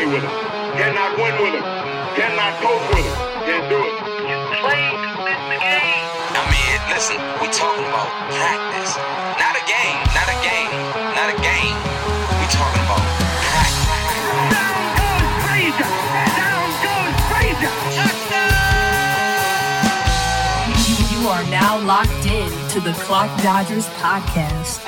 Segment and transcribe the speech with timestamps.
[0.00, 0.32] play with him.
[0.80, 1.66] Cannot win with him.
[2.16, 3.16] Cannot coach with him.
[3.44, 3.94] Can't do it.
[4.24, 6.04] You play to win the game.
[6.32, 8.96] I mean, listen, we talking about practice.
[9.36, 10.72] Not a game, not a game,
[11.12, 11.76] not a game.
[12.40, 13.04] We talking about
[13.44, 14.08] practice.
[14.56, 15.90] Down goes Frazier.
[16.40, 18.19] Down goes Frazier.
[21.60, 24.82] Now locked in to the Clock Dodgers podcast.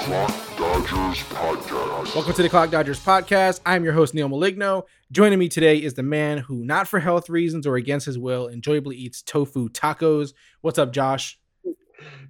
[0.56, 2.14] Dodgers podcast.
[2.14, 3.60] Welcome to the Clock Dodgers podcast.
[3.66, 4.84] I'm your host, Neil Maligno.
[5.10, 8.48] Joining me today is the man who, not for health reasons or against his will,
[8.48, 10.32] enjoyably eats tofu tacos.
[10.62, 11.38] What's up, Josh?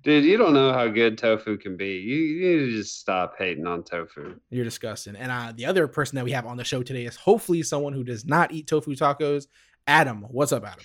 [0.03, 1.99] Dude, you don't know how good tofu can be.
[1.99, 4.41] You, you need to just stop hating on tofu.
[4.51, 5.15] You're disgusting.
[5.15, 7.93] And uh, the other person that we have on the show today is hopefully someone
[7.93, 9.47] who does not eat tofu tacos.
[9.87, 10.85] Adam, what's up, Adam?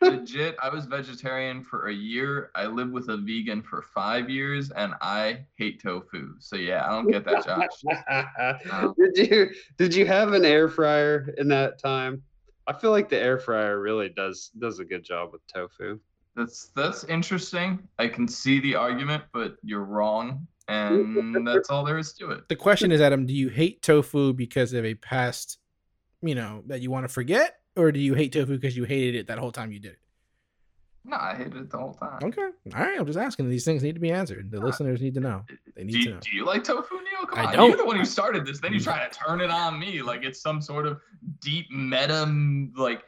[0.00, 4.70] Legit i was vegetarian for a year i lived with a vegan for five years
[4.72, 9.94] and i hate tofu so yeah i don't get that josh um, did you did
[9.94, 12.22] you have an air fryer in that time?
[12.66, 15.98] I feel like the air fryer really does does a good job with tofu.
[16.36, 21.98] that's that's interesting i can see the argument but you're wrong and that's all there
[21.98, 25.58] is to it The question is, Adam, do you hate tofu because of a past,
[26.22, 27.54] you know, that you want to forget?
[27.78, 29.98] Or do you hate tofu because you hated it that whole time you did it?
[31.04, 32.42] no i hated it the whole time Okay.
[32.42, 32.98] All right.
[32.98, 33.48] I'm just asking.
[33.48, 34.50] These things need to be answered.
[34.50, 35.44] The uh, listeners need to know.
[35.76, 36.20] They need do to know.
[36.20, 37.68] do you like tofu neil come I on don't.
[37.68, 40.22] you're the one who started this then you try to turn it on me like
[40.24, 41.00] it's some sort of
[41.40, 42.26] deep meta
[42.76, 43.02] like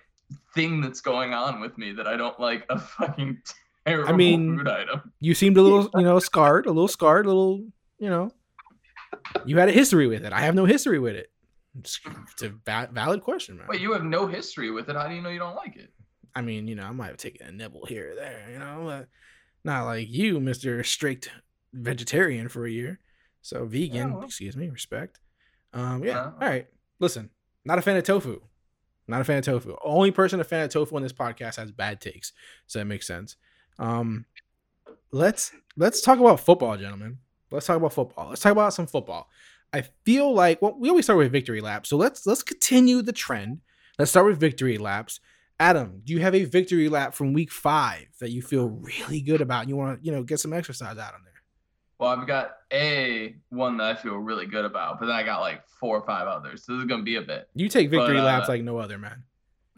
[0.54, 3.36] thing that's going on with me that i don't like a fucking
[3.86, 7.28] terrible mean, food item You seemed a little, you know, scarred, a little scarred, a
[7.28, 7.64] little,
[7.98, 8.30] you know.
[9.44, 10.32] You had a history with it.
[10.32, 11.30] I have no history with it.
[11.78, 12.00] It's
[12.42, 13.66] a va- valid question, man.
[13.68, 14.96] Wait, you have no history with it.
[14.96, 15.92] How do you know you don't like it?
[16.34, 18.82] I mean, you know, I might have taken a nibble here or there, you know,
[18.84, 19.08] but
[19.64, 21.30] not like you, Mister Strict
[21.72, 22.98] Vegetarian for a year.
[23.42, 24.24] So vegan, well.
[24.24, 25.18] excuse me, respect.
[25.72, 26.12] Um, yeah.
[26.12, 26.24] Yeah.
[26.40, 26.66] All right.
[26.98, 27.30] Listen,
[27.64, 28.40] not a fan of tofu.
[29.06, 29.76] Not a fan of tofu.
[29.84, 32.32] Only person a fan of tofu on this podcast has bad takes,
[32.66, 33.36] so that makes sense.
[33.78, 34.24] Um,
[35.10, 37.18] let's let's talk about football, gentlemen.
[37.50, 38.28] Let's talk about football.
[38.28, 39.28] Let's talk about some football.
[39.72, 43.12] I feel like well, we always start with victory laps, so let's let's continue the
[43.12, 43.60] trend.
[43.98, 45.20] Let's start with victory laps.
[45.58, 49.40] Adam, do you have a victory lap from week five that you feel really good
[49.42, 49.60] about?
[49.60, 51.34] And you want to, you know, get some exercise out on there.
[51.98, 55.40] Well, I've got a one that I feel really good about, but then I got
[55.40, 56.64] like four or five others.
[56.64, 57.48] So this is gonna be a bit.
[57.54, 59.22] You take victory But, uh, laps like no other, man.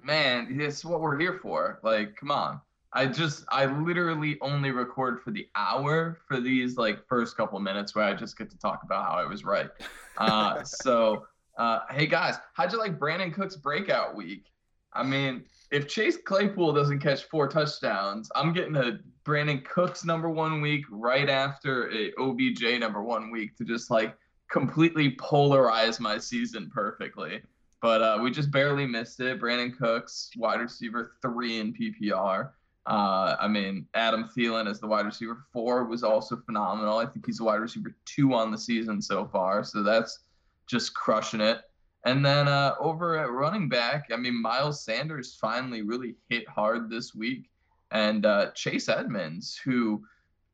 [0.05, 1.81] Man, it's what we're here for.
[1.83, 2.61] Like, come on.
[2.93, 7.95] I just I literally only record for the hour for these like first couple minutes
[7.95, 9.71] where I just get to talk about how I was right.
[10.19, 11.27] Uh, so
[11.57, 14.47] uh, hey guys, how'd you like Brandin Cooks' breakout week?
[14.93, 20.29] I mean, if Chase Claypool doesn't catch four touchdowns, I'm getting a Brandin Cooks number
[20.29, 24.15] one week right after a OBJ number one week to just like
[24.51, 27.41] completely polarize my season perfectly.
[27.81, 29.41] But uh, we just barely missed it.
[29.41, 32.51] Brandin Cooks, wide receiver three in PPR.
[32.87, 36.99] Uh, I mean, Adam Thielen as the wide receiver four was also phenomenal.
[36.99, 39.63] I think he's a wide receiver two on the season so far.
[39.63, 40.19] So that's
[40.67, 41.61] just crushing it.
[42.05, 46.91] And then uh, over at running back, I mean, Miles Sanders finally really hit hard
[46.91, 47.49] this week.
[47.93, 50.03] And uh, Chase Edmonds, who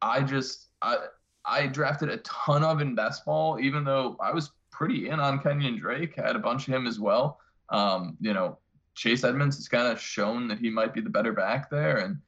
[0.03, 0.99] I just, I,
[1.47, 5.41] I drafted a ton of in best ball, even though I was pretty in on
[5.41, 6.19] Kenyan Drake.
[6.19, 7.41] I had a bunch of him as well.
[7.71, 8.59] Um, you know,
[8.99, 11.99] Chase Edmonds has kind of shown that he might be the better back there.
[11.99, 12.19] And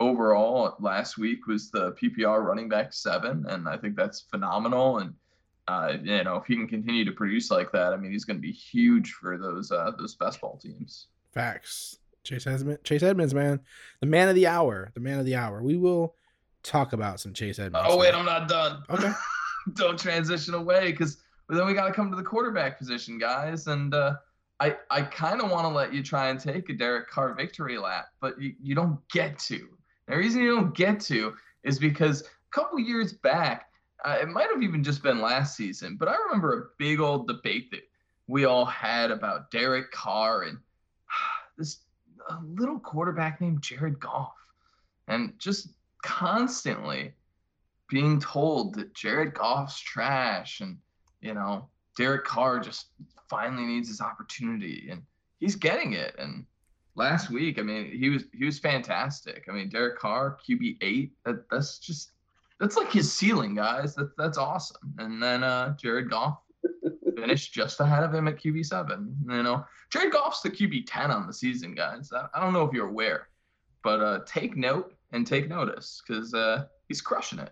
[0.00, 3.46] overall, last week was the PPR running back seven.
[3.48, 4.98] And I think that's phenomenal.
[4.98, 5.14] And,
[5.68, 8.38] uh, you know, if he can continue to produce like that, I mean, he's going
[8.38, 11.06] to be huge for those, uh, those best ball teams.
[11.32, 11.98] Facts.
[12.24, 13.60] Chase Edmonds, Chase Edmonds, man,
[14.00, 15.62] the man of the hour, the man of the hour.
[15.62, 16.16] We will
[16.64, 17.86] talk about some Chase Edmonds.
[17.88, 18.82] Oh, wait, I'm not done.
[18.90, 19.12] Okay.
[19.74, 23.68] Don't transition away because then we got to come to the quarterback position, guys.
[23.68, 24.16] And, uh,
[24.58, 27.78] I, I kind of want to let you try and take a Derek Carr victory
[27.78, 29.68] lap, but you, you don't get to.
[30.08, 33.70] The reason you don't get to is because a couple years back,
[34.04, 37.26] uh, it might have even just been last season, but I remember a big old
[37.26, 37.82] debate that
[38.28, 40.58] we all had about Derek Carr and
[41.58, 41.78] this
[42.42, 44.32] little quarterback named Jared Goff.
[45.08, 45.68] And just
[46.02, 47.12] constantly
[47.88, 50.78] being told that Jared Goff's trash and,
[51.20, 52.86] you know, Derek Carr just
[53.28, 55.02] finally needs his opportunity and
[55.38, 56.14] he's getting it.
[56.18, 56.44] And
[56.94, 59.44] last week, I mean, he was he was fantastic.
[59.48, 62.12] I mean, Derek Carr, QB eight, that, that's just
[62.60, 63.94] that's like his ceiling, guys.
[63.94, 64.94] That's that's awesome.
[64.98, 66.38] And then uh Jared Goff
[67.16, 69.16] finished just ahead of him at QB seven.
[69.28, 72.10] You know, Jared Goff's the QB ten on the season, guys.
[72.12, 73.28] I, I don't know if you're aware,
[73.82, 77.50] but uh take note and take notice because uh he's crushing it.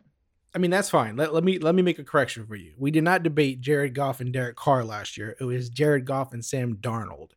[0.55, 1.17] I mean, that's fine.
[1.17, 2.75] Let, let me let me make a correction for you.
[2.79, 5.37] We did not debate Jared Goff and Derek Carr last year.
[5.41, 7.33] It was Jared Goff and Sam Darnold,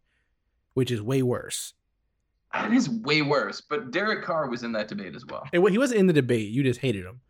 [0.76, 1.74] which is way worse.
[2.54, 3.62] That is way worse.
[3.62, 5.48] But Derek Carr was in that debate as well.
[5.52, 6.50] And he wasn't in the debate.
[6.50, 7.22] You just hated him.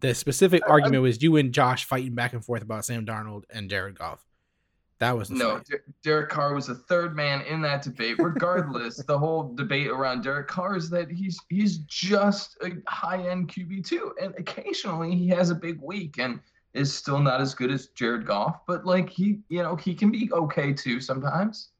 [0.00, 3.70] The specific argument was you and Josh fighting back and forth about Sam Darnold and
[3.70, 4.22] Jared Goff.
[5.00, 5.60] That was No.
[6.02, 8.16] Derek Carr was the third man in that debate.
[8.18, 13.48] Regardless, the whole debate around Derek Carr is that he's he's just a high end
[13.48, 16.40] QB two, and occasionally he has a big week and
[16.74, 20.10] is still not as good as Jared Goff, but like he, you know, he can
[20.10, 21.70] be okay too sometimes.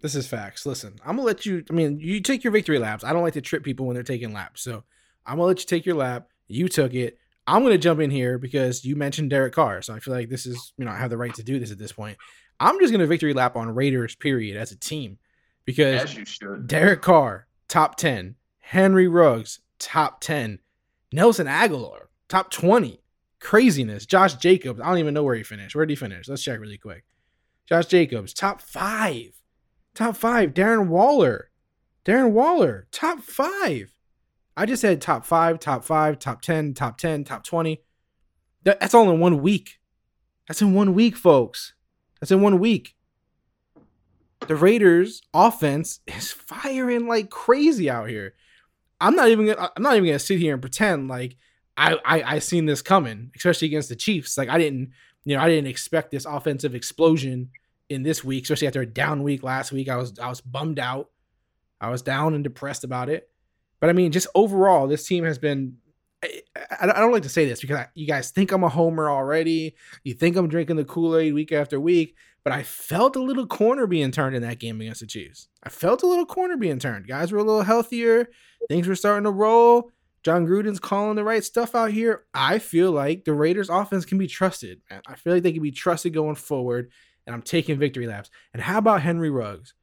[0.00, 0.66] This is facts.
[0.66, 1.64] Listen, I'm gonna let you.
[1.70, 3.04] I mean, you take your victory laps.
[3.04, 4.84] I don't like to trip people when they're taking laps, so
[5.24, 6.28] I'm gonna let you take your lap.
[6.46, 7.18] You took it.
[7.46, 10.46] I'm gonna jump in here because you mentioned Derek Carr, so I feel like this
[10.46, 12.16] is, you know, I have the right to do this at this point.
[12.58, 15.18] I'm just gonna victory lap on Raiders, period, as a team,
[15.64, 16.66] because As you should.
[16.66, 18.36] Derek Carr, top 10.
[18.60, 20.58] Henry Ruggs, top 10.
[21.12, 23.00] Nelson Agholor, top 20.
[23.40, 24.06] Craziness.
[24.06, 25.74] Josh Jacobs, I don't even know where he finished.
[25.74, 26.28] Where did he finish?
[26.28, 27.04] Let's check really quick.
[27.68, 29.32] Josh Jacobs, top five.
[29.94, 30.54] Top five.
[30.54, 31.50] Darren Waller.
[32.04, 33.93] Darren Waller, top five.
[34.56, 37.82] I just said top five, top five, top 10, top 10, top 20.
[38.62, 39.78] That's all in one week.
[40.46, 41.74] That's in one week, folks.
[42.20, 42.94] That's in one week
[44.46, 48.34] the Raiders offense is firing like crazy out here.
[49.00, 51.36] I'm not even gonna, I'm not even gonna sit here and pretend like
[51.76, 54.38] I, I I seen this coming, especially against the Chiefs.
[54.38, 54.92] Like I didn't,
[55.24, 57.50] you know, I didn't expect this offensive explosion
[57.88, 59.88] in this week, especially after a down week last week.
[59.88, 61.10] I was I was bummed out.
[61.80, 63.28] I was down and depressed about it.
[63.84, 65.76] But I mean, just overall, this team has been.
[66.22, 66.40] I,
[66.80, 69.74] I don't like to say this because I, you guys think I'm a homer already.
[70.04, 73.46] You think I'm drinking the Kool Aid week after week but I felt a little
[73.46, 75.48] corner being turned in that game against the Chiefs.
[75.62, 77.08] I felt a little corner being turned.
[77.08, 78.28] Guys were a little healthier.
[78.68, 79.90] Things were starting to roll.
[80.22, 82.24] Jon Gruden's calling the right stuff out here.
[82.34, 84.80] I feel like the Raiders offense can be trusted.
[84.90, 85.00] Man.
[85.06, 86.90] I feel like they can be trusted going forward,
[87.26, 88.30] and I'm taking victory laps.
[88.52, 89.74] And how about Henry Ruggs?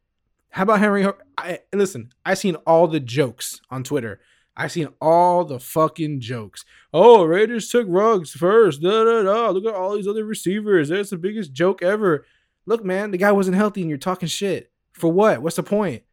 [0.51, 1.07] How about Henry?
[1.37, 4.19] I, listen, I seen all the jokes on Twitter.
[4.55, 6.65] I seen all the fucking jokes.
[6.93, 8.81] Oh, Raiders took Ruggs first.
[8.81, 9.49] Da, da, da.
[9.49, 10.89] Look at all these other receivers.
[10.89, 12.25] That's the biggest joke ever.
[12.65, 14.71] Look, man, the guy wasn't healthy and you're talking shit.
[14.91, 15.41] For what?
[15.41, 16.03] What's the point?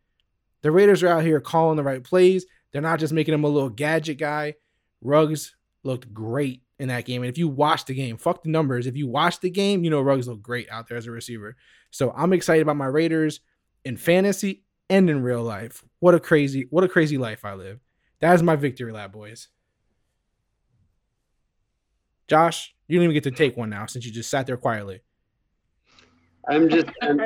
[0.62, 2.46] The Raiders are out here calling the right plays.
[2.72, 4.54] They're not just making him a little gadget guy.
[5.00, 7.22] Ruggs looked great in that game.
[7.22, 8.86] And if you watch the game, fuck the numbers.
[8.86, 11.56] If you watch the game, you know Ruggs looked great out there as a receiver.
[11.90, 13.40] So I'm excited about my Raiders
[13.84, 15.84] in fantasy and in real life.
[16.00, 17.80] What a crazy, what a crazy life I live.
[18.20, 19.48] That is my victory lap, boys.
[22.26, 25.00] Josh, you don't even get to take one now since you just sat there quietly.
[26.48, 26.86] I'm just.
[27.02, 27.24] I'm, uh,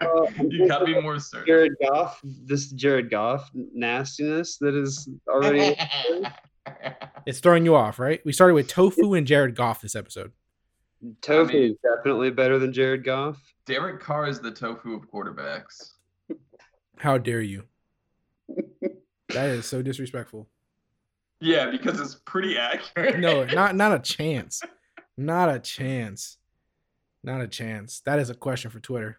[0.00, 1.46] I'm You gotta be more certain.
[1.46, 5.76] Jared Goff, this Jared Goff nastiness that is already.
[7.26, 8.20] It's throwing you off, right?
[8.24, 10.32] We started with Tofu and Jared Goff this episode.
[11.20, 13.38] Tofu I mean- is definitely better than Jared Goff.
[13.66, 15.92] Derek Carr is the tofu of quarterbacks.
[17.04, 17.64] How dare you?
[19.30, 20.48] That is so disrespectful.
[21.40, 23.18] Yeah, because it's pretty accurate.
[23.18, 24.62] No, not not a chance.
[25.16, 26.36] Not a chance.
[27.24, 28.00] Not a chance.
[28.06, 29.18] That is a question for Twitter.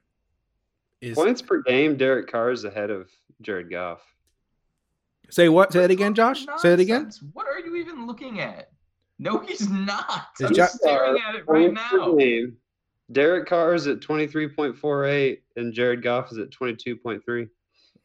[1.02, 3.10] Is Points per game, Derek Carr is ahead of
[3.42, 4.00] Jared Goff.
[5.30, 5.74] say what?
[5.74, 6.46] Say that again, Josh.
[6.58, 7.12] Say it again.
[7.34, 8.70] What are you even looking at?
[9.20, 10.28] No, he's not.
[10.40, 12.16] Is I'm Jo- staring at it right now.
[12.16, 12.56] game.
[13.12, 17.50] Derek Carr is at 23.48 and Jared Goff is at 22.3.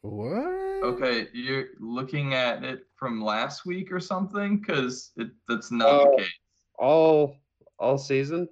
[0.01, 0.83] What?
[0.83, 6.11] Okay, you're looking at it from last week or something, because it that's not Oh.
[6.17, 6.31] the case.
[6.79, 7.35] all
[7.77, 8.47] all season.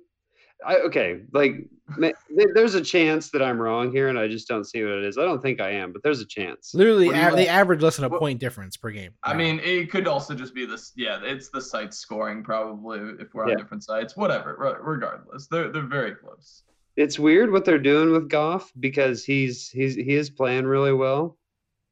[0.66, 1.56] I okay, like
[1.98, 2.12] ma-
[2.54, 5.18] there's a chance that I'm wrong here, and I just don't see what it is.
[5.18, 6.74] I don't think I am, but there's a chance.
[6.76, 9.12] Literally, What a- they average less than a What- point difference per game.
[9.24, 9.38] I now.
[9.40, 10.92] mean, it could also just be this.
[10.96, 13.56] Yeah, it's the site scoring probably if we're on Yeah.
[13.56, 14.16] different sites.
[14.16, 14.56] Whatever.
[14.60, 16.64] re- Regardless, they're they're very close.
[16.96, 21.38] It's weird what they're doing with Goff because he's he's he is playing really well.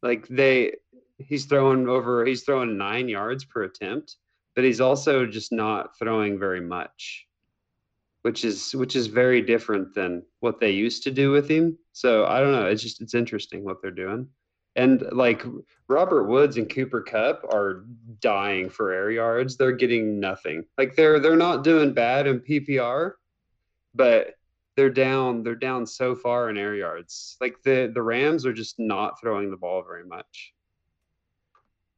[0.07, 0.73] Like they,
[1.17, 4.15] he's throwing over he's throwing nine yards per attempt,
[4.55, 7.27] but he's also just not throwing very much,
[8.21, 11.77] which is which is very different than what they used to do with him.
[11.91, 12.67] So I don't know.
[12.67, 14.29] It's just it's interesting what they're doing.
[14.77, 15.43] And like
[15.89, 17.83] Robert Woods and Cooper Kupp are
[18.21, 19.57] dying for air yards.
[19.57, 20.63] They're getting nothing.
[20.77, 23.13] Like they're they're not doing bad in PPR,
[23.93, 24.37] but
[24.77, 27.36] they're down they're down so far in air yards.
[27.41, 30.53] Like the the Rams are just not throwing the ball very much.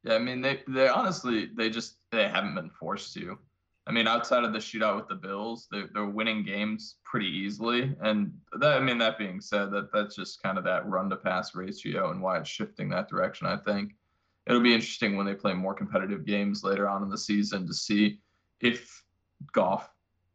[0.02, 3.38] Yeah, I mean they they honestly they just they haven't been forced to.
[3.86, 7.94] I mean, outside of the shootout with the Bills, they're they're winning games pretty easily.
[8.00, 11.16] And that I mean, that being said, that that's just kind of that run to
[11.16, 13.46] pass ratio and why it's shifting that direction.
[13.46, 13.94] I think
[14.46, 17.74] it'll be interesting when they play more competitive games later on in the season to
[17.74, 18.20] see
[18.60, 19.02] if
[19.52, 19.90] Goff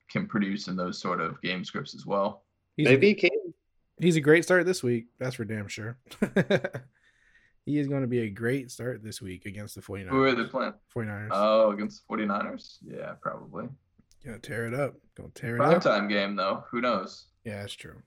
[0.10, 2.44] can produce in those sort of game scripts as well.
[2.78, 3.54] He's Maybe a, he can.
[4.00, 5.08] he's a great start this week.
[5.20, 5.98] That's for damn sure.
[7.66, 10.10] he is going to be a great start this week against the 49ers.
[10.10, 10.74] Who are they playing?
[10.96, 11.30] 49ers.
[11.32, 12.78] Oh, against the 49ers?
[12.86, 13.68] Yeah, probably.
[14.26, 14.96] Gonna tear it up.
[15.16, 15.84] Gonna tear it Prime up.
[15.84, 16.64] time game though.
[16.72, 17.26] Who knows?
[17.44, 18.02] Yeah, that's true.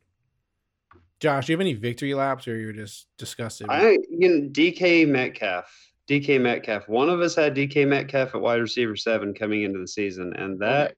[1.20, 3.68] Josh, do you have any victory laps or you're just disgusted?
[3.70, 5.72] I you know DK Metcalf.
[6.08, 6.88] DK Metcalf.
[6.88, 10.58] One of us had DK Metcalf at wide receiver seven coming into the season, and
[10.58, 10.96] that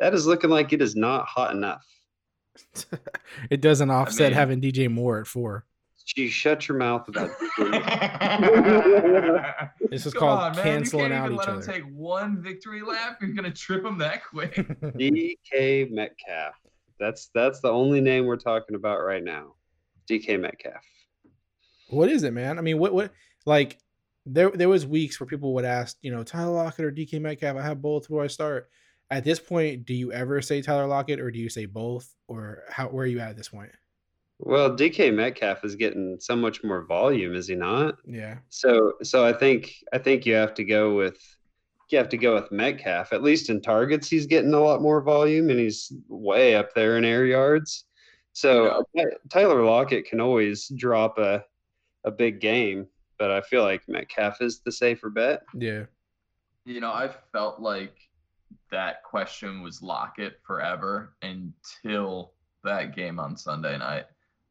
[0.00, 1.84] that is looking like it is not hot enough.
[3.50, 5.64] it doesn't offset mean- having DJ Moore at four.
[6.06, 7.28] Gee, shut your mouth about
[9.90, 10.64] This is Come called on, man.
[10.64, 11.58] canceling you can't out even each let other.
[11.58, 13.18] him take one victory lap.
[13.20, 14.54] You're gonna trip him that quick.
[14.80, 16.54] DK Metcalf.
[16.98, 19.54] That's that's the only name we're talking about right now.
[20.10, 20.82] DK Metcalf.
[21.90, 22.58] What is it, man?
[22.58, 23.12] I mean, what what
[23.46, 23.78] like
[24.26, 27.56] there there was weeks where people would ask, you know, Tyler Lockett or DK Metcalf.
[27.56, 28.06] I have both.
[28.06, 28.70] Who do I start?
[29.10, 32.14] At this point, do you ever say Tyler Lockett or do you say both?
[32.26, 33.70] Or how where are you at at this point?
[34.38, 37.96] Well, DK Metcalf is getting so much more volume, is he not?
[38.06, 38.38] Yeah.
[38.50, 41.18] So so I think I think you have to go with
[41.90, 43.12] you have to go with Metcalf.
[43.12, 46.98] At least in targets, he's getting a lot more volume and he's way up there
[46.98, 47.86] in air yards.
[48.34, 51.44] So Ty- Tyler Lockett can always drop a
[52.04, 52.86] a big game,
[53.18, 55.42] but I feel like Metcalf is the safer bet.
[55.54, 55.84] Yeah.
[56.64, 58.07] You know, I felt like
[58.70, 62.32] that question was Lockett forever until
[62.64, 64.06] that game on Sunday night.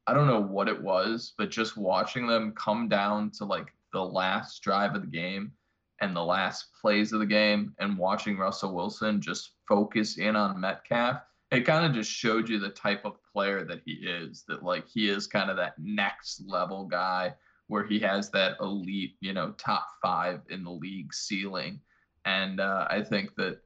[0.07, 4.03] I don't know what it was, but just watching them come down to like the
[4.03, 5.51] last drive of the game
[5.99, 10.61] and the last plays of the game and watching Russell Wilson just focus in on
[10.61, 11.21] Metcalf,
[11.51, 14.43] it kind of just showed you the type of player that he is.
[14.47, 17.33] That like he is kind of that next level guy
[17.67, 21.79] where he has that elite, you know, top five in the league ceiling.
[22.25, 23.59] And uh, I think that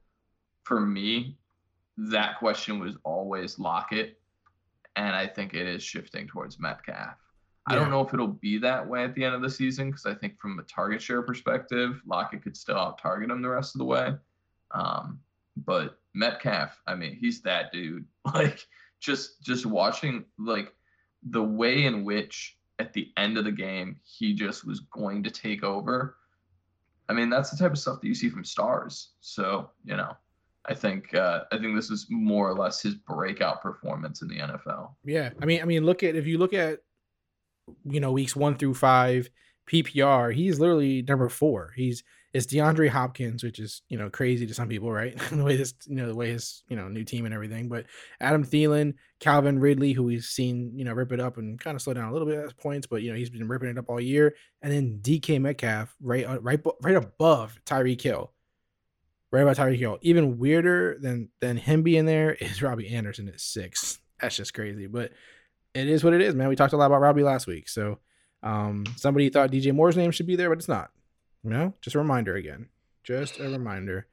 [0.62, 1.36] for me,
[1.96, 4.18] that question was always Lockett.
[4.96, 7.16] And I think it is shifting towards Metcalf.
[7.66, 10.04] I don't know if it'll be that way at the end of the season because
[10.04, 13.74] I think from a target share perspective, Lockett could still out target him the rest
[13.74, 14.14] of the way.
[14.72, 15.20] Um,
[15.56, 18.04] but Metcalf, I mean, he's that dude.
[18.34, 18.66] Like
[19.00, 20.72] just just watching like
[21.28, 25.30] the way in which at the end of the game he just was going to
[25.30, 26.16] take over.
[27.08, 29.10] I mean, that's the type of stuff that you see from stars.
[29.20, 30.16] So, you know,
[30.66, 34.38] I think uh, I think this is more or less his breakout performance in the
[34.38, 34.94] NFL.
[35.04, 35.30] Yeah.
[35.40, 36.80] I mean, I mean, look at if you look at
[37.84, 39.28] you know weeks one through five
[39.70, 41.72] PPR, he's literally number four.
[41.74, 45.18] He's it's DeAndre Hopkins, which is you know crazy to some people, right?
[45.30, 47.68] the way this you know the way his you know new team and everything.
[47.68, 47.86] But
[48.20, 51.82] Adam Thielen, Calvin Ridley, who we've seen you know rip it up and kind of
[51.82, 53.88] slow down a little bit at points, but you know he's been ripping it up
[53.88, 54.34] all year.
[54.62, 58.32] And then DK Metcalf, right uh, right right above Tyreek Hill.
[59.32, 59.98] Right about Tyreek Hill.
[60.02, 63.98] Even weirder than than him being there is Robby Anderson at six.
[64.20, 64.86] That's just crazy.
[64.86, 65.12] But
[65.74, 66.48] it is what it is, man.
[66.48, 67.68] We talked a lot about Robbie last week.
[67.68, 67.98] So
[68.42, 70.90] um somebody thought DJ Moore's name should be there, but it's not.
[71.42, 72.68] You know, just a reminder again.
[73.04, 74.06] Just a reminder.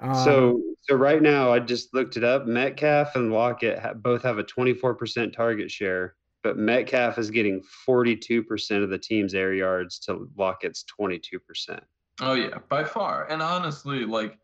[0.00, 2.46] Um, so so right now I just looked it up.
[2.46, 8.82] Metcalf and Lockett ha- both have a 24% target share, but Metcalf is getting 42%
[8.82, 11.80] of the team's air yards to Lockett's 22%.
[12.20, 13.26] Oh yeah, by far.
[13.30, 14.38] And honestly, like th-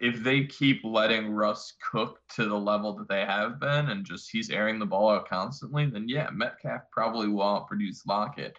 [0.00, 4.30] if they keep letting Russ cook to the level that they have been and just
[4.30, 8.56] he's airing the ball out constantly, then yeah, Metcalf probably won't produce Lockett.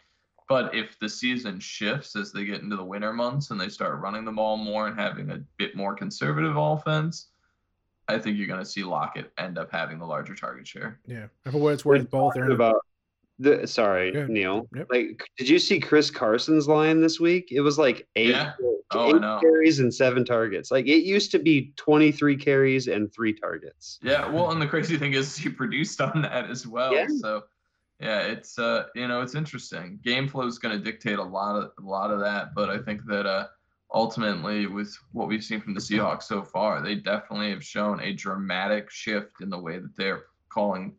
[0.47, 3.99] But if the season shifts as they get into the winter months and they start
[3.99, 7.27] running the ball more and having a bit more conservative offense,
[8.07, 10.99] I think you're going to see Lockett end up having the larger target share.
[11.05, 11.27] yeah.
[11.43, 12.85] And for what it's worth, both are about
[13.39, 14.29] the sorry, Good.
[14.29, 14.67] Neil.
[14.75, 14.87] Yep.
[14.89, 17.49] Like, did you see Chris Carson's line this week?
[17.51, 18.53] It was like eight, Yeah.
[18.91, 19.39] Oh, I know.
[19.41, 20.71] carries and seven targets.
[20.71, 23.99] Like it used to be 23 carries and three targets.
[24.01, 26.93] Yeah, well, and the crazy thing is he produced on that as well.
[26.93, 27.07] Yeah.
[27.19, 27.43] So,
[27.99, 29.99] yeah, it's uh, you know, it's interesting.
[30.03, 32.77] Game flow is going to dictate a lot of a lot of that, but I
[32.77, 33.47] think that uh,
[33.93, 38.13] ultimately, with what we've seen from the Seahawks so far, they definitely have shown a
[38.13, 40.95] dramatic shift in the way that they're calling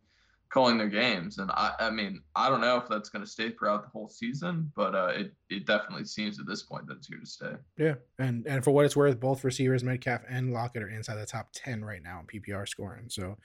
[0.50, 1.38] calling their games.
[1.38, 4.08] And I, I mean, I don't know if that's going to stay throughout the whole
[4.08, 7.52] season, but uh, it it definitely seems at this point that it's here to stay.
[7.76, 11.26] Yeah, and and for what it's worth, both receivers, Metcalf and Lockett, are inside the
[11.26, 13.06] top ten right now in PPR scoring.
[13.08, 13.36] So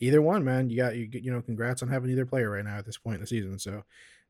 [0.00, 2.78] either one, man, you got you you know, congrats on having either player right now
[2.78, 3.58] at this point in the season.
[3.58, 3.84] So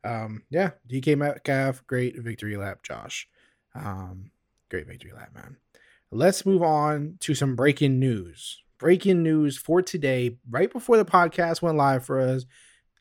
[0.04, 3.28] um, yeah, DK Metcalf, great victory lap, Josh.
[3.74, 4.30] Um,
[4.70, 5.56] great victory lap, man.
[6.10, 8.62] Let's move on to some breaking news.
[8.82, 12.46] Breaking news for today, right before the podcast went live for us.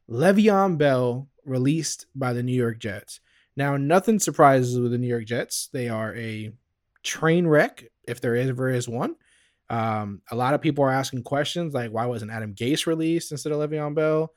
[0.08, 3.20] Le'Veon Bell released by the New York Jets.
[3.58, 5.70] Now, nothing surprises with the New York Jets.
[5.74, 6.52] They are a
[7.02, 9.16] train wreck, if there ever is one.
[9.72, 13.52] Um, a lot of people are asking questions like, why wasn't Adam Gase released instead
[13.52, 14.32] of Le'Veon Bell?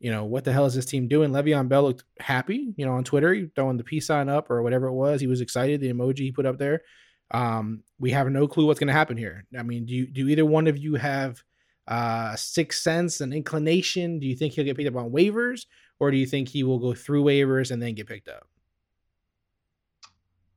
[0.00, 1.30] You know, what the hell is this team doing?
[1.30, 4.86] Le'Veon Bell looked happy, you know, on Twitter, throwing the peace sign up or whatever
[4.86, 5.20] it was.
[5.20, 6.80] He was excited, the emoji he put up there.
[7.30, 9.44] Um, we have no clue what's going to happen here.
[9.58, 11.42] I mean, do you, do either one of you have
[11.88, 14.18] uh, a sixth sense, an inclination?
[14.18, 15.66] Do you think he'll get picked up on waivers,
[15.98, 18.46] or do you think he will go through waivers and then get picked up?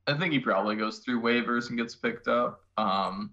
[0.07, 2.61] I think he probably goes through waivers and gets picked up.
[2.77, 3.31] Um,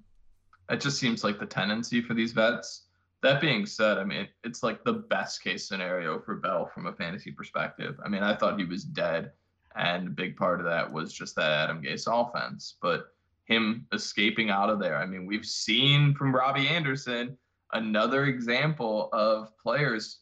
[0.71, 2.83] it just seems like the tendency for these vets.
[3.23, 6.93] That being said, I mean, it's like the best case scenario for Bell from a
[6.93, 7.99] fantasy perspective.
[8.05, 9.33] I mean, I thought he was dead,
[9.75, 12.77] and a big part of that was just that Adam Gase offense.
[12.83, 13.07] But
[13.47, 17.37] him escaping out of there, I mean, we've seen from Robby Anderson
[17.73, 20.21] another example of players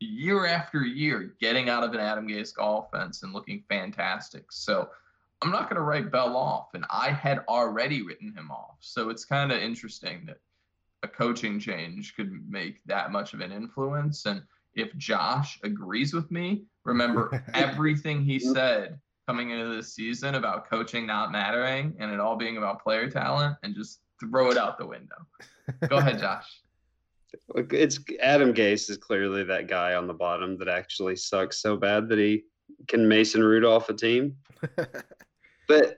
[0.00, 4.50] year after year getting out of an Adam Gase offense and looking fantastic.
[4.50, 4.88] So
[5.42, 8.76] I'm not going to write Bell off, and I had already written him off.
[8.80, 10.38] So it's kind of interesting that
[11.02, 14.26] a coaching change could make that much of an influence.
[14.26, 14.42] And
[14.74, 21.06] if Josh agrees with me, remember everything he said coming into this season about coaching
[21.06, 24.86] not mattering and it all being about player talent, and just throw it out the
[24.86, 25.16] window.
[25.88, 26.60] Go ahead, Josh.
[27.54, 32.08] It's Adam Gase is clearly that guy on the bottom that actually sucks so bad
[32.08, 32.44] that he
[32.88, 34.36] can Mason Rudolph a team.
[35.68, 35.96] but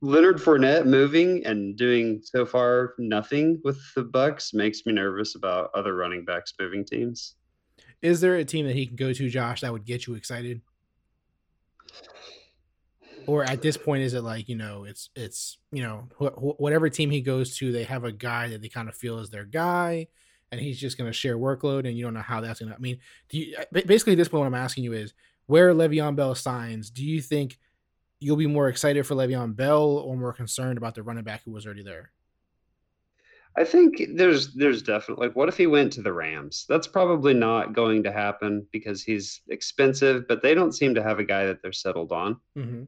[0.00, 5.70] Leonard Fournette moving and doing so far nothing with the Bucks makes me nervous about
[5.74, 7.36] other running backs moving teams.
[8.02, 10.60] Is there a team that he can go to, Josh, that would get you excited?
[13.26, 16.88] Or at this point, is it like you know, it's it's you know, wh- whatever
[16.88, 19.44] team he goes to, they have a guy that they kind of feel is their
[19.44, 20.08] guy,
[20.50, 22.76] and he's just going to share workload, and you don't know how that's going to.
[22.76, 25.14] I mean, do you basically at this point, what I'm asking you is,
[25.46, 27.58] where Le'Veon Bell signs, do you think
[28.20, 31.52] you'll be more excited for Le'Veon Bell or more concerned about the running back who
[31.52, 32.10] was already there?
[33.56, 36.66] I think there's there's definitely like what if he went to the Rams?
[36.68, 41.20] That's probably not going to happen because he's expensive, but they don't seem to have
[41.20, 42.36] a guy that they're settled on.
[42.58, 42.84] Mm-hmm.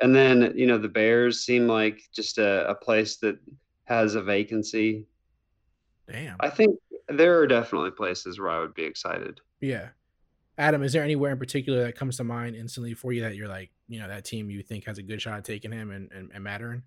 [0.00, 3.38] And then you know the Bears seem like just a, a place that
[3.84, 5.06] has a vacancy.
[6.10, 6.36] Damn.
[6.40, 6.76] I think
[7.08, 9.40] there are definitely places where I would be excited.
[9.60, 9.88] Yeah.
[10.58, 13.48] Adam, is there anywhere in particular that comes to mind instantly for you that you're
[13.48, 16.10] like, you know, that team you think has a good shot at taking him and,
[16.12, 16.82] and, and mattering?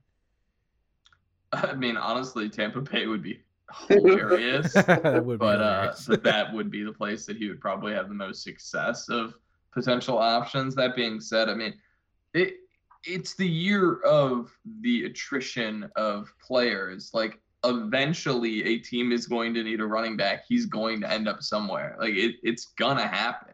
[1.53, 3.41] I mean, honestly, Tampa Bay would be
[3.89, 4.73] hilarious.
[4.73, 6.07] that would but, hilarious.
[6.07, 9.09] uh, but that would be the place that he would probably have the most success
[9.09, 9.33] of
[9.71, 10.75] potential options.
[10.75, 11.73] That being said, I mean,
[12.33, 12.57] it
[13.05, 17.11] it's the year of the attrition of players.
[17.13, 20.43] Like eventually a team is going to need a running back.
[20.47, 21.95] He's going to end up somewhere.
[21.99, 23.53] Like it, it's gonna happen.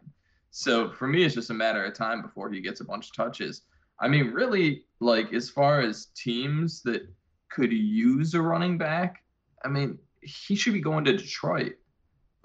[0.50, 3.14] So for me, it's just a matter of time before he gets a bunch of
[3.16, 3.62] touches.
[4.00, 7.08] I mean, really, like as far as teams that
[7.50, 9.22] could use a running back,
[9.64, 11.74] I mean, he should be going to Detroit.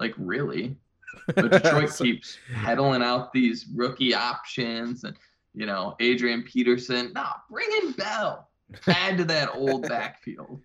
[0.00, 0.76] Like really.
[1.34, 5.16] But Detroit So- keeps peddling out these rookie options and
[5.56, 7.12] you know, Adrian Peterson.
[7.14, 8.50] Nah, bring in Bell.
[8.86, 10.60] Add to that old backfield.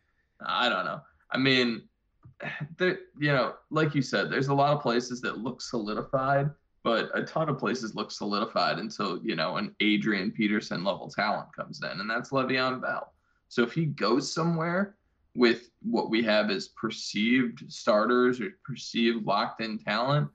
[0.46, 1.02] I don't know.
[1.32, 1.84] I mean,
[2.78, 6.52] there, you know, like you said, there's a lot of places that look solidified,
[6.84, 11.48] but a ton of places look solidified until you know an Adrian Peterson level talent
[11.56, 13.14] comes in, and that's Le'Veon Bell.
[13.48, 14.96] So if he goes somewhere
[15.36, 20.30] with what we have as perceived starters or perceived locked in talent,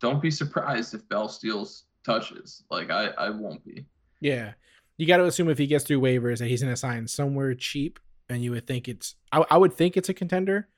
[0.00, 2.64] don't be surprised if Bell steals touches.
[2.70, 3.86] Like I, I won't be.
[4.22, 4.52] Yeah.
[4.96, 7.54] You got to assume if he gets through waivers that he's going to sign somewhere
[7.54, 10.68] cheap, and you would think it's, I, I would think it's a contender,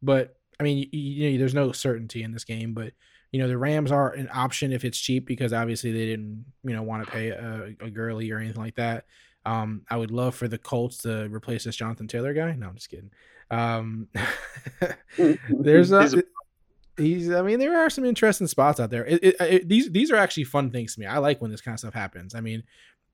[0.00, 2.92] but I mean, you, you know, there's no certainty in this game, but
[3.32, 6.72] you know, the Rams are an option if it's cheap because obviously they didn't, you
[6.72, 9.06] know, want to pay a, a Gurley or anything like that.
[9.44, 12.52] Um, I would love for the Colts to replace this Jonathan Taylor guy.
[12.52, 13.10] No, I'm just kidding.
[13.50, 14.06] Um,
[15.48, 16.22] there's a,
[16.96, 19.04] He's i mean there are some interesting spots out there.
[19.04, 21.06] It, it, it, these these are actually fun things to me.
[21.06, 22.34] I like when this kind of stuff happens.
[22.34, 22.62] I mean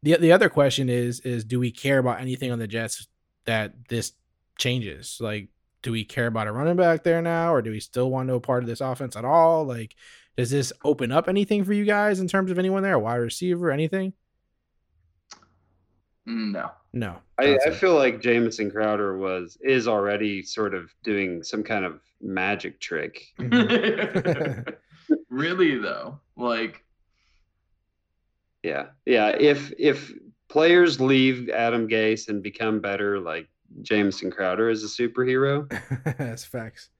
[0.02, 3.08] the, the other question is is do we care about anything on the jets
[3.46, 4.12] that this
[4.58, 5.18] changes?
[5.20, 5.48] Like
[5.82, 8.38] do we care about a running back there now or do we still want no
[8.38, 9.64] part of this offense at all?
[9.64, 9.96] Like
[10.36, 13.16] does this open up anything for you guys in terms of anyone there a wide
[13.16, 14.12] receiver anything
[16.26, 16.70] No.
[16.92, 21.84] no I, I feel like Jamison Crowder was is already sort of doing some kind
[21.84, 23.24] of magic trick.
[23.38, 24.70] Mm-hmm.
[25.30, 26.84] really though, like
[28.62, 29.28] Yeah, yeah.
[29.28, 30.12] If if
[30.48, 33.48] players leave Adam Gase and become better, like
[33.82, 35.68] Jamison Crowder is a superhero.
[36.18, 36.90] That's facts.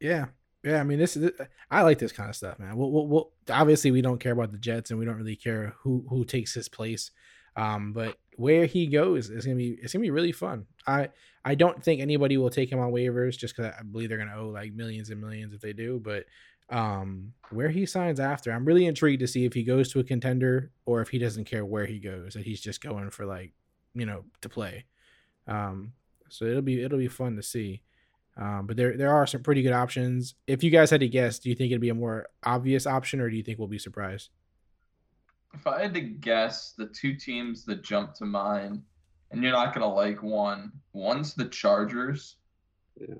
[0.00, 0.26] Yeah,
[0.64, 0.80] yeah.
[0.80, 1.30] I mean, this is.
[1.70, 2.76] I like this kind of stuff, man.
[2.76, 5.74] We'll, we'll, we'll, obviously we don't care about the Jets, and we don't really care
[5.80, 7.10] who who takes his place.
[7.56, 10.66] Um, but where he goes is gonna be it's gonna be really fun.
[10.86, 11.10] I
[11.44, 14.36] I don't think anybody will take him on waivers just because I believe they're gonna
[14.36, 16.00] owe like millions and millions if they do.
[16.02, 16.24] But
[16.70, 20.04] um, where he signs after, I'm really intrigued to see if he goes to a
[20.04, 23.52] contender or if he doesn't care where he goes and he's just going for like
[23.94, 24.86] you know to play.
[25.46, 25.92] Um,
[26.28, 27.82] so it'll be it'll be fun to see.
[28.36, 30.34] Um, but there there are some pretty good options.
[30.46, 33.20] If you guys had to guess, do you think it'd be a more obvious option,
[33.20, 34.30] or do you think we'll be surprised?
[35.54, 38.82] If I had to guess, the two teams that jump to mind,
[39.30, 40.72] and you're not gonna like one.
[40.92, 42.36] One's the Chargers,
[42.96, 43.14] Yeah.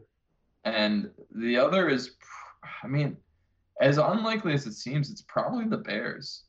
[0.65, 2.17] and the other is,
[2.83, 3.17] I mean,
[3.81, 6.45] as unlikely as it seems, it's probably the Bears.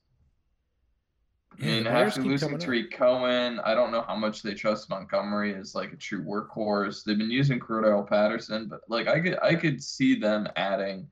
[1.53, 2.65] I Yeah, mean, the Bears after losing coming up.
[2.65, 7.03] Tarik Cohen, I don't know how much they trust Montgomery as like a true workhorse.
[7.03, 11.09] They've been using Cordarrelle Patterson, but like I could I could see them adding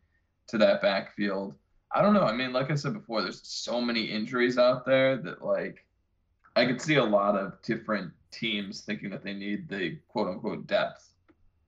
[0.47, 1.55] to that backfield.
[1.91, 2.23] I don't know.
[2.23, 5.85] I mean, like I said before, there's so many injuries out there that like
[6.55, 10.67] I could see a lot of different teams thinking that they need the quote unquote
[10.67, 11.09] depth.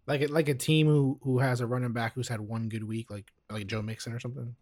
[0.08, 2.84] Like a, like a team who who has a running back who's had one good
[2.84, 4.56] week, like like Joe Mixon or something.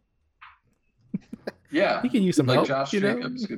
[1.72, 2.02] Yeah.
[2.02, 2.68] He can use some like help.
[2.68, 3.00] Josh you?
[3.02, 3.48] Jacobs.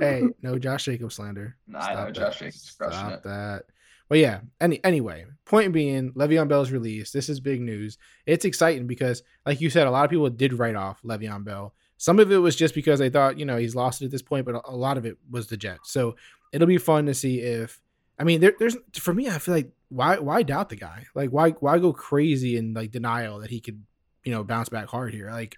[0.00, 1.56] Hey, no Josh Jacobs slander.
[1.66, 2.44] Nah, I know, Stop Josh that.
[2.44, 3.22] Jacobs Stop it.
[3.24, 3.64] that.
[4.08, 7.10] But yeah, any anyway, point being, Le'Veon Bell's release.
[7.10, 7.98] This is big news.
[8.26, 11.74] It's exciting because, like you said, a lot of people did write off Le'Veon Bell.
[11.96, 14.22] Some of it was just because they thought, you know, he's lost it at this
[14.22, 15.90] point, but a- a lot of it was the Jets.
[15.92, 16.16] So
[16.52, 17.80] it'll be fun to see if.
[18.18, 21.06] I mean, there, there's for me, I feel like why why doubt the guy?
[21.14, 23.82] Like why why go crazy in like denial that he could,
[24.22, 25.30] you know, bounce back hard here?
[25.30, 25.56] Like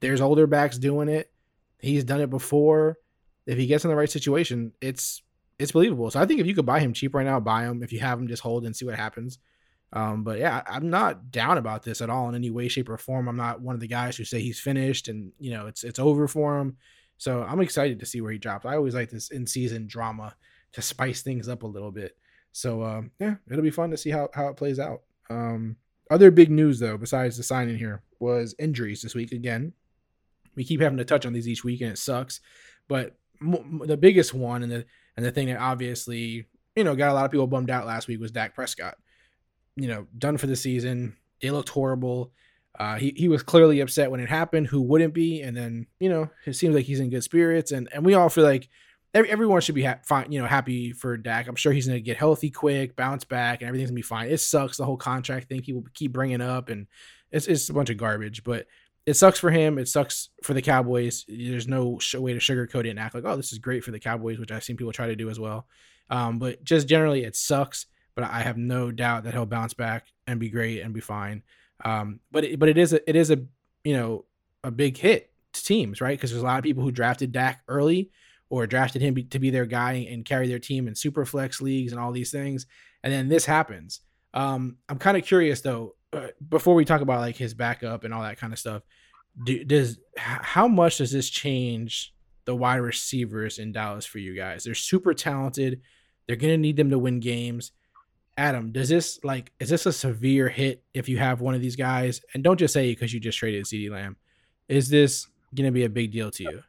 [0.00, 1.30] there's older backs doing it.
[1.78, 2.98] He's done it before.
[3.46, 5.22] If he gets in the right situation, it's
[5.60, 6.10] it's believable.
[6.10, 7.82] So I think if you could buy him cheap right now, buy him.
[7.82, 9.38] If you have him, just hold and see what happens.
[9.92, 12.88] Um, but yeah, I- I'm not down about this at all in any way, shape,
[12.88, 13.28] or form.
[13.28, 15.98] I'm not one of the guys who say he's finished and you know it's it's
[15.98, 16.76] over for him.
[17.18, 18.64] So I'm excited to see where he drops.
[18.64, 20.34] I always like this in season drama
[20.72, 22.16] to spice things up a little bit.
[22.52, 25.02] So um, yeah, it'll be fun to see how how it plays out.
[25.28, 25.76] Um,
[26.10, 29.72] other big news though, besides the signing here, was injuries this week again.
[30.56, 32.40] We keep having to touch on these each week, and it sucks.
[32.88, 34.84] But m- the biggest one, and the
[35.20, 38.08] and the thing that obviously you know got a lot of people bummed out last
[38.08, 38.96] week was Dak Prescott.
[39.76, 41.14] You know, done for the season.
[41.42, 42.32] It looked horrible.
[42.78, 44.68] Uh, he he was clearly upset when it happened.
[44.68, 45.42] Who wouldn't be?
[45.42, 48.30] And then you know it seems like he's in good spirits, and and we all
[48.30, 48.70] feel like
[49.12, 50.32] every, everyone should be ha- fine.
[50.32, 51.48] You know, happy for Dak.
[51.48, 54.30] I'm sure he's gonna get healthy quick, bounce back, and everything's gonna be fine.
[54.30, 55.60] It sucks the whole contract thing.
[55.60, 56.86] People keep bringing up, and
[57.30, 58.42] it's it's a bunch of garbage.
[58.42, 58.66] But
[59.10, 59.78] it sucks for him.
[59.78, 61.24] It sucks for the Cowboys.
[61.28, 63.98] There's no way to sugarcoat it and act like, oh, this is great for the
[63.98, 65.66] Cowboys, which I've seen people try to do as well.
[66.08, 67.86] Um, but just generally, it sucks.
[68.14, 71.42] But I have no doubt that he'll bounce back and be great and be fine.
[71.84, 73.38] Um, but it, but it is a it is a
[73.84, 74.24] you know
[74.62, 76.16] a big hit to teams, right?
[76.16, 78.10] Because there's a lot of people who drafted Dak early
[78.48, 81.60] or drafted him be, to be their guy and carry their team in super flex
[81.60, 82.66] leagues and all these things,
[83.02, 84.00] and then this happens.
[84.34, 85.94] Um, I'm kind of curious though.
[86.12, 88.82] Uh, before we talk about like his backup and all that kind of stuff,
[89.42, 92.14] do, does how much does this change
[92.44, 94.64] the wide receivers in Dallas for you guys?
[94.64, 95.80] They're super talented.
[96.26, 97.72] They're gonna need them to win games.
[98.36, 101.76] Adam, does this like is this a severe hit if you have one of these
[101.76, 102.20] guys?
[102.34, 104.16] And don't just say because you just traded CeeDee Lamb.
[104.68, 106.62] Is this gonna be a big deal to you?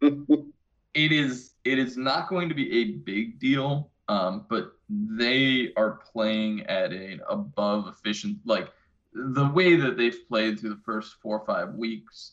[0.94, 6.00] it is it is not going to be a big deal um, but they are
[6.12, 8.68] playing at an above efficient like
[9.14, 12.32] the way that they've played through the first four or five weeks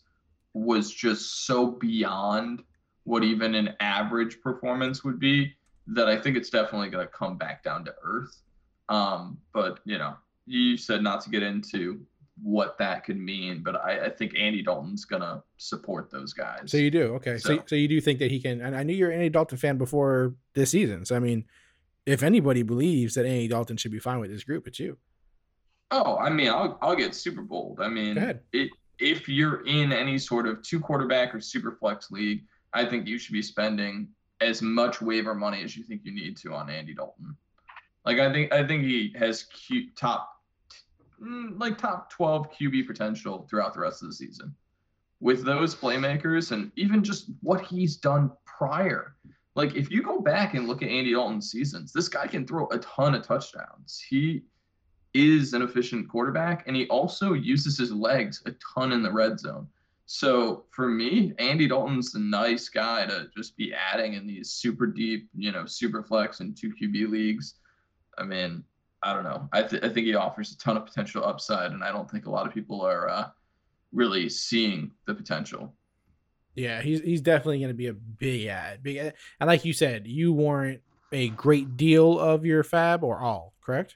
[0.54, 2.64] was just so beyond
[3.04, 5.54] what even an average performance would be
[5.88, 8.42] that I think it's definitely going to come back down to earth.
[8.90, 10.16] Um, but you know,
[10.46, 12.02] you said not to get into
[12.42, 16.64] what that could mean, but I, I think Andy Dalton's going to support those guys.
[16.72, 17.38] So you do okay.
[17.38, 17.58] So.
[17.58, 18.62] So- so you do think that he can?
[18.62, 21.06] And I knew you're an Andy Dalton fan before this season.
[21.06, 21.46] So I mean,
[22.06, 24.98] if anybody believes that Andy Dalton should be fine with this group, it's you.
[25.92, 27.82] Oh, I mean, I'll I'll get super bold.
[27.82, 28.18] I mean,
[28.54, 33.08] it, if you're in any sort of two quarterback or super flex league, I think
[33.08, 34.08] you should be spending
[34.40, 37.36] as much waiver money as you think you need to on Andy Dalton.
[38.06, 40.42] Like I think I think he has Q, top
[41.22, 44.56] mm, like top 12 QB potential throughout the rest of the season.
[45.20, 49.16] With those playmakers and even just what he's done prior.
[49.56, 52.68] Like if you go back and look at Andy Dalton's seasons, this guy can throw
[52.72, 54.04] a ton of touchdowns.
[54.10, 54.44] He
[55.14, 59.40] is an efficient quarterback and he also uses his legs a ton in the red
[59.40, 59.68] zone.
[60.06, 64.86] So for me, Andy Dalton's a nice guy to just be adding in these super
[64.86, 67.56] deep, you know, super flex and two QB leagues.
[68.18, 68.64] I mean,
[69.04, 69.48] I don't know.
[69.54, 72.26] I, th- I think he offers a ton of potential upside, and I don't think
[72.26, 73.30] a lot of people are uh,
[73.94, 75.74] really seeing the potential.
[76.56, 78.84] Yeah, he's he's definitely going to be a big add.
[78.84, 79.14] Big add.
[79.40, 80.82] And like you said, you warrant
[81.14, 83.96] a great deal of your FAAB or all, correct?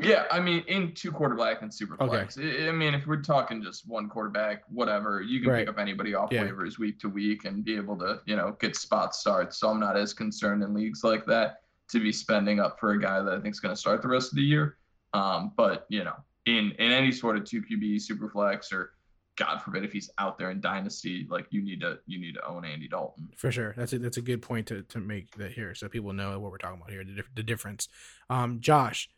[0.00, 2.38] Yeah, I mean, in two quarterback and super flex.
[2.38, 5.58] I I mean, if we're talking just one quarterback, whatever, you can Right.
[5.60, 6.44] pick up anybody off Yeah.
[6.46, 9.58] waivers week to week and be able to, you know, get spot starts.
[9.58, 11.56] So I'm not as concerned in leagues like that
[11.90, 14.08] to be spending up for a guy that I think is going to start the
[14.08, 14.78] rest of the year.
[15.14, 16.14] Um, but you know,
[16.46, 18.92] in in any sort of two QB super flex or
[19.36, 22.46] God forbid if he's out there in dynasty, like you need to you need to
[22.46, 23.28] own Andy Dalton.
[23.36, 26.12] For sure, that's a, that's a good point to, to make that here, so people
[26.12, 27.88] know what we're talking about here, the, the difference.
[28.30, 29.08] Um, Josh,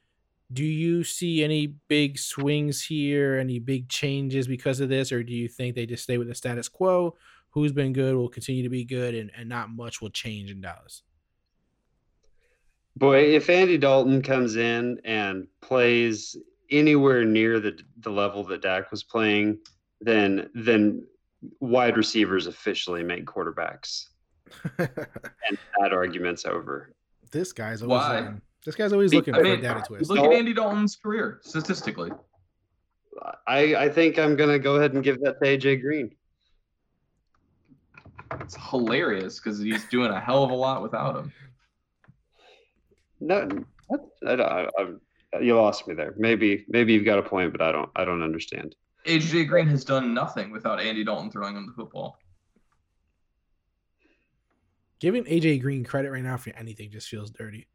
[0.53, 5.33] do you see any big swings here, any big changes because of this, or do
[5.33, 7.17] you think they just stay with the status quo?
[7.51, 10.61] Who's been good will continue to be good, and, and not much will change in
[10.61, 11.03] Dallas.
[12.97, 16.37] Boy, if Andy Dalton comes in and plays
[16.71, 19.59] anywhere near the the level that Dak was playing,
[20.01, 21.07] then then
[21.61, 24.07] wide receivers officially make quarterbacks,
[24.79, 26.93] and that argument's over.
[27.31, 28.21] this guy's always Why?
[28.21, 30.11] looking, this guy's always looking I for mean, a data twist.
[30.11, 32.11] look at Andy Dalton's career statistically.
[33.47, 36.15] I I think I'm gonna go ahead and give that to AJ Green.
[38.41, 41.33] It's hilarious because he's doing a hell of a lot without him.
[43.21, 43.49] No,
[43.89, 44.01] what?
[44.27, 45.01] I, don't- I, I'm-
[45.41, 46.13] you lost me there.
[46.17, 48.75] Maybe maybe you've got a point, but I don't I don't understand.
[49.07, 52.19] AJ Green has done nothing without Andy Dalton throwing him the football.
[55.01, 57.67] Giving AJ Green credit right now for anything just feels dirty.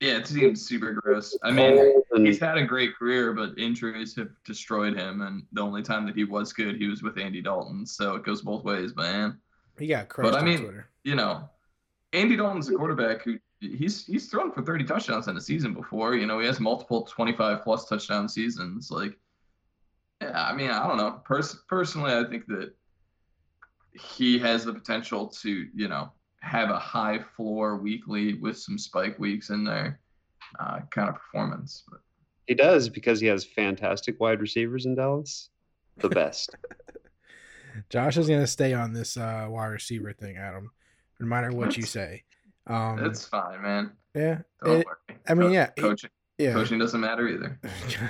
[0.00, 1.36] Yeah, it seems super gross.
[1.42, 5.22] I mean, he's had a great career, but injuries have destroyed him.
[5.22, 7.86] And the only time that he was good, he was with Andy Dalton.
[7.86, 9.38] So it goes both ways, man.
[9.78, 10.90] He got crushed but, I on mean- Twitter.
[11.04, 11.48] You know,
[12.12, 16.14] Andy Dalton's a quarterback who he's he's thrown for 30 touchdowns in a season before.
[16.14, 18.90] You know, he has multiple 25 plus touchdown seasons.
[18.90, 19.16] Like,
[20.20, 21.20] yeah, I mean, I don't know.
[21.24, 22.74] Pers- personally, I think that
[24.16, 26.12] he has the potential to, you know,
[26.46, 29.98] have a high floor weekly with some spike weeks in there,
[30.60, 31.82] uh, kind of performance.
[31.90, 32.00] But
[32.46, 35.50] he does because he has fantastic wide receivers in Dallas,
[35.98, 36.54] the best.
[37.90, 40.70] Josh is gonna stay on this uh, wide receiver thing, Adam.
[41.20, 42.24] No matter what you say.
[42.66, 43.92] Um, it's fine, man.
[44.14, 45.18] yeah, Don't it- worry.
[45.28, 46.52] I mean, Co- yeah, coaching yeah.
[46.52, 47.58] coaching doesn't matter either.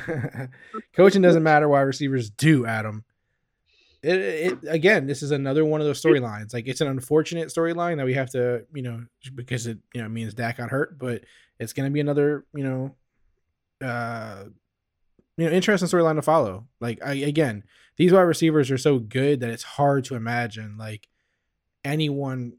[0.94, 1.68] Coaching doesn't matter.
[1.68, 3.04] Wide receivers do, Adam.
[4.06, 5.06] It, it again.
[5.06, 6.54] This is another one of those storylines.
[6.54, 10.08] Like it's an unfortunate storyline that we have to, you know, because it you know
[10.08, 11.24] means Dak got hurt, but
[11.58, 12.94] it's going to be another, you know,
[13.86, 14.44] uh,
[15.36, 16.66] you know, interesting storyline to follow.
[16.80, 17.64] Like I again,
[17.96, 21.08] these wide receivers are so good that it's hard to imagine like
[21.84, 22.54] anyone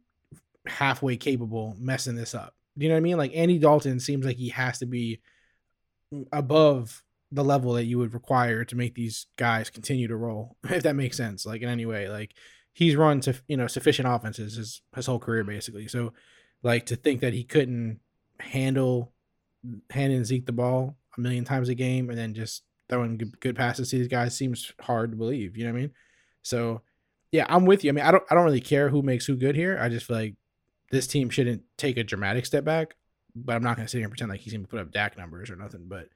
[0.65, 2.55] halfway capable messing this up.
[2.77, 3.17] Do you know what I mean?
[3.17, 5.21] Like Andy Dalton seems like he has to be
[6.31, 10.83] above the level that you would require to make these guys continue to roll, if
[10.83, 11.45] that makes sense.
[11.45, 12.33] Like in any way, like
[12.73, 15.51] he's run to you know sufficient offenses his his whole career mm-hmm.
[15.51, 15.87] basically.
[15.87, 16.13] So
[16.63, 17.99] like to think that he couldn't
[18.39, 19.13] handle
[19.89, 23.55] handing Zeke the ball a million times a game and then just throwing good, good
[23.55, 25.57] passes to these guys seems hard to believe.
[25.57, 25.91] You know what I mean?
[26.43, 26.81] So
[27.31, 27.89] yeah, I'm with you.
[27.89, 29.77] I mean, I don't I don't really care who makes who good here.
[29.81, 30.35] I just feel like
[30.91, 32.95] this team shouldn't take a dramatic step back.
[33.35, 35.49] But I'm not gonna sit here and pretend like he's gonna put up Dak numbers
[35.49, 35.85] or nothing.
[35.87, 36.09] But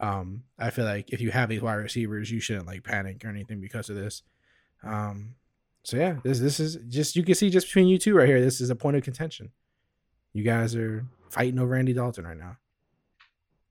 [0.00, 3.28] um, I feel like if you have these wide receivers, you shouldn't like panic or
[3.28, 4.22] anything because of this.
[4.82, 5.34] Um,
[5.82, 8.40] so yeah, this this is just you can see just between you two right here.
[8.40, 9.50] This is a point of contention.
[10.32, 12.56] You guys are fighting over Andy Dalton right now.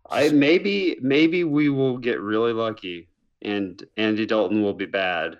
[0.10, 3.10] I maybe maybe we will get really lucky
[3.42, 5.38] and Andy Dalton will be bad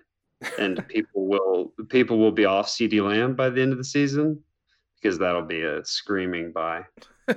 [0.58, 4.42] and people will people will be off CeeDee Lamb by the end of the season
[4.96, 6.84] because that'll be a screaming buy.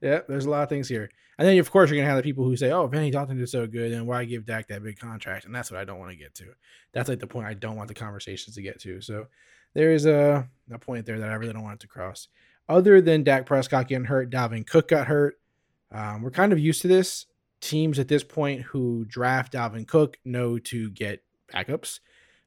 [0.00, 1.10] yeah, there's a lot of things here.
[1.38, 3.50] And then of course you're gonna have the people who say, "Oh, Andy Dalton is
[3.50, 6.10] so good, then why give Dak that big contract?" And that's what I don't want
[6.10, 6.54] to get to.
[6.92, 9.00] That's like the point I don't want the conversations to get to.
[9.00, 9.26] So
[9.74, 12.28] there is a a point there that I really don't want it to cross.
[12.68, 15.38] Other than Dak Prescott getting hurt, Dalvin Cook got hurt.
[15.90, 17.26] Um, we're kind of used to this.
[17.60, 22.00] Teams at this point who draft Dalvin Cook know to get backups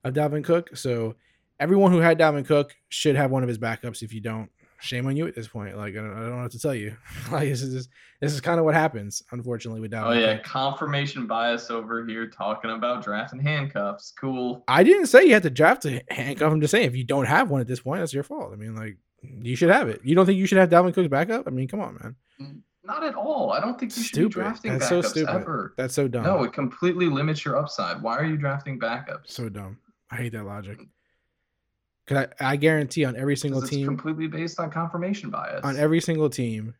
[0.04, 0.76] of Dalvin Cook.
[0.76, 1.16] So
[1.60, 4.02] everyone who had Dalvin Cook should have one of his backups.
[4.02, 5.76] If you don't, shame on you at this point.
[5.78, 6.96] Like I don't, I don't know what to tell you.
[7.32, 7.88] like this is
[8.22, 10.06] this is kind of what happens, unfortunately, with Dalvin.
[10.08, 14.14] Oh yeah, confirmation bias over here talking about drafting handcuffs.
[14.20, 14.64] Cool.
[14.68, 16.52] I didn't say you had to draft to handcuff.
[16.52, 18.52] I'm Just saying, if you don't have one at this point, that's your fault.
[18.54, 20.02] I mean, like you should have it.
[20.04, 21.48] You don't think you should have Dalvin Cook's backup?
[21.48, 21.98] I mean, come on,
[22.40, 22.64] man.
[22.84, 23.52] Not at all.
[23.52, 24.30] I don't think you should Stupid.
[24.30, 25.36] be drafting That's backups so stupid.
[25.36, 25.74] ever.
[25.76, 26.24] That's so dumb.
[26.24, 28.02] No, it completely limits your upside.
[28.02, 29.28] Why are you drafting backups?
[29.32, 29.78] so dumb.
[30.10, 30.80] I hate that logic.
[32.08, 35.62] Cause I, I guarantee on every single team, completely based on confirmation bias.
[35.64, 36.74] on every single team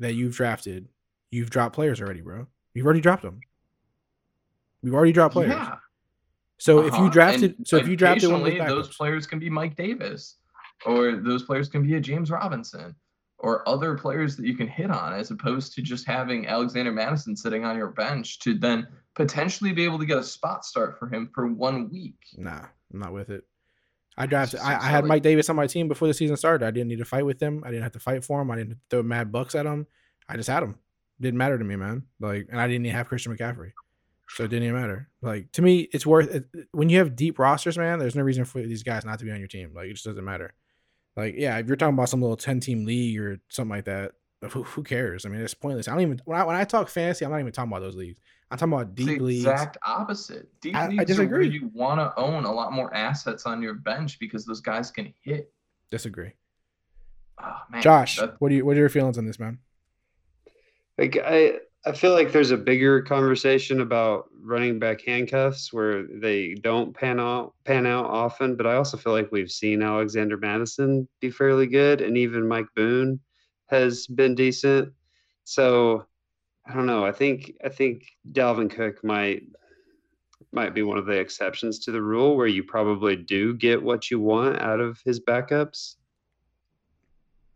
[0.00, 0.88] that you've drafted,
[1.30, 2.46] you've dropped players already, bro.
[2.74, 3.40] You've already dropped them.
[4.82, 5.52] You've already dropped players.
[5.52, 5.76] Yeah.
[6.58, 7.08] So if you Uh-huh.
[7.10, 10.38] drafted, And so if you drafted one of those those players can be Mike Davis,
[10.84, 12.94] or those players can be a James Robinson,
[13.38, 17.36] or other players that you can hit on, as opposed to just having Alexander Mattison
[17.36, 21.08] sitting on your bench to then potentially be able to get a spot start for
[21.08, 22.16] him for one week.
[22.36, 23.44] nah, I'm not with it.
[24.16, 24.60] I drafted.
[24.60, 25.04] I, I had.
[25.04, 26.64] Mike Davis on my team before the season started.
[26.64, 27.62] I didn't need to fight with him.
[27.64, 28.50] I didn't have to fight for him.
[28.50, 29.86] I didn't throw mad bucks at him.
[30.28, 30.76] I just had him.
[31.20, 32.04] Didn't matter to me, man.
[32.20, 33.72] Like, and I didn't even have Christian McCaffrey,
[34.28, 35.08] so it didn't even matter.
[35.22, 36.44] Like to me, it's worth it.
[36.72, 37.98] when you have deep rosters, man.
[37.98, 39.72] There's no reason for these guys not to be on your team.
[39.74, 40.54] Like it just doesn't matter.
[41.16, 44.12] Like yeah, if you're talking about some little ten team league or something like that,
[44.50, 45.24] who, who cares?
[45.26, 45.88] I mean, it's pointless.
[45.88, 47.96] I don't even when I, when I talk fantasy, I'm not even talking about those
[47.96, 48.18] leagues.
[48.50, 49.44] I'm talking about It's deep the leagues.
[49.46, 50.48] exact opposite.
[50.60, 51.48] Deep I- I leagues are where disagree.
[51.48, 55.12] you want to own a lot more assets on your bench because those guys can
[55.22, 55.52] hit.
[55.90, 56.32] Disagree.
[57.42, 59.58] Oh, man, Josh, that- what do you what are your feelings on this, man?
[60.98, 66.54] Like I, I feel like there's a bigger conversation about running back handcuffs where they
[66.54, 71.08] don't pan out pan out often, but I also feel like we've seen Alexander Mattison
[71.20, 73.18] be fairly good, and even Mike Boone
[73.74, 74.92] has been decent.
[75.44, 76.06] So
[76.66, 77.04] I don't know.
[77.04, 79.42] I think I think Dalvin Cook might
[80.52, 84.10] might be one of the exceptions to the rule where you probably do get what
[84.10, 85.96] you want out of his backups.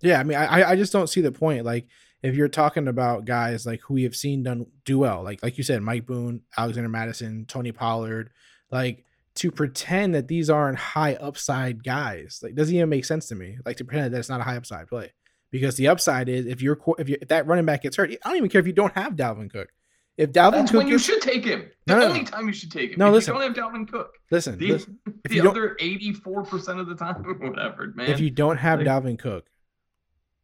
[0.00, 1.64] Yeah, I mean, I I just don't see the point.
[1.64, 1.86] Like,
[2.22, 5.56] if you're talking about guys like who we have seen done do well, like like
[5.56, 8.30] you said, Mike Boone, Alexander Mattison, Tony Pollard,
[8.70, 9.04] like
[9.36, 13.58] to pretend that these aren't high upside guys, like doesn't even make sense to me.
[13.64, 15.12] Like to pretend that it's not a high upside play,
[15.50, 18.16] because the upside is if you're if you if that running back gets hurt, I
[18.28, 19.68] don't even care if you don't have Dalvin Cook.
[20.16, 21.70] If Dalvin That's Cook when you should take him.
[21.86, 22.98] The No, only time you should take him.
[22.98, 23.34] No, if listen.
[23.34, 24.14] you don't have Dalvin Cook.
[24.32, 28.10] listen, The, listen if the you other 84% of the time, whatever, man.
[28.10, 29.46] if you don't have like- Dalvin Cook,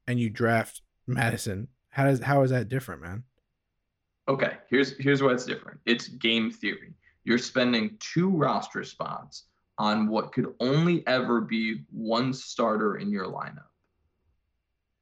[0.06, 3.24] and you draft Mattison, how does how is that different, man?
[4.28, 5.80] Okay, here's here's why it's different.
[5.86, 6.94] It's game theory.
[7.24, 9.44] You're spending two roster spots
[9.78, 13.66] on what could only ever be one starter in your lineup.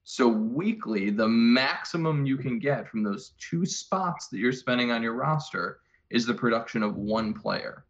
[0.05, 5.03] So weekly, the maximum you can get from those two spots that you're spending on
[5.03, 5.79] your roster
[6.11, 7.85] is the production of one player.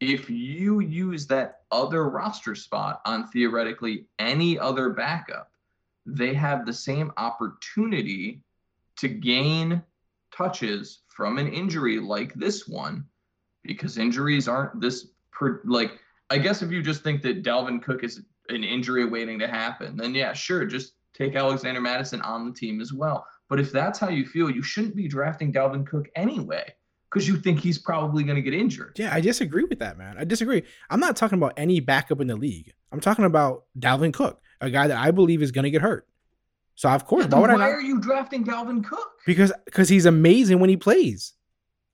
[0.00, 5.50] If you use that other roster spot on theoretically any other backup,
[6.06, 8.42] they have the same opportunity
[8.96, 9.82] to gain
[10.30, 13.04] touches from an injury like this one
[13.62, 15.98] because injuries aren't this per, like
[16.30, 19.96] I guess if you just think that Dalvin Cook is an injury waiting to happen,
[19.96, 23.26] then yeah, sure, just take Alexander Mattison on the team as well.
[23.48, 26.74] But if that's how you feel, you shouldn't be drafting Dalvin Cook anyway
[27.10, 28.96] because you think he's probably going to get injured.
[28.98, 30.16] Yeah, I disagree with that, man.
[30.18, 30.64] I disagree.
[30.90, 32.72] I'm not talking about any backup in the league.
[32.90, 36.08] I'm talking about Dalvin Cook, a guy that I believe is going to get hurt.
[36.74, 39.08] So of course, why Then would I why are you drafting Dalvin Cook?
[39.26, 41.32] Because because he's amazing when he plays.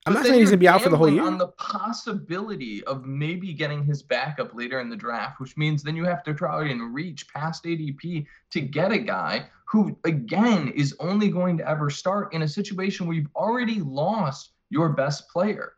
[0.07, 1.23] I'm But not saying he's gonna be out for the whole year.
[1.23, 5.95] On the possibility of maybe getting his backup later in the draft, which means then
[5.95, 10.97] you have to try and reach past ADP to get a guy who, again, is
[11.01, 15.75] only going to ever start in a situation where you've already lost your best player,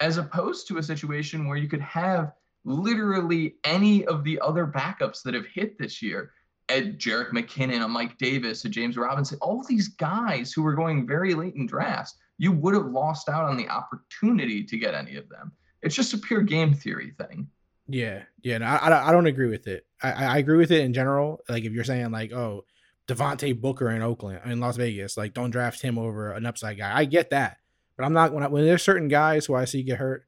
[0.00, 2.32] as opposed to a situation where you could have
[2.64, 6.32] literally any of the other backups that have hit this year.
[6.68, 11.06] Ed Jerick McKinnon, a Mike Davis, a James Robinson, all these guys who were going
[11.06, 15.14] very late in drafts you would have lost out on the opportunity to get any
[15.14, 15.52] of them.
[15.80, 17.46] It's just a pure game theory thing.
[17.86, 18.58] Yeah, yeah.
[18.58, 19.86] No, I, I don't agree with it.
[20.02, 21.38] I, I I agree with it in general.
[21.48, 22.64] Like if you're saying like, oh,
[23.06, 26.92] Devontae Booker in Oakland in Las Vegas, like don't draft him over an upside guy.
[26.92, 27.58] I get that,
[27.96, 30.26] but I'm not when I, when there's certain guys who I see get hurt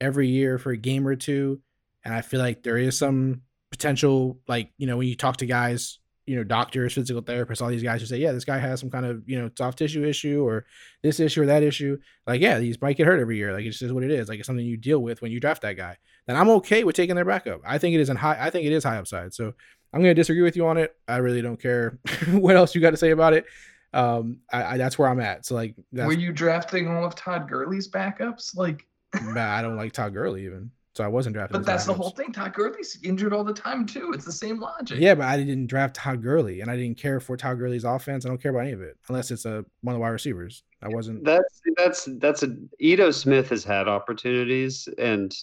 [0.00, 1.60] every year for a game or two,
[2.04, 4.38] and I feel like there is some potential.
[4.46, 7.82] Like you know when you talk to guys, you know doctors, physical therapists, all these
[7.82, 10.44] guys who say, yeah, this guy has some kind of you know soft tissue issue
[10.44, 10.66] or
[11.02, 11.98] this issue or that issue.
[12.26, 13.52] Like yeah, these might get hurt every year.
[13.52, 14.28] Like it's just what it is.
[14.28, 16.96] Like it's something you deal with when you draft that guy then I'm okay with
[16.96, 17.60] taking their backup.
[17.64, 18.36] I think it is in high.
[18.38, 19.32] I think it is high upside.
[19.32, 19.54] So
[19.92, 20.94] I'm going to disagree with you on it.
[21.08, 21.98] I really don't care
[22.32, 23.46] what else you got to say about it.
[23.92, 25.46] Um, I, I that's where I'm at.
[25.46, 28.56] So like, that's, Were you drafting all of Todd Gurley's backups?
[28.56, 28.86] Like,
[29.22, 30.70] nah, I don't like Todd Gurley even.
[30.96, 31.60] So I wasn't drafting.
[31.60, 31.96] but that's the backups.
[31.96, 32.32] whole thing.
[32.32, 34.12] Todd Gurley's injured all the time too.
[34.14, 34.98] It's the same logic.
[34.98, 38.24] Yeah, but I didn't draft Todd Gurley, and I didn't care for Todd Gurley's offense.
[38.24, 40.62] I don't care about any of it unless it's a one of the wide receivers.
[40.82, 41.22] I wasn't.
[41.24, 45.36] That's that's that's a Ito Smith has had opportunities and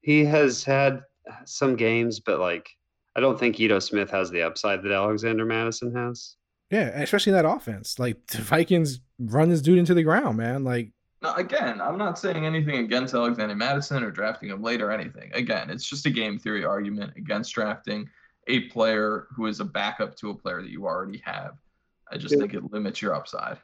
[0.00, 1.02] he has had
[1.44, 2.68] some games, but like
[3.14, 6.34] I don't think Ito Smith has the upside that Alexander Mattison has.
[6.70, 7.98] Yeah, especially that offense.
[7.98, 10.64] Like the Vikings run this dude into the ground, man.
[10.64, 10.90] Like
[11.22, 15.30] Now, again, I'm not saying anything against Alexander Mattison or drafting him late or anything.
[15.34, 18.08] Again, it's just a game theory argument against drafting
[18.48, 21.52] a player who is a backup to a player that you already have.
[22.10, 23.58] I just think it limits your upside.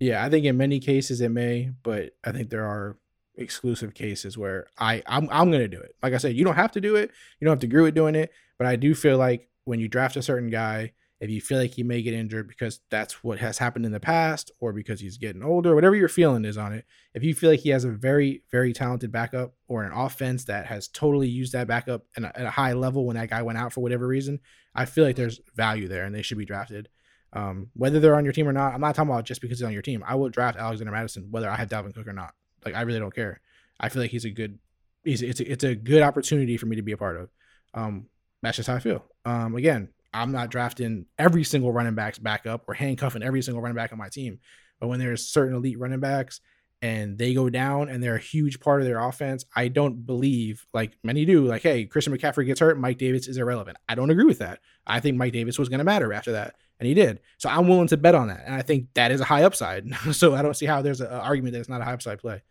[0.00, 2.96] Yeah, I think in many cases it may, but I think there are
[3.36, 5.94] exclusive cases where I I'm I'm gonna do it.
[6.02, 7.10] Like I said, you don't have to do it.
[7.38, 9.88] You don't have to agree with doing it, but I do feel like when you
[9.88, 13.38] draft a certain guy, if you feel like he may get injured because that's what
[13.38, 16.72] has happened in the past, or because he's getting older, whatever your feeling is on
[16.72, 20.44] it, if you feel like he has a very very talented backup or an offense
[20.46, 23.42] that has totally used that backup at a, at a high level when that guy
[23.42, 24.40] went out for whatever reason,
[24.74, 26.88] I feel like there's value there and they should be drafted.
[27.32, 29.66] Um, whether they're on your team or not, I'm not talking about just because he's
[29.66, 30.02] on your team.
[30.06, 32.34] I will draft Alexander Mattison whether I have Dalvin Cook or not.
[32.64, 33.40] Like I really don't care.
[33.78, 34.58] I feel like he's a good,
[35.04, 37.30] he's it's a, it's a good opportunity for me to be a part of.
[37.74, 38.06] Um,
[38.42, 39.04] that's just how I feel.
[39.24, 43.76] Um, again, I'm not drafting every single running back's backup or handcuffing every single running
[43.76, 44.40] back on my team,
[44.80, 46.40] but when there's certain elite running backs
[46.82, 50.66] and they go down and they're a huge part of their offense, I don't believe
[50.72, 51.44] like many do.
[51.44, 53.76] Like, hey, Christian McCaffrey gets hurt, Mike Davis is irrelevant.
[53.88, 54.60] I don't agree with that.
[54.86, 57.20] I think Mike Davis was going to matter after that, and he did.
[57.38, 59.86] So I'm willing to bet on that, and I think that is a high upside.
[60.12, 62.42] so I don't see how there's an argument that it's not a high upside play.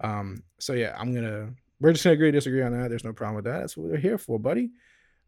[0.00, 1.50] Um, so yeah, I'm gonna
[1.80, 2.88] we're just gonna agree to disagree on that.
[2.88, 3.60] There's no problem with that.
[3.60, 4.70] That's what we're here for, buddy.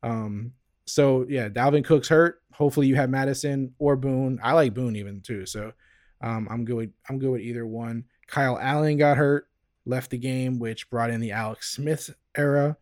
[0.02, 0.52] Um,
[0.86, 2.42] so yeah, Dalvin Cook's hurt.
[2.52, 4.38] Hopefully you have Mattison or Boone.
[4.42, 5.46] I like Boone even too.
[5.46, 5.72] So
[6.20, 8.04] um, I'm good with I'm good with either one.
[8.26, 9.48] Kyle Allen got hurt,
[9.86, 12.76] left the game, which brought in the Alex Smith era,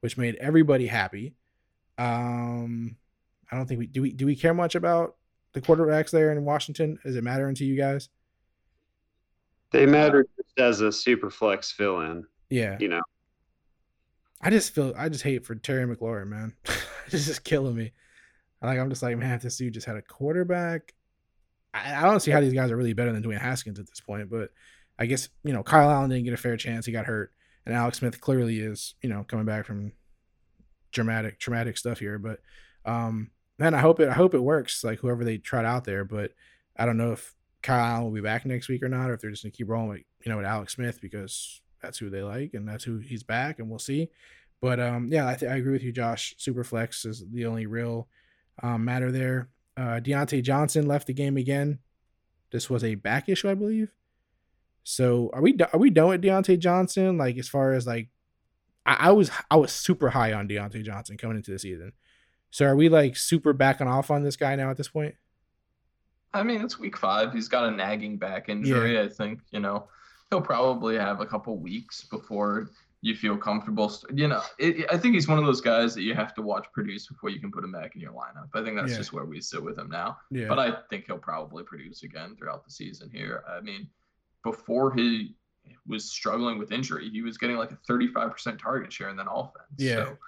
[0.00, 1.34] which made everybody happy.
[1.98, 2.96] Um,
[3.50, 5.16] I don't think we do we do we care much about
[5.52, 6.98] the quarterbacks there in Washington.
[7.04, 8.08] Is it mattering to you guys?
[9.70, 12.24] They matter just as a super flex fill in.
[12.48, 12.76] Yeah.
[12.78, 13.02] You know,
[14.40, 16.54] I just feel I just hate for Terry McLaurin, man.
[17.12, 17.92] it's just killing me.
[18.62, 20.94] Like I'm just like, man, this dude just had a quarterback.
[21.74, 24.00] I, I don't see how these guys are really better than Dwayne Haskins at this
[24.00, 24.50] point, but
[24.98, 26.86] I guess you know Kyle Allen didn't get a fair chance.
[26.86, 27.32] He got hurt,
[27.66, 29.92] and Alex Smith clearly is you know coming back from
[30.92, 32.18] dramatic traumatic stuff here.
[32.18, 32.40] But
[32.86, 34.82] um, man, I hope it I hope it works.
[34.84, 36.32] Like whoever they tried out there, but
[36.76, 39.30] I don't know if Kyle will be back next week or not, or if they're
[39.30, 42.54] just gonna keep rolling with you know with Alex Smith because that's who they like
[42.54, 44.10] and that's who he's back, and we'll see.
[44.60, 46.34] But um, yeah, I, th- I agree with you, Josh.
[46.38, 48.08] Superflex is the only real
[48.62, 49.48] um, matter there.
[49.76, 51.80] Uh, Diontae Johnson left the game again.
[52.50, 53.92] This was a back issue, I believe.
[54.84, 57.18] So are we do- are we done with Diontae Johnson?
[57.18, 58.08] Like as far as like,
[58.86, 61.92] I, I was I was super high on Diontae Johnson coming into the season.
[62.50, 65.14] So are we like super backing off on this guy now at this point?
[66.32, 67.32] I mean, it's week five.
[67.32, 69.00] He's got a nagging back injury.
[69.00, 69.88] I think you know
[70.30, 72.70] he'll probably have a couple weeks before
[73.04, 73.92] you feel comfortable.
[74.14, 76.64] You know, it, I think he's one of those guys that you have to watch
[76.72, 78.48] produce before you can put him back in your lineup.
[78.54, 78.96] I think that's Yeah.
[78.96, 80.16] just where we sit with him now.
[80.30, 80.48] Yeah.
[80.48, 83.44] But I think he'll probably produce again throughout the season here.
[83.46, 83.88] I mean,
[84.42, 85.34] before he
[85.86, 89.66] was struggling with injury, he was getting like a 35% target share in that offense.
[89.76, 89.96] Yeah.
[89.96, 90.18] So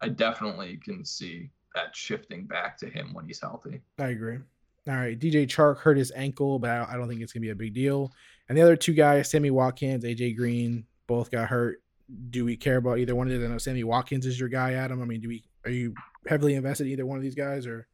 [0.00, 3.80] I definitely can see that shifting back to him when he's healthy.
[4.00, 4.38] I agree.
[4.88, 7.50] All right, DJ Chark hurt his ankle, but I I don't think it's gonna be
[7.50, 8.12] a big deal.
[8.48, 11.80] And the other two guys, Sammy Watkins, AJ Green, both got hurt.
[12.30, 13.50] Do we care about either one of them?
[13.50, 15.00] I know Sammy Watkins is your guy, Adam.
[15.02, 15.44] I mean, do we?
[15.64, 15.94] Are you
[16.26, 17.86] heavily invested in either one of these guys, or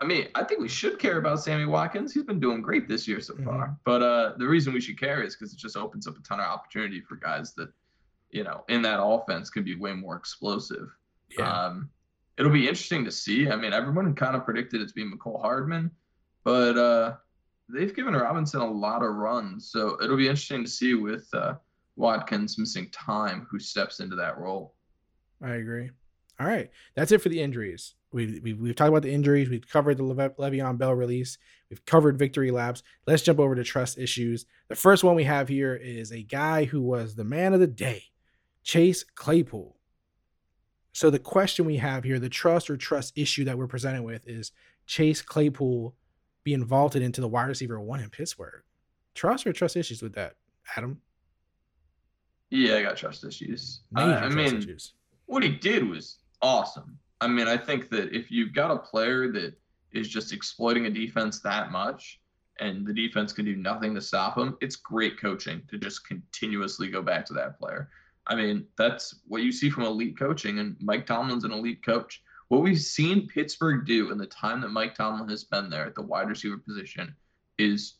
[0.00, 2.14] I mean, I think we should care about Sammy Watkins.
[2.14, 3.44] He's been doing great this year so Mhm.
[3.44, 3.76] far.
[3.84, 6.40] But uh, the reason we should care is because it just opens up a ton
[6.40, 7.70] of opportunity for guys that,
[8.30, 10.88] you know, in that offense could be way more explosive.
[11.38, 11.90] Um,
[12.38, 13.50] it'll be interesting to see.
[13.50, 15.90] I mean, everyone kind of predicted it's being Mecole Hardman,
[16.44, 17.16] but uh,
[17.68, 19.70] they've given Robinson a lot of runs.
[19.70, 21.54] So it'll be interesting to see with uh,
[22.00, 24.74] Watkins missing time who steps into that role.
[25.42, 25.90] I agree.
[26.40, 27.94] All right, that's it for the injuries.
[28.12, 29.50] We, we we've talked about the injuries.
[29.50, 31.36] We've covered the Leve- Le'Veon Bell release.
[31.68, 32.82] We've covered victory laps.
[33.06, 34.46] Let's jump over to trust issues.
[34.68, 37.66] The first one we have here is a guy who was the man of the
[37.66, 38.04] day,
[38.64, 39.76] Chase Claypool.
[40.92, 44.26] So the question we have here, the trust or trust issue that we're presented with,
[44.26, 44.50] is
[44.86, 45.94] Chase Claypool
[46.42, 48.62] being vaulted into the wide receiver one in Pittsburgh.
[49.14, 50.36] Trust or trust issues with that,
[50.76, 51.00] Adam?
[52.50, 53.80] Yeah, I got trust issues.
[53.94, 54.94] I- mean, issues.
[55.26, 56.98] what he did was awesome.
[57.20, 59.54] I mean, I think that if you've got a player that
[59.92, 62.20] is just exploiting a defense that much
[62.58, 66.88] and the defense can do nothing to stop him, it's great coaching to just continuously
[66.88, 67.90] go back to that player.
[68.26, 72.22] I mean, that's what you see from elite coaching, and Mike Tomlin's an elite coach.
[72.48, 75.94] What we've seen Pittsburgh do in the time that Mike Tomlin has been there at
[75.94, 77.14] the wide receiver position
[77.58, 77.94] is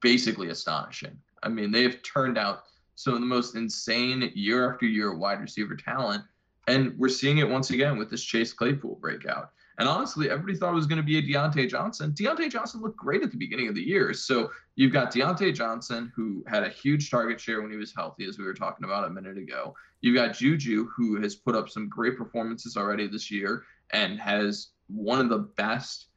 [0.00, 1.16] basically astonishing.
[1.42, 2.64] I mean, they have turned out
[3.00, 6.22] some of the most insane year after year wide receiver talent.
[6.66, 9.52] And we're seeing it once again with this Chase Claypool breakout.
[9.78, 12.12] And honestly, everybody thought it was going to be a Diontae Johnson.
[12.12, 14.12] Diontae Johnson looked great at the beginning of the year.
[14.12, 18.26] So you've got Diontae Johnson, who had a huge target share when he was healthy,
[18.26, 19.74] as we were talking about a minute ago.
[20.02, 24.68] You've got Juju, who has put up some great performances already this year and has
[24.88, 26.08] one of the best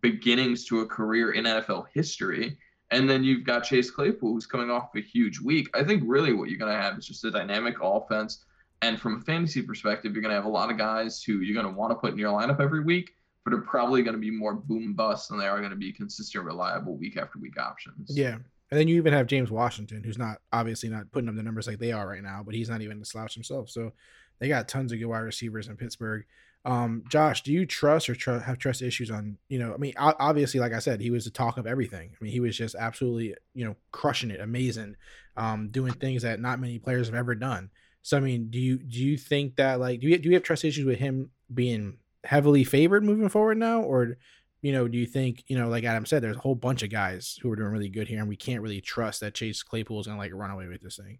[0.00, 2.58] beginnings to a career in NFL history.
[2.92, 5.68] And then you've got Chase Claypool, who's coming off a huge week.
[5.74, 8.44] I think really what you're going to have is just a dynamic offense.
[8.82, 11.60] And from a fantasy perspective, you're going to have a lot of guys who you're
[11.60, 13.14] going to want to put in your lineup every week,
[13.44, 15.92] but are probably going to be more boom bust than they are going to be
[15.92, 18.16] consistent, reliable week after week options.
[18.16, 18.34] Yeah.
[18.70, 21.66] And then you even have James Washington, who's not obviously not putting up the numbers
[21.66, 23.70] like they are right now, but he's not even the slouch himself.
[23.70, 23.92] So
[24.38, 26.24] they got tons of good wide receivers in Pittsburgh.
[26.64, 29.36] Um, Josh, do you trust or tr- have trust issues on?
[29.48, 32.10] You know, I mean, obviously, like I said, he was the talk of everything.
[32.12, 34.96] I mean, he was just absolutely, you know, crushing it, amazing,
[35.36, 37.70] um, doing things that not many players have ever done.
[38.02, 40.44] So, I mean, do you do you think that like do you do you have
[40.44, 44.16] trust issues with him being heavily favored moving forward now, or
[44.60, 46.90] you know, do you think you know, like Adam said, there's a whole bunch of
[46.90, 50.00] guys who are doing really good here, and we can't really trust that Chase Claypool
[50.00, 51.18] is gonna like run away with this thing.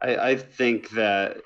[0.00, 1.38] I, I think that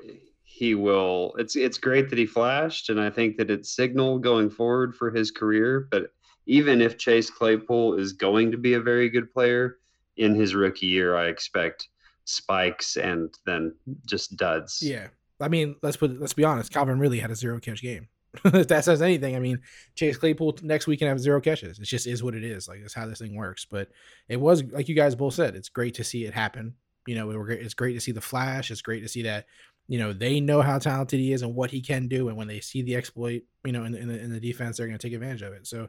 [0.59, 4.51] he will it's it's great that he flashed and I think that it's signal going
[4.51, 6.13] forward for his career but
[6.47, 9.77] even if Chase Claypool is going to be a very good player
[10.17, 11.89] in his rookie year I expect
[12.29, 13.75] spikes and then
[14.07, 14.83] just duds.
[14.83, 15.09] Yeah.
[15.41, 18.09] I mean, let's put let's be honest, Calvin really had a zero catch game.
[18.45, 19.61] if that says anything, I mean,
[19.95, 21.79] Chase Claypool next week can have zero catches.
[21.79, 22.69] It just is what it is.
[22.69, 23.65] Like that's how this thing works.
[23.65, 23.89] But
[24.29, 26.75] it was like you guys both said, it's great to see it happen.
[27.07, 28.71] You know, it's great to see the flash.
[28.71, 29.47] It's great to see that
[29.89, 32.47] you know they know how talented he is and what he can do and when
[32.47, 35.07] they see the exploit you know in, in, the, in the defense they're going to
[35.07, 35.67] take advantage of it.
[35.67, 35.89] So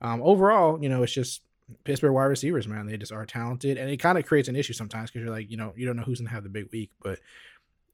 [0.00, 1.42] um, overall you know it's just
[1.84, 2.86] pittsburgh wide receivers man.
[2.86, 5.50] They just are talented and it kind of creates an issue sometimes because you're like
[5.50, 6.90] you know you don't know who's going to have the big week.
[7.02, 7.18] But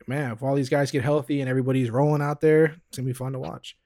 [0.07, 3.13] man if all these guys get healthy and everybody's rolling out there it's going to
[3.13, 3.77] be fun to watch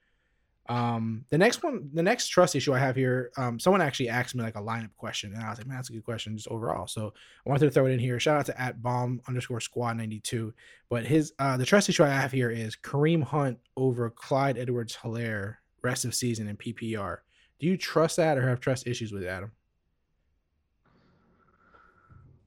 [0.71, 4.35] um, the next one, the next trust issue I have here, um, someone actually asked
[4.35, 6.47] me like a lineup question, and I was like, man, that's a good question just
[6.47, 6.87] overall.
[6.87, 7.13] So
[7.45, 8.21] I wanted to throw it in here.
[8.21, 10.53] Shout out to at bomb underscore squad 92.
[10.89, 14.95] But his uh the trust issue I have here is Kareem Hunt over Clyde Edwards
[14.95, 17.17] Helaire rest of season in PPR.
[17.59, 19.51] Do you trust that or have trust issues with Adam?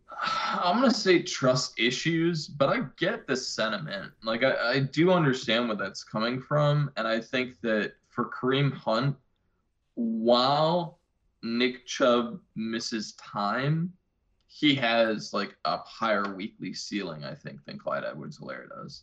[0.22, 4.12] I'm gonna say trust issues, but I get the sentiment.
[4.22, 8.72] Like I, I do understand where that's coming from, and I think that for Kareem
[8.72, 9.16] Hunt,
[9.94, 10.98] while
[11.42, 13.92] Nick Chubb misses time,
[14.46, 19.02] he has like a higher weekly ceiling, I think, than Clyde Edwards Helaire does.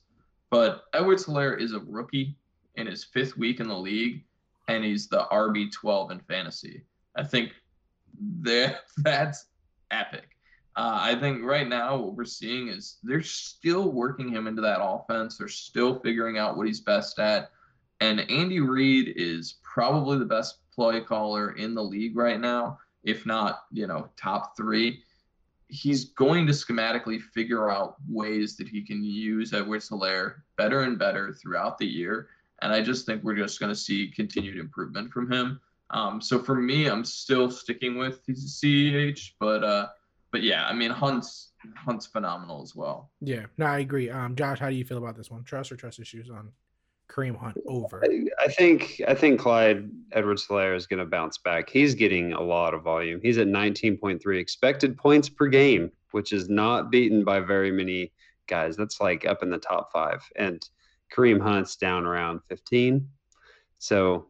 [0.49, 2.37] But Edwards Helaire is a rookie
[2.75, 4.23] in his fifth week in the league,
[4.67, 6.83] and he's the RB12 in fantasy.
[7.15, 7.51] I think
[8.41, 9.47] that that's
[9.91, 10.29] epic.
[10.77, 14.81] Uh, I think right now what we're seeing is they're still working him into that
[14.81, 15.37] offense.
[15.37, 17.51] They're still figuring out what he's best at.
[18.01, 23.27] And Andy Reid is probably the best play caller in the league right now, if
[23.27, 25.03] not, you know, top three.
[25.67, 30.97] He's going to schematically figure out ways that he can use Edwards Helaire better and
[30.97, 32.29] better throughout the year.
[32.61, 35.61] And I just think we're just going to see continued improvement from him.
[35.91, 39.87] Um, so for me, I'm still sticking with CEH, but uh,
[40.31, 43.11] but yeah, I mean Hunt's Hunt's phenomenal as well.
[43.19, 44.09] Yeah, no, I agree.
[44.09, 45.43] Um, Josh, how do you feel about this one?
[45.43, 46.51] Trust or trust issues on
[47.11, 48.03] Kareem Hunt over?
[48.39, 51.69] I think I think Clyde Edwards Helaire is going to bounce back.
[51.69, 53.19] He's getting a lot of volume.
[53.21, 58.11] He's at 19.3 expected points per game, which is not beaten by very many
[58.47, 58.77] guys.
[58.77, 60.23] That's like up in the top five.
[60.37, 60.61] And
[61.13, 63.07] Kareem Hunt's down around 15.
[63.79, 64.27] So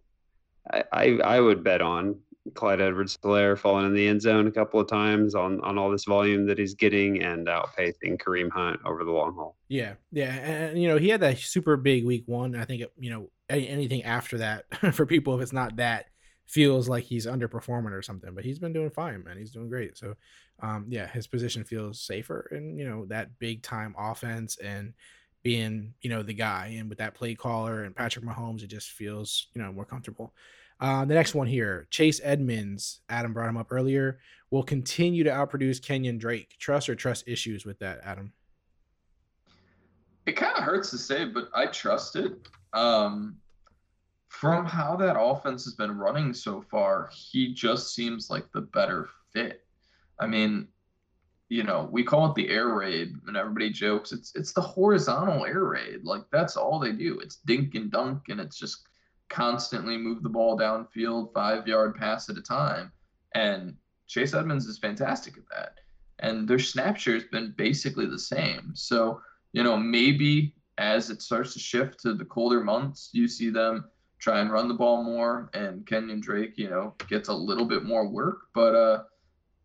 [0.71, 2.19] I, I, I would bet on
[2.55, 5.91] Clyde Edwards Helaire falling in the end zone a couple of times on on all
[5.91, 9.55] this volume that he's getting and outpacing Kareem Hunt over the long haul.
[9.67, 12.55] Yeah, yeah, and you know he had that super big week one.
[12.55, 16.05] I think you know anything after that for people if it's not that
[16.51, 18.35] feels like he's underperforming or something.
[18.35, 19.37] But he's been doing fine, man.
[19.37, 19.97] He's doing great.
[19.97, 20.15] So,
[20.61, 24.93] um, yeah, his position feels safer, and you know that big time offense and
[25.43, 28.91] being you know the guy and with that play caller and Patrick Mahomes, it just
[28.91, 30.33] feels you know more comfortable.
[30.81, 34.19] Uh, the next one here, Chase Edmonds, Adam brought him up earlier,
[34.49, 36.55] will continue to outproduce Kenyan Drake.
[36.57, 38.33] Trust or trust issues with that, Adam?
[40.25, 42.33] It kind of hurts to say, but I trust it.
[42.73, 43.37] Um,
[44.29, 49.07] from how that offense has been running so far, he just seems like the better
[49.33, 49.63] fit.
[50.19, 50.67] I mean,
[51.49, 55.45] you know, we call it the air raid, and everybody jokes it's it's the horizontal
[55.45, 56.05] air raid.
[56.05, 57.19] Like that's all they do.
[57.19, 58.87] It's dink and dunk, and it's just
[59.31, 62.91] constantly move the ball downfield five yard pass at a time.
[63.33, 63.75] And
[64.07, 65.79] Chase Edmonds is fantastic at that.
[66.19, 68.71] And their snap share has been basically the same.
[68.75, 69.21] So,
[69.53, 73.85] you know, maybe as it starts to shift to the colder months, you see them
[74.19, 77.83] try and run the ball more and Kenyan Drake, you know, gets a little bit
[77.83, 78.41] more work.
[78.53, 79.03] But uh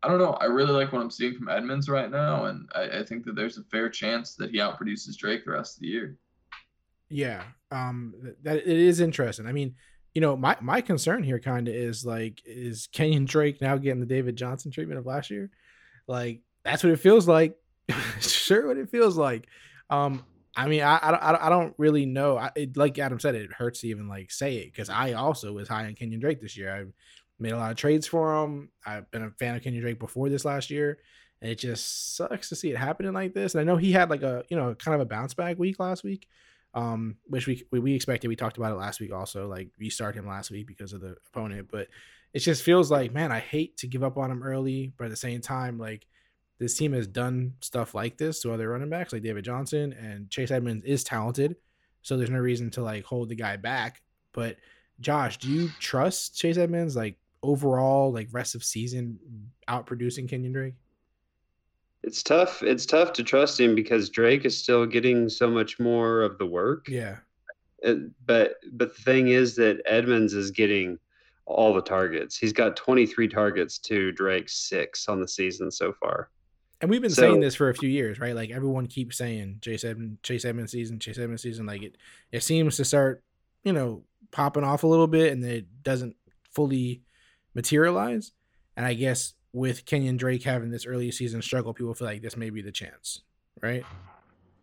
[0.03, 0.35] I don't know.
[0.35, 3.35] I really like what I'm seeing from Edmonds right now, and I, I think that
[3.35, 6.17] there's a fair chance that he outproduces Drake the rest of the year.
[7.09, 9.46] Yeah, um, that it is interesting.
[9.46, 9.74] I mean,
[10.14, 14.00] you know, my my concern here kind of is like, is Kenyan Drake now getting
[14.00, 15.50] the David Johnson treatment of last year?
[16.09, 17.57] Like that's what it feels like.
[18.20, 19.46] sure, what it feels like.
[19.90, 20.24] Um,
[20.57, 22.38] I mean, I I don't, I don't- I don't really know.
[22.38, 25.52] I, it, like Adam said, it hurts to even like say it because I also
[25.52, 26.74] was high on Kenyan Drake this year.
[26.74, 26.84] I
[27.38, 28.70] made a lot of trades for him.
[28.84, 30.98] I've been a fan of Kenyan Drake before this last year,
[31.40, 33.54] and it just sucks to see it happening like this.
[33.54, 35.78] And I know he had like a you know kind of a bounce back week
[35.78, 36.26] last week,
[36.77, 38.29] um, which we we, expected.
[38.29, 39.49] We talked about it last week also.
[39.49, 41.89] Like we started him last week because of the opponent, but
[42.35, 45.11] it just feels like man, I hate to give up on him early, but at
[45.11, 46.07] the same time, like
[46.59, 50.31] this team has done stuff like this to other running backs like David Johnson and
[50.31, 51.57] Chase Edmonds is talented.
[52.03, 54.03] So there's no reason to like hold the guy back.
[54.33, 54.57] But
[55.01, 59.18] Josh, do you trust Chase Edmonds like overall, like rest of season
[59.66, 60.74] out producing Kenyan Drake?
[62.07, 62.62] It's tough.
[62.62, 66.46] It's tough to trust him because Drake is still getting so much more of the
[66.46, 66.86] work.
[66.88, 67.16] Yeah.
[67.84, 67.94] Uh,
[68.24, 70.98] but but the thing is that Edmonds is getting
[71.44, 72.38] all the targets.
[72.38, 76.30] He's got 23 targets to Drake's six on the season so far.
[76.80, 78.34] And we've been So- saying this for a few years, right?
[78.34, 81.66] Like everyone keeps saying Chase Edmonds, Chase Edmonds season, Chase Edmonds season.
[81.66, 81.96] Like it,
[82.32, 83.22] it seems to start,
[83.64, 86.14] you know, popping off a little bit, and it doesn't
[86.52, 87.02] fully
[87.54, 88.32] materialize.
[88.76, 92.36] And I guess with Kenyan Drake having this early season struggle, people feel like this
[92.36, 93.22] may be the chance,
[93.62, 93.82] right?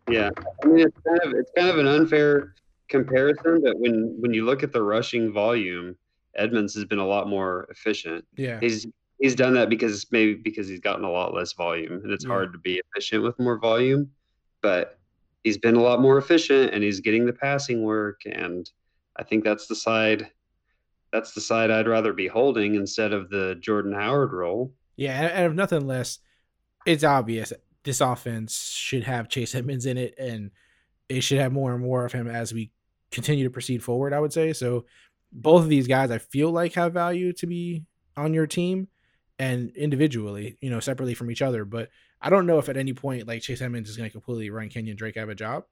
[0.08, 0.30] Yeah,
[0.62, 2.54] I mean it's kind of it's kind of an unfair
[2.88, 5.96] comparison, but when when you look at the rushing volume,
[6.36, 8.24] Edmonds has been a lot more efficient.
[8.36, 8.86] Yeah, He's
[9.18, 12.30] he's done that because maybe because he's gotten a lot less volume, and it's Yeah.
[12.30, 14.12] hard to be efficient with more volume.
[14.62, 15.00] But
[15.42, 18.70] he's been a lot more efficient, and he's getting the passing work, and
[19.16, 20.30] I think that's the side
[21.10, 24.72] that's the side I'd rather be holding instead of the Jordan Howard role.
[24.96, 25.20] Yeah.
[25.20, 26.18] And, if nothing less,
[26.86, 27.52] it's obvious
[27.84, 30.50] this offense should have Chase Edmonds in it, and
[31.08, 32.72] it should have more and more of him as we
[33.10, 34.12] continue to proceed forward.
[34.12, 34.86] I would say so.
[35.32, 37.84] Both of these guys, I feel like, have value to be
[38.16, 38.88] on your team,
[39.38, 41.64] and individually, you know, separately from each other.
[41.64, 41.90] But
[42.22, 44.68] I don't know if at any point like Chase Edmonds is going to completely run
[44.68, 45.64] Kenyan Drake out of a job.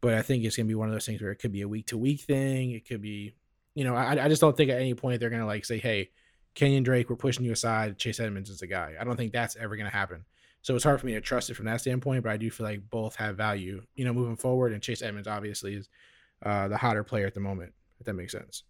[0.00, 1.60] But I think it's going to be one of those things where it could be
[1.60, 2.70] a week to week thing.
[2.70, 3.34] It could be,
[3.74, 5.78] you know, I, I just don't think at any point they're going to like say,
[5.78, 6.10] hey,
[6.54, 7.98] Kenyan Drake, we're pushing you aside.
[7.98, 8.94] Chase Edmonds is the guy.
[9.00, 10.24] I don't think that's ever going to happen.
[10.62, 12.66] So it's hard for me to trust it from that standpoint, but I do feel
[12.66, 14.72] like both have value, you know, moving forward.
[14.72, 15.88] And Chase Edmonds obviously is
[16.44, 18.64] uh, the hotter player at the moment, if that makes sense.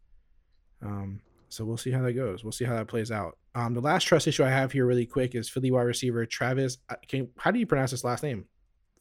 [0.82, 2.44] Um, so we'll see how that goes.
[2.44, 3.38] We'll see how that plays out.
[3.56, 6.78] Um, the last trust issue I have here, really quick, is Philly wide receiver Travis.
[6.88, 8.44] uh, Can how do you pronounce his last name?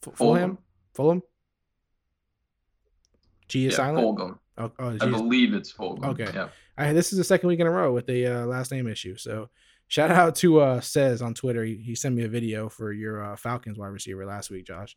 [0.04, 0.58] F- Fulham.
[0.94, 1.22] Fulham.
[3.46, 4.04] G is Yeah, silent.
[4.04, 4.38] Fulgham.
[4.58, 6.04] Oh, oh, I believe it's Fulgham.
[6.06, 6.30] Okay.
[6.34, 6.48] Yeah.
[6.76, 9.16] I, this is the second week in a row with the uh, last name issue.
[9.16, 9.50] So
[9.88, 11.64] shout out to uh, Says on Twitter.
[11.64, 14.96] He, he sent me a video for your uh, Falcons wide receiver last week, Josh,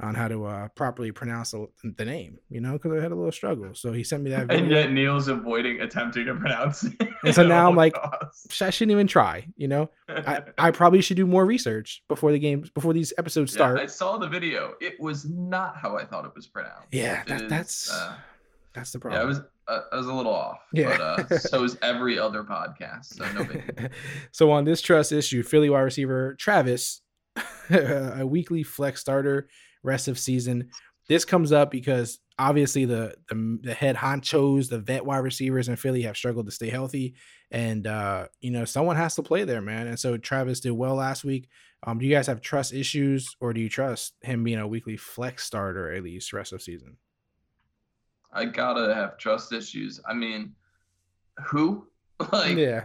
[0.00, 1.66] on how to uh, properly pronounce the,
[1.96, 2.38] the name.
[2.50, 3.74] You know, because I had a little struggle.
[3.74, 4.64] So he sent me that Video.
[4.64, 6.94] And yet Neil's avoiding attempting to pronounce it.
[7.24, 8.60] And so now I'm like, costs.
[8.60, 9.46] I shouldn't even try.
[9.56, 13.52] You know, I, I probably should do more research before the games before these episodes
[13.52, 13.78] Yeah, start.
[13.78, 14.74] I saw the video.
[14.80, 16.88] It was not how I thought it was pronounced.
[16.90, 18.16] Yeah, that, is, that's uh,
[18.74, 19.22] that's the yeah, problem.
[19.22, 20.58] I was uh, I was a little off.
[20.72, 20.96] Yeah.
[20.96, 21.00] But
[21.32, 23.14] uh, so is every other podcast.
[23.14, 23.90] So no big.
[24.32, 27.00] so on this trust issue, Philly wide receiver Travis,
[27.70, 29.48] a weekly flex starter
[29.82, 30.70] rest of season.
[31.08, 35.76] This comes up because obviously the, the the head honchos, the vet wide receivers in
[35.76, 37.14] Philly have struggled to stay healthy,
[37.50, 39.86] and uh, you know someone has to play there, man.
[39.86, 41.48] And so Travis did well last week.
[41.84, 44.96] Um, do you guys have trust issues, or do you trust him being a weekly
[44.96, 46.96] flex starter at least rest of season?
[48.32, 50.00] I gotta have trust issues.
[50.06, 50.54] I mean,
[51.44, 51.86] who?
[52.30, 52.84] Like, yeah,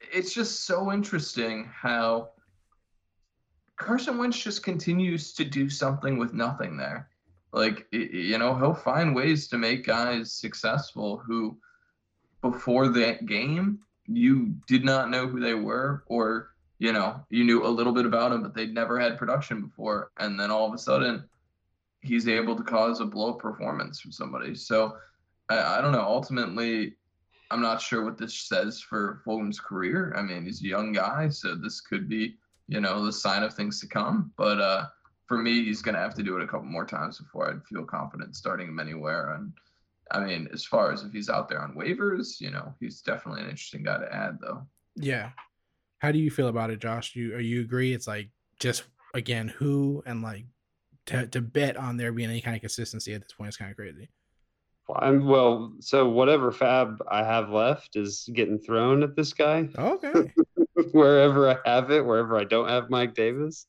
[0.00, 2.30] it's just so interesting how
[3.76, 7.10] Carson Wentz just continues to do something with nothing there.
[7.52, 11.58] Like, you know, he'll find ways to make guys successful who,
[12.40, 17.66] before that game, you did not know who they were, or, you know, you knew
[17.66, 20.12] a little bit about them, but they'd never had production before.
[20.18, 21.24] And then all of a sudden,
[22.06, 24.54] he's able to cause a blow performance from somebody.
[24.54, 24.96] So,
[25.48, 26.00] I, I don't know.
[26.00, 26.94] Ultimately,
[27.50, 30.14] I'm not sure what this says for Fulham's career.
[30.16, 32.36] I mean, he's a young guy, so this could be,
[32.68, 34.32] you know, the sign of things to come.
[34.36, 34.86] But uh,
[35.26, 37.64] for me, he's going to have to do it a couple more times before I'd
[37.64, 39.34] feel confident starting him anywhere.
[39.34, 39.52] And
[40.10, 43.42] I mean, as far as if he's out there on waivers, you know, he's definitely
[43.42, 44.66] an interesting guy to add, though.
[44.96, 45.30] yeah.
[45.98, 47.14] How do you feel about it, Josh?
[47.14, 47.94] Do you, you agree?
[47.94, 48.28] It's like
[48.60, 48.84] just
[49.14, 50.44] again who and like
[51.06, 53.70] to, to bet on there being any kind of consistency at this point is kind
[53.70, 54.08] of crazy.
[54.94, 59.68] I'm well, so whatever FAAB I have left is getting thrown at this guy.
[59.76, 60.32] Okay.
[60.92, 63.66] wherever I have it, wherever I don't have Mike Davis.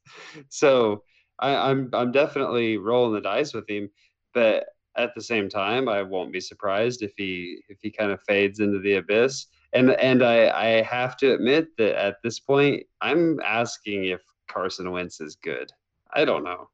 [0.49, 1.03] So
[1.39, 3.89] I, I'm I'm definitely rolling the dice with him.
[4.33, 4.65] But
[4.95, 8.59] at the same time, I won't be surprised if he if he kind of fades
[8.59, 9.47] into the abyss.
[9.73, 14.91] And and I I have to admit that at this point, I'm asking if Carson
[14.91, 15.71] Wentz is good.
[16.13, 16.69] I don't know.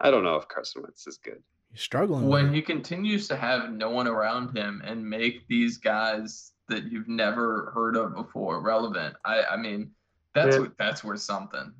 [0.00, 1.42] I don't know if Carson Wentz is good.
[1.72, 2.28] He's struggling.
[2.28, 2.54] when it.
[2.54, 7.70] he continues to have no one around him and make these guys that you've never
[7.74, 9.90] heard of before relevant, I, I mean,
[10.34, 10.66] that's Yeah.
[10.78, 11.72] that's worth something.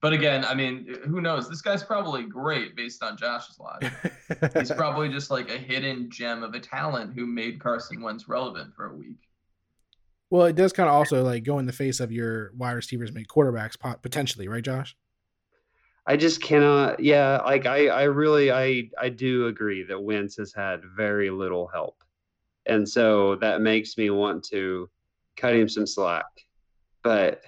[0.00, 1.48] But again, I mean, who knows?
[1.48, 3.92] This guy's probably great based on Josh's logic.
[4.56, 8.74] He's probably just like a hidden gem of a talent who made Carson Wentz relevant
[8.76, 9.18] for a week.
[10.30, 13.12] well, it does kind of also like go in the face of your wide receivers
[13.12, 14.94] make quarterbacks pot- potentially, right, Josh?
[16.08, 17.00] I just cannot.
[17.00, 21.66] Yeah, like I, I really, I, I do agree that Wentz has had very little
[21.66, 22.02] help,
[22.64, 24.88] and so that makes me want to
[25.36, 26.24] cut him some slack.
[27.02, 27.42] But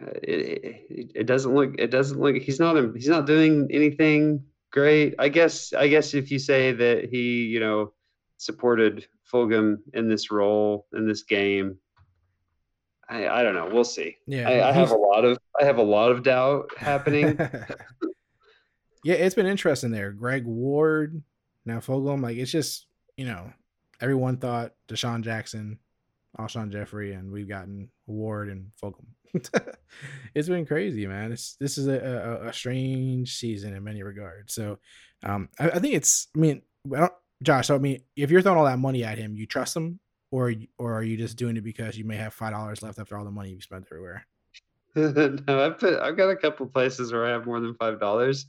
[0.00, 2.34] uh, it, it, it doesn't look, it doesn't look.
[2.36, 5.14] He's not, he's not doing anything great.
[5.18, 7.92] I guess, I guess if you say that he, you know,
[8.38, 11.76] supported Fulgham in this role in this game,
[13.12, 13.68] I, I don't know.
[13.70, 14.16] We'll see.
[14.26, 17.36] Yeah, I, I have a lot of I have a lot of doubt happening.
[19.04, 20.12] yeah, it's been interesting there.
[20.12, 21.22] Greg Ward,
[21.66, 22.86] now Fulgham, like it's just
[23.16, 23.52] you know
[24.00, 25.78] everyone thought DeSean Jackson,
[26.38, 29.06] Alshon Jeffery, and we've gotten Ward and Fulgham.
[30.34, 31.32] it's been crazy, man.
[31.32, 34.54] It's this is a, a, a strange season in many regards.
[34.54, 34.78] So,
[35.22, 36.28] um, I, I think it's.
[36.34, 36.62] I mean,
[36.94, 37.66] I don't, Josh.
[37.66, 40.00] So I mean, if you're throwing all that money at him, you trust him,
[40.32, 43.16] or or are you just doing it because you may have five dollars left after
[43.16, 44.26] all the money you've spent everywhere?
[44.96, 48.46] no, I've put, I've got a couple places where I have more than five dollars.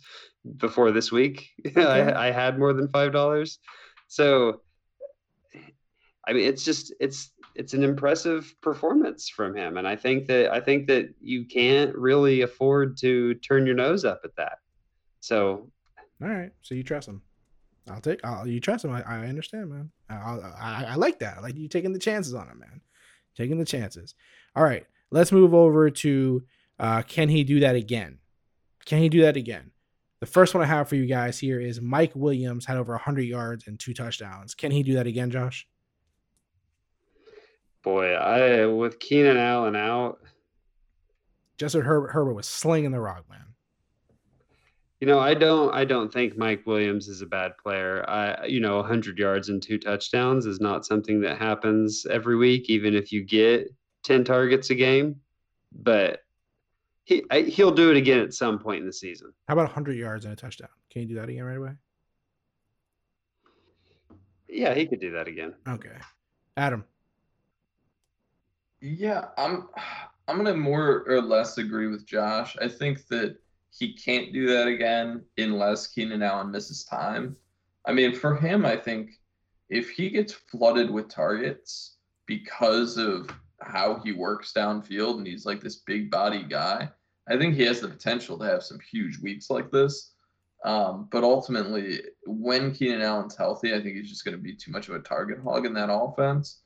[0.58, 3.60] Before this week, I, I had more than five dollars.
[4.08, 4.62] So,
[6.28, 10.52] I mean, it's just it's it's an impressive performance from him, and I think that
[10.52, 14.58] I think that you can't really afford to turn your nose up at that.
[15.20, 15.70] So
[16.22, 17.22] All right, so you trust him.
[17.90, 18.24] I'll take.
[18.24, 18.92] I'll, you trust him.
[18.92, 19.92] I, I understand, man.
[20.14, 21.38] I, I I like that.
[21.38, 22.82] I like you taking the chances on him, man.
[23.36, 24.16] Taking the chances.
[24.56, 26.44] All right, let's move over to
[26.80, 28.20] uh, can he do that again?
[28.86, 29.72] Can he do that again?
[30.20, 33.22] The first one I have for you guys here is Mike Williams had over 100
[33.22, 34.56] yards and two touchdowns.
[34.56, 35.68] Can he do that again, Josh?
[37.84, 40.20] boy, I with Keenan Allen out,
[41.58, 43.53] Justin Herbert, Herbert was slinging the rock, man.
[45.04, 48.10] You know, I don't I don't think Mike Williams is a bad player.
[48.10, 52.70] I you know, 100 yards and two touchdowns is not something that happens every week
[52.70, 53.68] even if you get
[54.04, 55.18] 10 targets a game,
[55.74, 56.22] but
[57.04, 59.34] he I, he'll do it again at some point in the season.
[59.50, 60.70] How about 100 yards and a touchdown?
[60.90, 61.72] Can you do that again right away?
[64.48, 65.54] Yeah, he could do that again.
[65.68, 65.98] Okay.
[66.56, 66.86] Adam.
[68.80, 69.68] Yeah, I'm
[70.30, 72.56] I'm gonna more or less agree with Josh.
[72.62, 73.43] I think that
[73.78, 77.36] he can't do that again unless Keenan Allen misses time.
[77.86, 79.12] I mean, for him, I think
[79.70, 83.30] if he gets flooded with targets because of
[83.62, 86.90] how he works downfield and he's like this big body guy,
[87.28, 90.12] I think he has the potential to have some huge weeks like this.
[90.64, 94.72] Um, but ultimately, when Keenan Allen's healthy, I think he's just going to be too
[94.72, 96.62] much of a target hog in that offense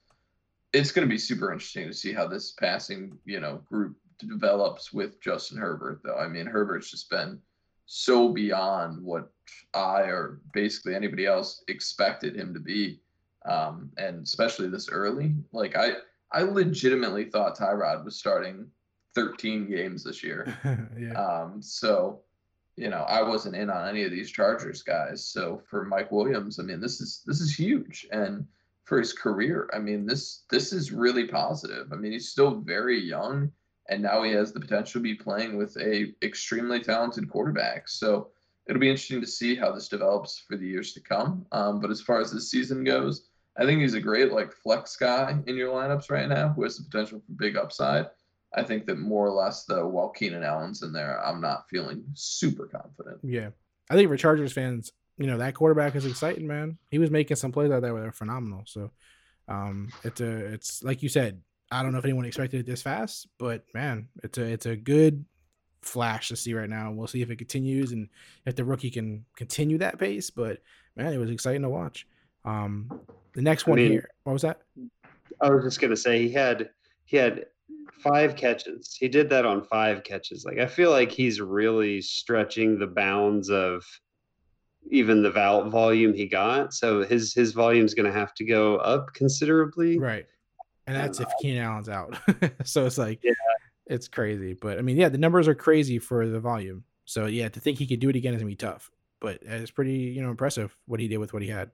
[0.74, 4.94] it's going to be super interesting to see how this passing, you know, group develops
[4.94, 6.02] with Justin Herbert.
[6.04, 7.40] Though I mean, Herbert's just been
[7.88, 9.32] so beyond what
[9.74, 13.00] I or basically anybody else expected him to be,
[13.46, 15.36] um, and especially this early.
[15.52, 15.94] Like I,
[16.32, 18.68] I legitimately thought Tyrod was starting
[19.16, 20.54] 13 games this year.
[21.00, 21.14] yeah.
[21.14, 22.22] Um, so,
[22.76, 25.26] you know, I wasn't in on any of these Chargers guys.
[25.26, 28.46] So for Mike Williams, I mean, this is this is huge, and
[28.84, 31.92] for his career, I mean, this this is really positive.
[31.92, 33.52] I mean, he's still very young,
[33.90, 37.88] and now he has the potential to be playing with a extremely talented quarterback.
[37.88, 38.30] So
[38.68, 41.46] it'll be interesting to see how this develops for the years to come.
[41.52, 43.28] Um, but as far as this season goes,
[43.58, 46.78] I think he's a great like flex guy in your lineups right now, who has
[46.78, 48.08] the potential for big upside.
[48.56, 52.04] I think that more or less, though, while Keenan Allen's in there, I'm not feeling
[52.14, 53.20] super confident.
[53.24, 53.50] Yeah.
[53.90, 56.78] I think for Chargers fans, you know, that quarterback is exciting, man.
[56.90, 58.64] He was making some plays out there that were phenomenal.
[58.66, 58.92] So
[59.50, 62.82] um it's a it's like you said, I don't know if anyone expected it this
[62.82, 65.26] fast, but man, it's a it's a good
[65.82, 66.92] flash to see right now.
[66.92, 68.10] We'll see if it continues and
[68.46, 70.30] if the rookie can continue that pace.
[70.30, 70.60] But
[70.96, 72.08] man, it was exciting to watch.
[72.46, 72.90] Um
[73.34, 74.10] the next I one mean- here.
[74.24, 74.62] What was that?
[75.42, 76.70] I was just gonna say he had
[77.06, 77.46] he had
[77.92, 78.96] five catches.
[78.98, 80.46] He did that on five catches.
[80.46, 83.84] Like I feel like he's really stretching the bounds of
[84.90, 86.74] even the volume he got.
[86.74, 90.00] So his his volume's gonna have to go up considerably.
[90.00, 90.26] Right.
[90.88, 92.18] And that's if Keenan Allen's out.
[92.64, 93.34] so it's like Yeah.
[93.88, 94.54] it's crazy.
[94.54, 96.84] But I mean, yeah, the numbers are crazy for the volume.
[97.06, 98.90] So yeah, to think he could do it again is gonna be tough.
[99.20, 101.72] but it's pretty you know impressive what he did with what he had.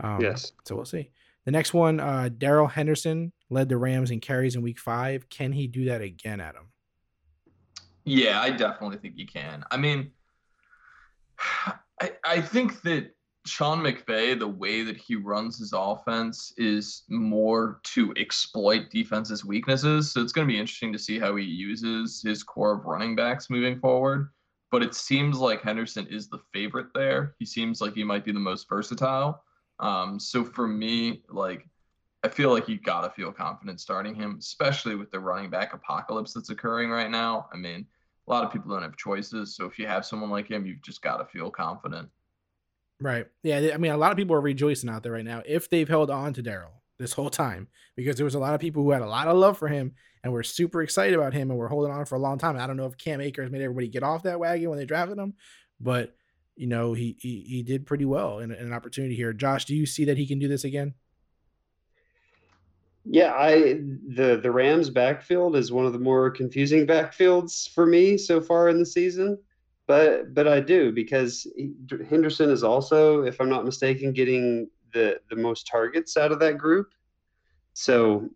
[0.00, 0.52] Um, Yes.
[0.64, 1.10] So we'll see.
[1.44, 5.28] The next one, uh, Darrell Henderson led the Rams in carries in Week Five.
[5.30, 6.66] Can he do that again, Adam?
[8.04, 9.64] Yeah, I definitely think he can.
[9.70, 10.12] I mean,
[12.00, 13.14] I I think that
[13.48, 20.12] Sean McVay, the way that he runs his offense is more to exploit defense's weaknesses.
[20.12, 23.16] So it's going to be interesting to see how he uses his core of running
[23.16, 24.30] backs moving forward.
[24.70, 27.34] But it seems like Henderson is the favorite there.
[27.38, 29.42] He seems like he might be the most versatile.
[29.80, 31.66] Um, so for me, like
[32.24, 36.34] I feel like you gotta feel confident starting him, especially with the running back apocalypse
[36.34, 37.48] that's occurring right now.
[37.52, 37.86] I mean,
[38.26, 40.82] a lot of people don't have choices, so if you have someone like him, you've
[40.82, 42.08] just gotta feel confident.
[43.00, 43.26] Right.
[43.42, 43.70] Yeah.
[43.72, 46.10] I mean, a lot of people are rejoicing out there right now if they've held
[46.10, 49.02] on to Darrell this whole time because there was a lot of people who had
[49.02, 51.92] a lot of love for him and were super excited about him and were holding
[51.92, 52.56] on for a long time.
[52.56, 55.18] I don't know if Cam Akers made everybody get off that wagon when they drafted
[55.18, 55.34] him,
[55.80, 56.14] but
[56.56, 59.32] you know he he, he did pretty well in, in an opportunity here.
[59.32, 60.94] Josh, do you see that he can do this again?
[63.04, 68.18] Yeah, I the the Rams backfield is one of the more confusing backfields for me
[68.18, 69.38] so far in the season.
[69.88, 71.72] But but I do because he-
[72.08, 76.58] Henderson is also, if I'm not mistaken, getting the the most targets out of that
[76.58, 76.92] group.
[77.72, 78.28] So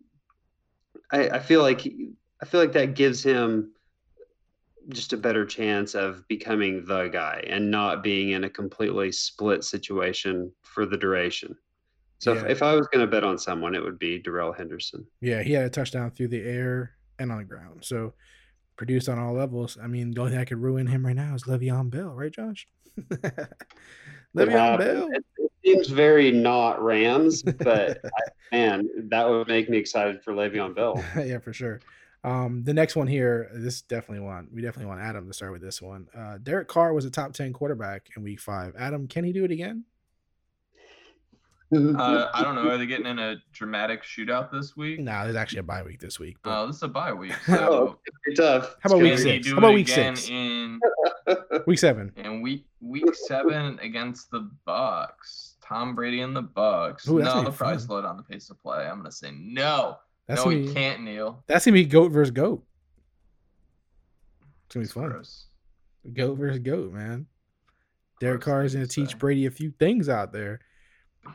[1.11, 3.71] I, I feel like he- I feel like that gives him
[4.89, 9.63] just a better chance of becoming the guy and not being in a completely split
[9.63, 11.55] situation for the duration.
[12.19, 12.41] So Yeah.
[12.41, 15.05] if, if I was going to bet on someone, it would be Darrell Henderson.
[15.21, 17.85] Yeah, he had a touchdown through the air and on the ground.
[17.85, 18.13] So
[18.83, 19.77] produced on all levels.
[19.81, 22.29] I mean, the only thing that could ruin him right now is Le'Veon Bell, right,
[22.29, 22.67] Josh?
[24.35, 25.09] Le'Veon Uh, Bell.
[25.13, 28.09] It, it seems very not Rams, but I,
[28.51, 31.01] man, that would make me excited for Le'Veon Bell.
[31.23, 31.79] yeah, for sure.
[32.25, 34.49] Um, the next one here, this definitely one.
[34.53, 36.07] we definitely want Adam to start with this one.
[36.13, 38.75] Uh, Derek Carr was a top ten quarterback in Week Five.
[38.77, 39.85] Adam, can he do it again?
[41.75, 42.69] Uh, I don't know.
[42.69, 44.99] Are they getting in a dramatic shootout this week?
[44.99, 46.37] No, there's actually a bye week this week.
[46.43, 47.33] but- Oh, this is a bye week.
[47.49, 48.75] Oh, So pretty tough.
[48.81, 49.47] How about week he six?
[49.51, 50.29] How about week six?
[50.29, 50.79] in
[51.67, 52.11] week seven.
[52.17, 55.53] in week week seven against the Bucs?
[55.65, 57.07] Tom Brady and the Bucs.
[57.09, 57.85] Ooh, no, gonna they'll probably fun.
[57.87, 58.85] slow down the pace of play.
[58.85, 59.97] I'm gonna say no.
[60.27, 61.43] That's no, gonna he be, can't, Neil.
[61.47, 62.63] that's gonna be goat versus goat.
[64.67, 65.09] It's gonna be It's fun.
[65.09, 65.45] gross.
[66.13, 67.25] Goat versus goat, man.
[68.19, 69.17] Derek Carr is gonna to teach say.
[69.17, 70.59] Brady a few things out there.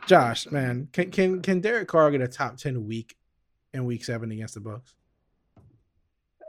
[0.07, 3.15] Josh, man, can can can Derek Carr get a top ten week
[3.73, 4.93] in week seven against the Bucs?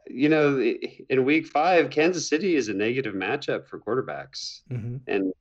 [0.07, 0.61] You know,
[1.09, 4.63] in week five, Kansas City is a negative matchup for quarterbacks.
[4.71, 4.97] Mm-hmm.
[5.07, 5.33] And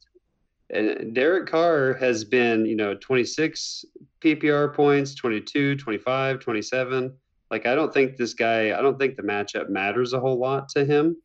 [0.70, 3.86] and Derek Carr has been, you know, 26
[4.22, 7.14] PPR points, 22, 25, 27.
[7.50, 10.70] Like, I don't think this guy, I don't think the matchup matters a whole lot
[10.70, 11.18] to him.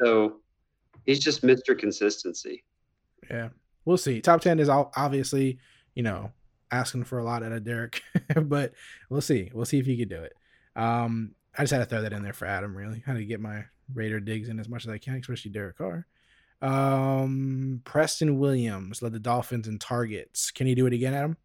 [0.00, 0.40] So
[1.06, 1.78] he's just Mr.
[1.78, 2.64] Consistency.
[3.30, 3.50] Yeah,
[3.84, 4.20] we'll see.
[4.20, 5.58] Top ten is ob- obviously,
[5.94, 6.32] you know,
[6.70, 8.02] asking for a lot out of Derek,
[8.42, 8.72] but
[9.08, 9.50] we'll see.
[9.52, 10.34] We'll see if he could do it.
[10.76, 12.76] Um, I just had to throw that in there for Adam.
[12.76, 15.78] Really, had to get my Raider digs in as much as I can, especially Derek
[15.78, 16.06] Carr.
[16.62, 20.50] Um, Preston Williams led the Dolphins in targets.
[20.50, 21.36] Can he do it again, Adam?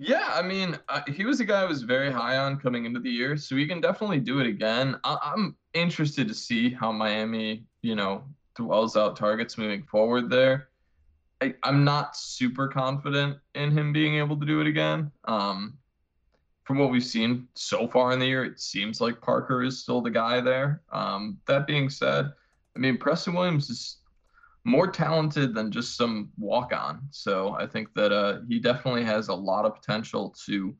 [0.00, 3.00] Yeah, I mean, uh, he was a guy I was very high on coming into
[3.00, 4.96] the year, so he can definitely do it again.
[5.02, 8.24] I- I'm interested to see how Miami, you know,
[8.54, 10.67] dwells out targets moving forward there.
[11.40, 15.10] I, I'm not super confident in him being able to do it again.
[15.24, 15.78] Um,
[16.64, 20.00] from what we've seen so far in the year, it seems like Parker is still
[20.00, 20.82] the guy there.
[20.92, 22.30] Um, that being said,
[22.76, 23.98] I mean, Preston Williams is
[24.64, 27.00] more talented than just some walk on.
[27.10, 30.76] So I think that uh, he definitely has a lot of potential to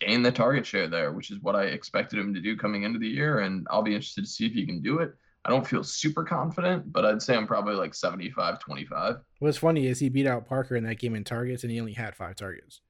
[0.00, 2.98] gain the target share there, which is what I expected him to do coming into
[2.98, 3.40] the year.
[3.40, 5.14] And I'll be interested to see if he can do it.
[5.44, 9.16] I don't feel super confident, but I'd say I'm probably like 75 25.
[9.40, 11.92] What's funny is he beat out Parker in that game in targets, and he only
[11.92, 12.80] had five targets.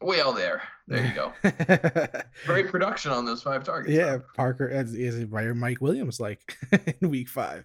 [0.00, 0.62] Well, there.
[0.88, 1.32] There you go.
[2.46, 3.96] Great production on those five targets.
[3.96, 4.18] yeah.
[4.34, 6.56] Parker is, is right Mike Williams like
[7.00, 7.64] in week five.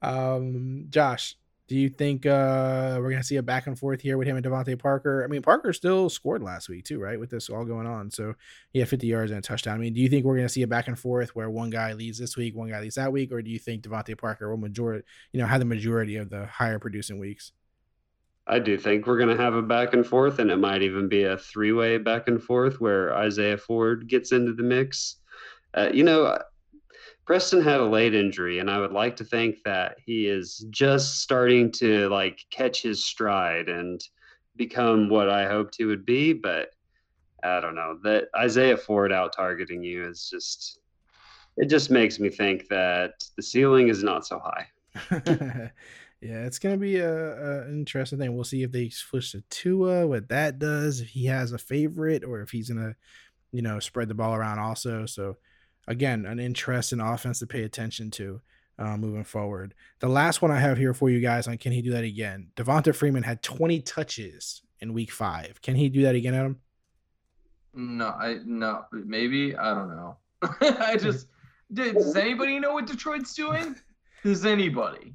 [0.00, 1.36] Um, Josh,
[1.66, 4.44] do you think uh we're gonna see a back and forth here with him and
[4.44, 5.24] DeVante Parker?
[5.24, 7.18] I mean, Parker still scored last week too, right?
[7.18, 8.34] With this all going on, so
[8.74, 9.76] had 50 yards and a touchdown.
[9.76, 11.92] I mean, do you think we're gonna see a back and forth where one guy
[11.92, 14.58] leads this week, one guy leads that week, or do you think DeVante Parker will
[14.58, 17.52] majority, you know, have the majority of the higher producing weeks?
[18.46, 21.08] I do think we're going to have a back and forth, and it might even
[21.08, 25.16] be a three way back and forth where Isaiah Ford gets into the mix.
[25.72, 26.38] Uh, you know,
[27.26, 31.20] Preston had a late injury, and I would like to think that he is just
[31.20, 34.02] starting to like catch his stride and
[34.56, 36.32] become what I hoped he would be.
[36.34, 36.70] But
[37.42, 40.78] I don't know that Isaiah Ford out targeting you is just,
[41.56, 44.66] it just makes me think that the ceiling is not so high.
[46.20, 48.34] yeah, it's gonna be a, a interesting thing.
[48.34, 52.24] We'll see if they switch to Tua, what that does, if he has a favorite,
[52.24, 52.96] or if he's gonna,
[53.52, 55.06] you know, spread the ball around also.
[55.06, 55.36] So,
[55.86, 58.40] again, an interesting offense to pay attention to
[58.78, 59.74] uh, moving forward.
[60.00, 62.48] The last one I have here for you guys on can he do that again?
[62.56, 65.60] Devonta Freeman had 20 touches in Week Five.
[65.62, 66.60] Can he do that again, Adam?
[67.74, 70.16] No, I no, maybe I don't know.
[70.60, 71.28] I just
[71.72, 73.76] did, does anybody know what Detroit's doing?
[74.22, 75.14] Does anybody?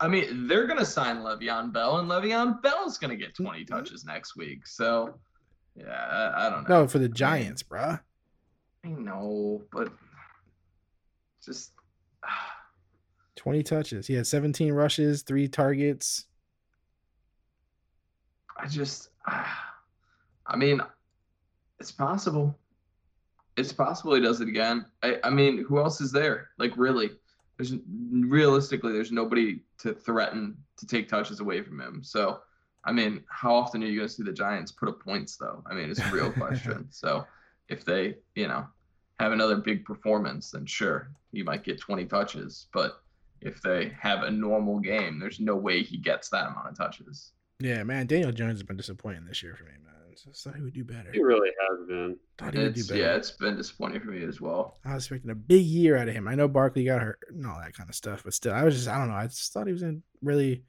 [0.00, 4.36] I mean, they're gonna sign Le'Veon Bell, and Le'Veon Bell's gonna get 20 touches next
[4.36, 4.66] week.
[4.66, 5.18] So,
[5.76, 6.80] yeah, I, I don't know.
[6.82, 8.00] No, for the Giants, bruh.
[8.84, 9.92] I know, but
[11.44, 11.72] just
[13.36, 14.06] 20 touches.
[14.06, 16.26] He had 17 rushes, three targets.
[18.56, 20.80] I just, I mean,
[21.80, 22.56] it's possible.
[23.56, 24.86] It's possible he does it again.
[25.02, 26.48] I, I mean, who else is there?
[26.58, 27.10] Like, really?
[27.56, 27.74] There's
[28.10, 32.02] realistically, there's nobody to threaten to take touches away from him.
[32.02, 32.40] So,
[32.84, 35.62] I mean, how often are you going to see the Giants put up points, though?
[35.70, 36.86] I mean, it's a real question.
[36.90, 37.26] So,
[37.68, 38.66] if they, you know,
[39.18, 42.66] have another big performance, then sure, he might get 20 touches.
[42.72, 43.00] But
[43.40, 47.32] if they have a normal game, there's no way he gets that amount of touches.
[47.60, 49.94] Yeah, man, Daniel Jones has been disappointing this year for me, man.
[50.26, 51.10] I thought he would do better.
[51.12, 52.16] He really has been.
[52.38, 53.00] Thought he would do better.
[53.00, 54.78] yeah, it's been disappointing for me as well.
[54.84, 56.28] I was expecting a big year out of him.
[56.28, 58.76] I know Barkley got hurt and all that kind of stuff, but still, I was
[58.76, 59.16] just, I don't know.
[59.16, 60.62] I just thought he was in really,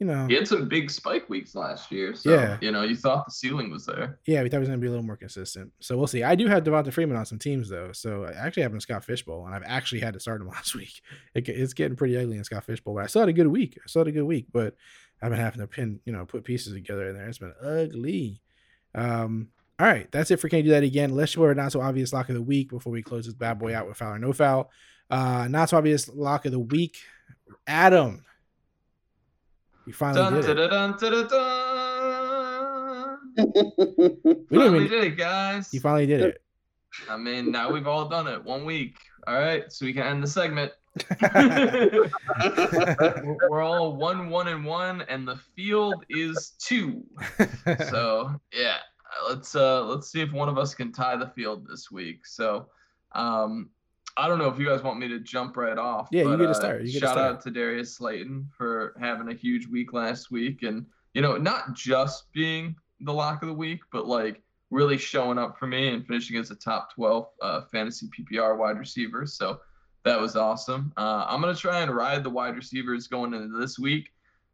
[0.00, 2.14] you know, He had some big spike weeks last year.
[2.14, 2.56] So, Yeah.
[2.60, 4.18] you know, you thought the ceiling was there.
[4.26, 5.70] yeah, we thought he was going to be a little more consistent.
[5.78, 6.22] So we'll see.
[6.24, 7.92] I do have Devonta Freeman on some teams, though.
[7.92, 10.40] So I actually have him in Scott Fish Bowl, and I've actually had to start
[10.40, 11.02] him last week.
[11.34, 13.46] It, it's getting pretty ugly in Scott Fish Bowl, but I still had a good
[13.46, 13.78] week.
[13.78, 14.74] I still had a good week, but
[15.22, 17.28] I've been having to pin, you know, put pieces together in there.
[17.28, 18.40] It's been ugly.
[18.94, 19.48] Um,
[19.78, 21.14] all right, that's it for Can You Do That Again.
[21.14, 23.58] Let's show our not so obvious lock of the week before we close this bad
[23.58, 24.70] boy out with foul or no foul.
[25.10, 26.96] Uh, not so obvious lock of the week.
[27.66, 28.24] Adam,
[29.90, 30.68] you finally Dun, did it.
[30.70, 33.18] dun, dun, dun.
[34.48, 35.74] We Finally even, did it, guys.
[35.74, 36.42] you finally did it.
[37.08, 38.98] I mean, now we've all done it one week.
[39.26, 40.70] All right, so we can end the segment.
[41.20, 42.08] We're
[43.50, 47.04] we're all one, one, and one, and the field is two.
[47.88, 48.76] So yeah,
[49.28, 52.26] let's uh let's see if one of us can tie the field this week.
[52.26, 52.68] So,
[53.12, 53.70] um,
[54.20, 56.08] I don't know if you guys want me to jump right off.
[56.12, 56.82] Yeah, you get to uh, start.
[56.82, 57.36] You get shout start.
[57.36, 61.74] out to Darius Slayton for having a huge week last week, and you know, not
[61.74, 66.06] just being the lock of the week, but like really showing up for me and
[66.06, 69.24] finishing as a top 12 uh, fantasy PPR wide receiver.
[69.24, 69.60] So
[70.04, 70.92] that was awesome.
[70.98, 74.10] Uh, I'm gonna try and ride the wide receivers going into this week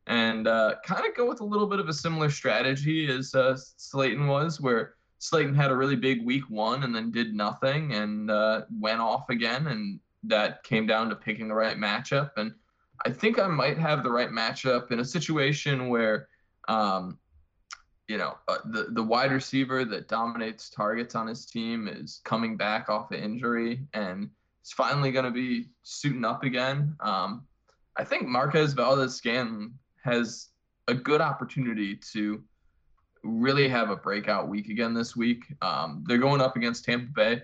[0.06, 3.56] and uh, kind of go with a little bit of a similar strategy as uh,
[3.76, 8.30] Slayton was, where Slayton had a really big week one and then did nothing and
[8.30, 9.66] uh, went off again.
[9.68, 12.32] And that came down to picking the right matchup.
[12.36, 12.54] And
[13.04, 16.28] I think I might have the right matchup in a situation where,
[16.68, 17.18] um,
[18.08, 22.56] you know, uh, the, the wide receiver that dominates targets on his team is coming
[22.56, 24.30] back off an injury and
[24.64, 26.94] is finally going to be suiting up again.
[27.00, 27.46] Um,
[27.96, 29.72] I think Marquez Valdes-Scantling
[30.04, 30.48] has
[30.88, 32.42] a good opportunity to
[33.22, 35.44] really have a breakout week again this week.
[35.62, 37.42] Um, they're going up against Tampa Bay,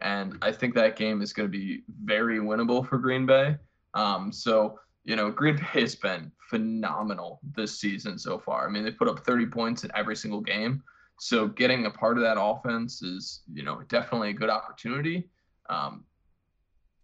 [0.00, 3.56] and I think that game is going to be very winnable for Green Bay.
[3.94, 8.66] Um, so, you know, Green Bay has been phenomenal this season so far.
[8.66, 10.82] I mean, they put up 30 points in every single game.
[11.20, 15.28] So getting a part of that offense is, you know, definitely a good opportunity.
[15.68, 16.04] Um,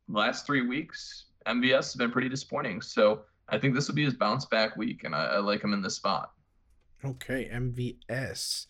[0.08, 2.80] last three weeks, MVS has been pretty disappointing.
[2.80, 5.72] So I think this will be his bounce back week, and I, I like him
[5.72, 6.30] in this spot.
[7.04, 8.66] Okay, MVS.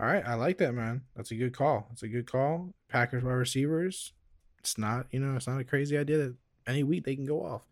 [0.00, 1.02] All right, I like that, man.
[1.16, 1.88] That's a good call.
[1.92, 2.74] It's a good call.
[2.88, 4.12] Packers wide receivers.
[4.58, 6.36] It's not, you know, it's not a crazy idea that
[6.66, 7.66] any week they can go off.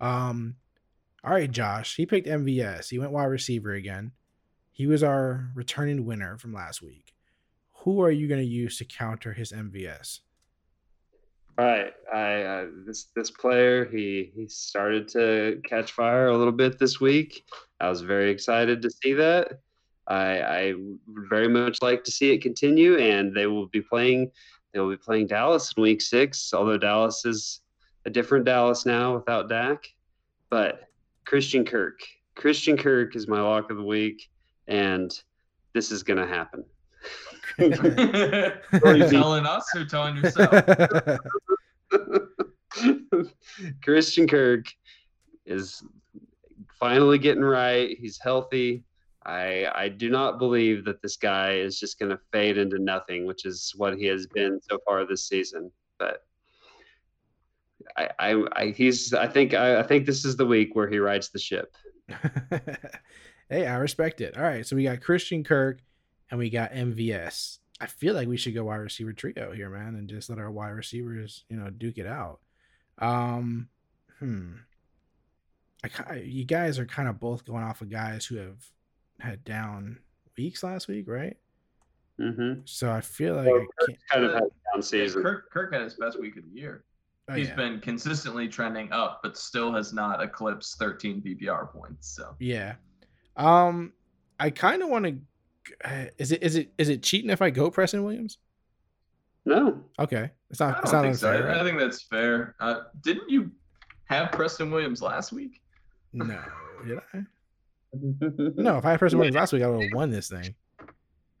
[0.00, 0.56] Um,
[1.24, 1.96] all right, Josh.
[1.96, 2.90] He picked MVS.
[2.90, 4.12] He went wide receiver again.
[4.70, 7.14] He was our returning winner from last week.
[7.84, 10.20] Who are you going to use to counter his MVS?
[11.56, 16.80] Right, I uh, this this player he he started to catch fire a little bit
[16.80, 17.44] this week.
[17.78, 19.60] I was very excited to see that.
[20.08, 24.32] I I would very much like to see it continue, and they will be playing
[24.72, 26.52] they will be playing Dallas in Week Six.
[26.52, 27.60] Although Dallas is
[28.04, 29.86] a different Dallas now without Dak,
[30.50, 30.88] but
[31.24, 32.00] Christian Kirk,
[32.34, 34.28] Christian Kirk is my lock of the week,
[34.66, 35.16] and
[35.72, 36.64] this is gonna happen.
[37.58, 40.64] Are you telling us or telling yourself?
[43.82, 44.66] Christian Kirk
[45.46, 45.82] is
[46.78, 47.96] finally getting right.
[47.98, 48.84] He's healthy.
[49.24, 53.26] I I do not believe that this guy is just going to fade into nothing,
[53.26, 55.70] which is what he has been so far this season.
[55.98, 56.24] But
[57.96, 60.98] I, I, I he's I think I, I think this is the week where he
[60.98, 61.74] rides the ship.
[63.48, 64.36] hey, I respect it.
[64.36, 65.80] All right, so we got Christian Kirk
[66.34, 67.58] and we got MVS.
[67.80, 70.50] I feel like we should go wide receiver trio here, man, and just let our
[70.50, 72.40] wide receivers, you know, duke it out.
[72.98, 73.68] Um,
[74.18, 74.54] hmm.
[75.84, 78.56] I, you guys are kind of both going off of guys who have
[79.20, 80.00] had down
[80.36, 81.36] weeks last week, right?
[82.20, 82.62] Mm-hmm.
[82.64, 83.98] So I feel like Well, I can't.
[84.10, 85.22] Kind of had down season.
[85.22, 86.82] Kirk, Kirk had his best week of the year.
[87.28, 87.54] Oh, He's yeah.
[87.54, 92.08] been consistently trending up, but still has not eclipsed 13 PPR points.
[92.08, 92.74] So Yeah.
[93.36, 93.92] Um,
[94.40, 95.16] I kind of want to.
[96.18, 98.38] Is it is it is it cheating if I go Preston Williams?
[99.46, 100.74] No, Okay, it's I not.
[100.76, 101.30] don't It's not think so.
[101.30, 101.50] unfair.
[101.54, 102.54] I, I think that's fair.
[102.60, 103.50] Uh, didn't you
[104.06, 105.60] have Preston Williams last week?
[106.14, 106.24] No,
[106.86, 107.22] did I?
[108.56, 110.54] No, if I had Preston Williams last week, I would have won this thing.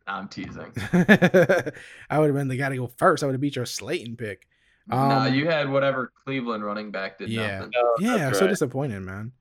[0.06, 0.70] I'm teasing.
[0.92, 3.22] I would have been the guy to go first.
[3.22, 4.46] I would have beat your Slayton pick.
[4.90, 7.60] Um, nah, you had whatever Cleveland running back did Yeah.
[7.60, 7.72] nothing.
[7.74, 9.32] No, yeah, I'm that's so disappointed, man.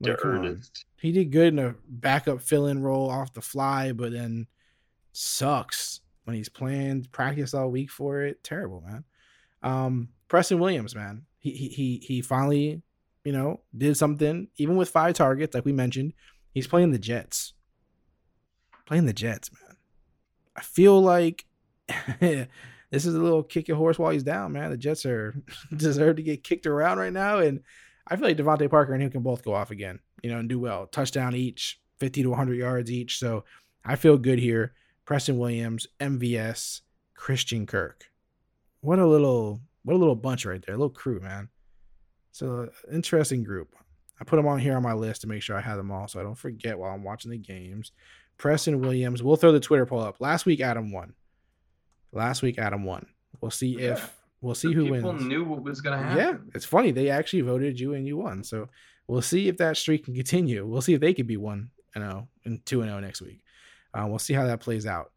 [0.00, 0.46] Like, To come on.
[0.46, 0.86] Ernest.
[0.98, 4.46] He did good in a backup fill-in role off the fly, but then
[5.12, 8.42] sucks when he's playing practice all week for it.
[8.44, 9.04] Terrible, man.
[9.62, 11.26] Um, Preston Williams, man.
[11.38, 12.82] He he he he finally,
[13.24, 14.48] you know, did something.
[14.56, 16.12] Even with five targets, like we mentioned,
[16.52, 17.54] he's playing the Jets.
[18.86, 19.76] Playing the Jets, man.
[20.56, 21.46] I feel like
[22.20, 22.48] this
[22.90, 24.70] is a little kick your horse while he's down, man.
[24.70, 25.34] The Jets are
[25.76, 27.60] deserve to get kicked around right now, and
[28.10, 30.48] I feel like DeVante Parker and him can both go off again, you know, and
[30.48, 30.86] do well.
[30.86, 33.18] Touchdown each, 50 to 100 yards each.
[33.18, 33.44] So
[33.84, 34.72] I feel good here.
[35.04, 36.80] Preston Williams, MVS,
[37.14, 38.04] Christian Kirk.
[38.80, 40.74] What a little, what a little bunch right there.
[40.74, 41.48] A little crew, man.
[42.30, 43.74] It's So interesting group.
[44.20, 46.06] I put them on here on my list to make sure I have them all
[46.08, 47.92] so I don't forget while I'm watching the games.
[48.36, 49.22] Preston Williams.
[49.22, 50.20] We'll throw the Twitter poll up.
[50.20, 51.14] Last week, Adam won.
[52.12, 53.06] Last week, Adam won.
[53.40, 55.22] We'll see if we'll see who People wins.
[55.22, 56.16] People knew what was gonna happen.
[56.18, 56.90] Yeah, it's funny.
[56.90, 58.42] They actually voted you and you won.
[58.44, 58.68] So
[59.06, 60.66] we'll see if that streak can continue.
[60.66, 63.42] We'll see if they could be one and zero and two and zero next week.
[63.92, 65.10] Uh, we'll see how that plays out.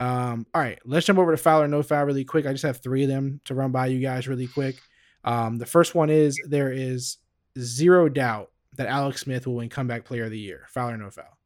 [0.00, 2.46] Um, all right, let's jump over to Fowler no foul really quick.
[2.46, 4.76] I just have three of them to run by you guys really quick.
[5.24, 7.18] Um, the first one is there is
[7.58, 10.66] zero doubt that Alex Smith will win comeback player of the year.
[10.70, 11.38] Fowler no foul?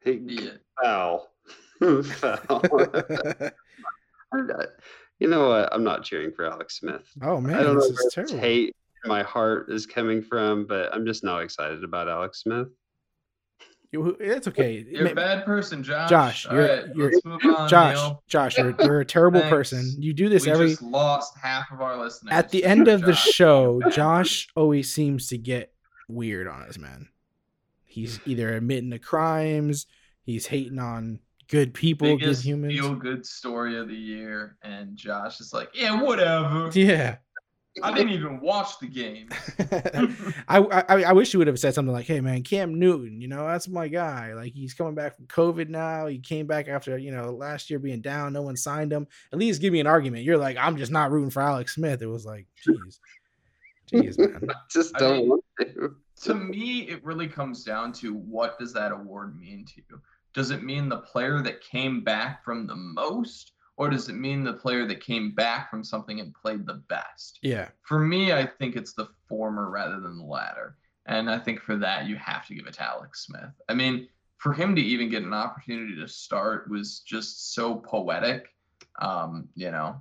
[0.00, 0.50] Hey, Yeah.
[0.82, 1.30] foul.
[2.04, 2.62] foul.
[4.34, 4.66] I'm not-
[5.20, 5.72] you know what?
[5.72, 7.02] I'm not cheering for Alex Smith.
[7.22, 8.38] oh man, I don't know this where is this terrible.
[8.38, 12.68] hate in my heart is coming from, but I'm just not excited about Alex Smith.
[13.96, 14.84] It's okay.
[14.90, 16.10] You're a bad person, Josh.
[16.10, 17.68] Josh, you're- right, you're- let's move on.
[17.68, 18.22] Josh, Neil.
[18.26, 19.54] Josh, you're, you're a terrible Thanks.
[19.54, 19.88] person.
[20.02, 22.32] You do this we every just lost half of our listeners.
[22.32, 25.72] at the end of the show, Josh always seems to get
[26.08, 27.08] weird on us, man.
[27.84, 29.86] He's either admitting to crimes,
[30.24, 32.74] he's hating on good people, good humans.
[32.74, 36.70] feel good story of the year, and Josh is like, yeah, whatever.
[36.72, 37.16] Yeah.
[37.82, 39.28] I didn't even watch the game.
[40.48, 43.26] I, I I wish you would have said something like, "Hey man, Cam Newton, you
[43.26, 44.32] know that's my guy.
[44.34, 46.06] Like he's coming back from COVID now.
[46.06, 48.32] He came back after you know last year being down.
[48.32, 49.08] No one signed him.
[49.32, 50.22] At least give me an argument.
[50.22, 52.00] You're like, I'm just not rooting for Alex Smith.
[52.00, 52.98] It was like, jeez,
[53.92, 54.46] jeez, man.
[54.50, 55.96] I just don't mean- want to.
[56.26, 60.00] to me, it really comes down to what does that award mean to you?
[60.34, 64.44] Does it mean the player that came back from the most, or does it mean
[64.44, 67.38] the player that came back from something and played the best?
[67.42, 70.76] Yeah, For me, I think it's the former rather than the latter.
[71.06, 73.50] And I think for that, you have to give it to Alex Smith.
[73.68, 74.08] I mean,
[74.38, 78.46] for him to even get an opportunity to start was just so poetic.
[79.00, 80.00] Um, you know,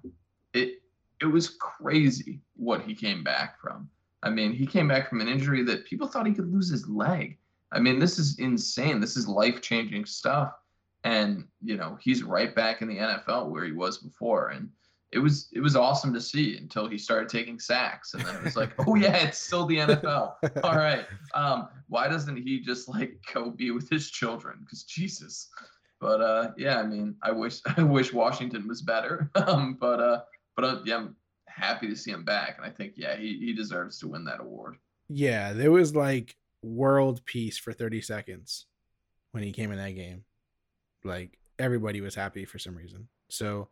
[0.53, 0.81] it
[1.21, 3.89] it was crazy what he came back from.
[4.21, 6.87] I mean, he came back from an injury that people thought he could lose his
[6.87, 7.37] leg.
[7.73, 8.99] I mean, this is insane.
[8.99, 10.53] This is life changing stuff.
[11.03, 14.49] And, you know, he's right back in the NFL where he was before.
[14.49, 14.69] And
[15.11, 18.13] it was it was awesome to see until he started taking sacks.
[18.13, 20.35] And then it was like, oh yeah, it's still the NFL.
[20.63, 21.05] All right.
[21.35, 24.59] Um, why doesn't he just like go be with his children?
[24.61, 25.49] Because Jesus.
[25.99, 29.29] But uh yeah, I mean, I wish I wish Washington was better.
[29.35, 30.21] Um, but uh
[30.55, 31.15] but uh, yeah, I'm
[31.47, 32.57] happy to see him back.
[32.57, 34.77] And I think, yeah, he, he deserves to win that award.
[35.09, 35.53] yeah.
[35.53, 38.65] There was like world peace for 30 seconds
[39.31, 40.23] when he came in that game.
[41.03, 43.07] Like everybody was happy for some reason.
[43.29, 43.69] So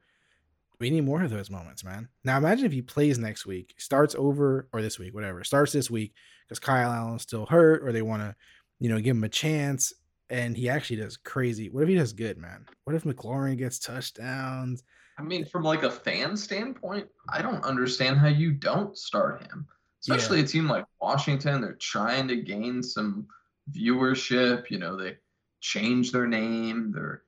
[0.80, 2.10] we need more of those moments, man.
[2.24, 5.92] Now imagine if he plays next week, starts over or this week, whatever, starts this
[5.92, 6.14] week
[6.48, 8.36] because Kyle Allen's still hurt, or they want to,
[8.80, 9.94] you know, give him a chance,
[10.30, 11.70] and he actually does crazy.
[11.70, 12.66] What if he does good, man?
[12.84, 14.84] What if McLaurin gets touchdowns?
[15.20, 19.68] I mean, from like a fan standpoint, I don't understand how you don't start him.
[20.02, 23.28] Especially a team like Washington, they're trying to gain some
[23.72, 24.70] viewership.
[24.70, 25.18] You know, they
[25.60, 26.92] change their name.
[26.92, 27.24] They're,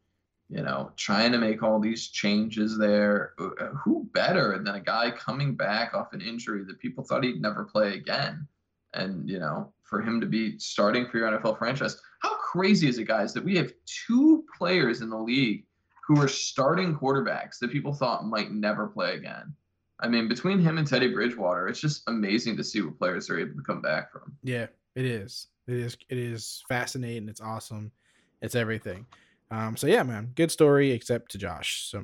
[0.50, 3.34] you know, trying to make all these changes there.
[3.40, 7.42] Uh, Who better than a guy coming back off an injury that people thought he'd
[7.42, 8.48] never play again?
[8.94, 12.98] And, you know, for him to be starting for your NFL franchise, how crazy is
[12.98, 15.66] it, guys, that we have two players in the league
[16.08, 19.54] who are starting quarterbacks that people thought might never play again?
[20.04, 23.40] I mean, between him and Teddy Bridgewater, it's just amazing to see what players are
[23.40, 24.36] able to come back from.
[24.44, 25.48] Yeah, it is.
[25.68, 25.98] It is.
[26.10, 27.30] It is fascinating.
[27.30, 27.92] It's awesome.
[28.42, 29.06] It's everything.
[29.50, 29.78] Um.
[29.78, 31.88] So yeah, man, good story, except to Josh.
[31.90, 32.04] So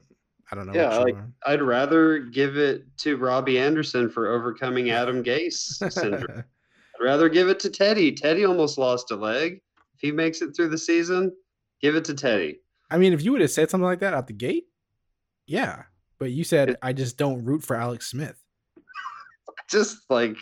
[0.52, 0.74] I don't know.
[0.74, 1.16] Yeah, like-
[1.46, 6.44] I'd rather give it to Robby Anderson for overcoming Adam Gase syndrome.
[7.00, 8.14] I'd rather give it to Teddy.
[8.14, 9.62] Teddy almost lost a leg.
[9.96, 11.34] If he makes it through the season,
[11.82, 12.60] give it to Teddy.
[12.90, 14.68] I mean, if you would have said something like that out the gate,
[15.46, 15.84] yeah.
[16.20, 18.42] But you said It- I just don't root for Alex Smith.
[19.70, 20.38] Just like,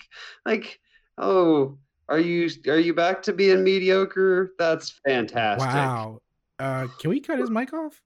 [0.46, 0.80] like,
[1.18, 1.78] oh,
[2.10, 4.54] are you are you back to being mediocre?
[4.58, 5.68] That's fantastic.
[5.70, 6.22] Wow.
[6.60, 8.02] Uh, can we cut his mic off?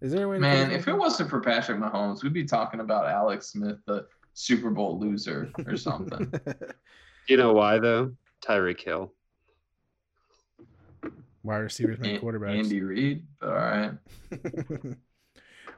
[0.00, 0.38] Is there a way?
[0.38, 4.06] Man, his if it wasn't for Patrick Mahomes, we'd be talking about Alex Smith, the
[4.34, 6.32] Super Bowl loser or something.
[7.28, 8.12] You know why though?
[8.42, 9.12] Tyreek Hill.
[11.42, 12.58] wide receivers make An- quarterbacks.
[12.58, 13.92] Andy Reid, all right.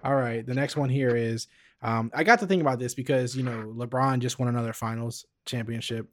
[0.05, 0.45] All right.
[0.45, 1.47] The next one here is
[1.83, 5.27] um, I got to think about this because, you know, LeBron just won another finals
[5.47, 6.09] championship.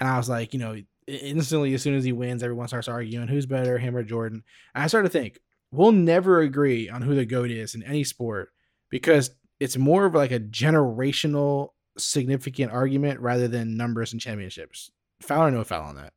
[0.00, 0.76] And I was like, you know,
[1.06, 4.42] instantly, as soon as he wins, everyone starts arguing who's better, him or Jordan.
[4.74, 5.40] And I started to think,
[5.70, 8.50] we'll never agree on who the GOAT is in any sport
[8.90, 14.90] because it's more of like a generational significant argument rather than numbers and championships.
[15.20, 16.12] Foul or no foul on that?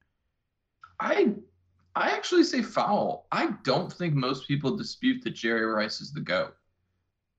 [1.00, 1.34] I
[1.96, 3.28] I actually say foul.
[3.32, 6.54] I don't think most people dispute that Jerry Rice is the GOAT.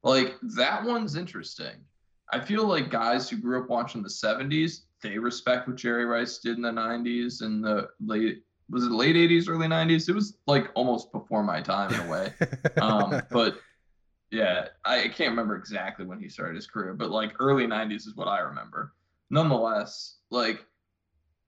[0.02, 1.74] Like that one's interesting.
[2.32, 6.38] I feel like guys who grew up watching the 70s, they respect what Jerry Rice
[6.38, 10.08] did in the 90s and the late was it late 80s, early 90s?
[10.08, 12.32] It was like almost before my time in a way.
[12.80, 13.58] um, but
[14.30, 18.14] yeah, I can't remember exactly when he started his career, but like early 90s is
[18.14, 18.92] what I remember.
[19.28, 20.64] Nonetheless, like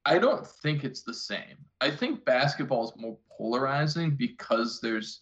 [0.05, 1.57] I don't think it's the same.
[1.81, 5.21] I think basketball is more polarizing because there's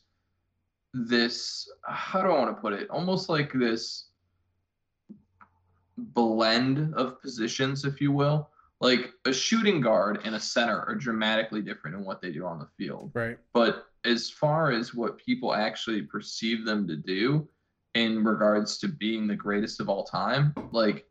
[0.92, 2.88] this how do I want to put it?
[2.90, 4.06] Almost like this
[5.96, 8.48] blend of positions, if you will.
[8.80, 12.58] Like a shooting guard and a center are dramatically different in what they do on
[12.58, 13.36] the field right.
[13.52, 17.46] but as far as what people actually perceive them to do
[17.94, 21.06] in regards to being the greatest of all time like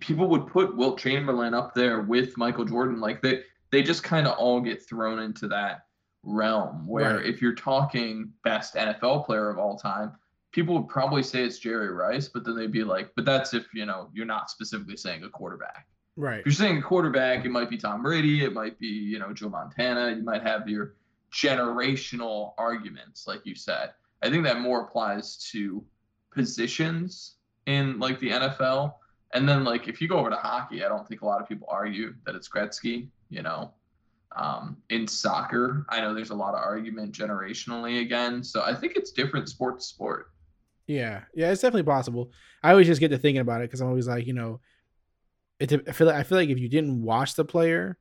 [0.00, 4.26] people would put Wilt Chamberlain up there with Michael Jordan like they they just kind
[4.26, 5.83] of all get thrown into that
[6.24, 7.26] realm where Right.
[7.26, 10.12] if you're talking best NFL player of all time
[10.52, 13.66] people would probably say it's Jerry Rice but then they'd be like but that's if
[13.74, 15.86] you know you're not specifically saying a quarterback
[16.16, 16.38] Right.
[16.38, 19.32] if you're saying a quarterback, it might be Tom Brady, it might be, you know,
[19.32, 20.94] Joe Montana, you might have your
[21.32, 23.90] generational arguments, like you said.
[24.22, 25.84] I think that more applies to
[26.30, 27.34] positions
[27.66, 28.94] in like the NFL.
[29.32, 31.48] And then like if you go over to hockey, I don't think a lot of
[31.48, 33.72] people argue that it's Gretzky, you know.
[34.36, 38.42] Um, in soccer, I know there's a lot of argument generationally again.
[38.42, 40.30] So I think it's different sport to sport.
[40.86, 42.30] Yeah, yeah, it's definitely possible.
[42.62, 44.60] I always just get to thinking about it because I'm always like, you know,
[45.58, 45.72] it's.
[45.72, 47.96] I feel like I feel like if you didn't watch the player,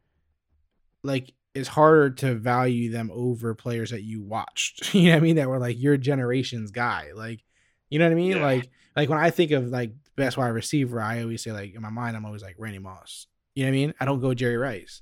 [1.04, 4.94] like it's harder to value them over players that you watched.
[4.96, 5.36] You know what I mean?
[5.36, 7.12] That were like your generation's guy.
[7.14, 7.44] Like,
[7.90, 8.38] you know what I mean?
[8.38, 8.44] Yeah.
[8.44, 11.82] Like, like when I think of like best wide receiver, I always say like in
[11.82, 13.28] my mind, I'm always like Randy Moss.
[13.56, 13.94] You know what I mean?
[14.00, 15.02] I don't go Jerry Rice.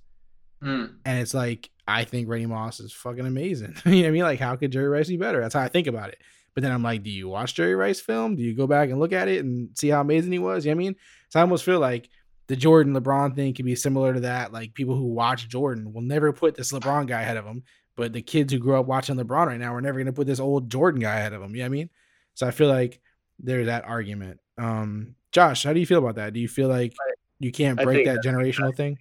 [0.61, 0.85] Hmm.
[1.05, 3.75] And it's like I think Randy Moss is fucking amazing.
[3.85, 4.23] you know what I mean?
[4.23, 5.41] Like how could Jerry Rice be better?
[5.41, 6.19] That's how I think about it.
[6.53, 8.35] But then I'm like, do you watch Jerry Rice film?
[8.35, 10.65] Do you go back and look at it and see how amazing he was?
[10.65, 10.95] You know what I mean?
[11.29, 12.09] So I almost feel like
[12.47, 14.51] the Jordan LeBron thing could be similar to that.
[14.51, 17.63] Like people who watch Jordan will never put this LeBron guy ahead of him.
[17.95, 20.39] But the kids who grew up watching LeBron right now are never gonna put this
[20.39, 21.55] old Jordan guy ahead of him.
[21.55, 21.89] You know what I mean?
[22.33, 22.99] So I feel like
[23.39, 24.39] there's that argument.
[24.57, 26.33] Um Josh, how do you feel about that?
[26.33, 26.93] Do you feel like
[27.39, 28.97] you can't break that generational thing?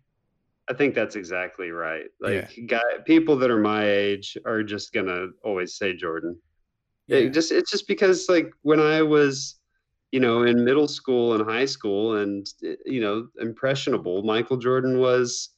[0.70, 2.04] I think that's exactly right.
[2.20, 6.38] Like guy people that are my age are just gonna always say Jordan.
[7.08, 9.58] It just it's just because like when I was,
[10.12, 12.46] you know, in middle school and high school and
[12.86, 15.50] you know, impressionable, Michael Jordan was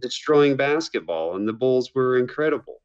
[0.00, 2.80] destroying basketball and the Bulls were incredible.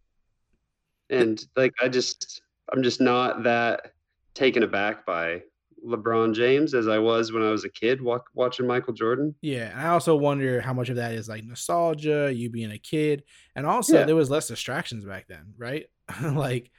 [1.10, 3.94] And like I just I'm just not that
[4.36, 5.42] taken aback by
[5.86, 9.36] LeBron James as I was when I was a kid wa- watching Michael Jordan.
[9.42, 12.78] Yeah, and I also wonder how much of that is like nostalgia, you being a
[12.78, 13.24] kid,
[13.56, 14.06] and also Yeah.
[14.06, 15.86] there was less distractions back then, right?
[16.24, 16.72] like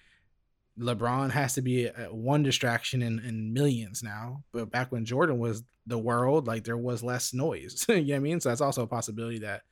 [0.78, 5.39] LeBron has to be a, one distraction in, in millions now, but back when Jordan
[5.39, 7.85] was the world, like there was less noise.
[7.89, 8.40] you know what I mean?
[8.40, 9.62] So that's also a possibility that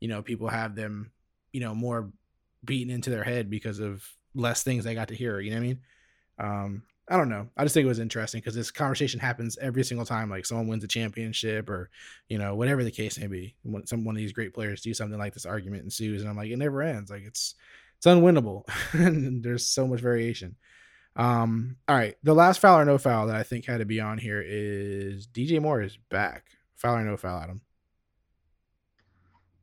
[0.00, 1.12] you know people have them,
[1.52, 2.10] you know, more
[2.64, 4.04] beaten into their head because of
[4.34, 5.38] less things they got to hear.
[5.40, 5.80] You know what I mean?
[6.38, 7.48] Um, I don't know.
[7.56, 10.28] I just think it was interesting because this conversation happens every single time.
[10.28, 11.88] Like someone wins a championship, or
[12.28, 13.54] you know, whatever the case may be.
[13.62, 16.36] When some one of these great players do something like this, argument ensues, and I'm
[16.36, 17.10] like, it never ends.
[17.10, 17.54] Like it's
[17.96, 20.56] it's unwinnable, and there's so much variation.
[21.14, 24.00] Um, all right, the last foul or no foul that I think had to be
[24.00, 26.44] on here is DJ Moore is back.
[26.74, 27.60] Foul or no foul, Adam?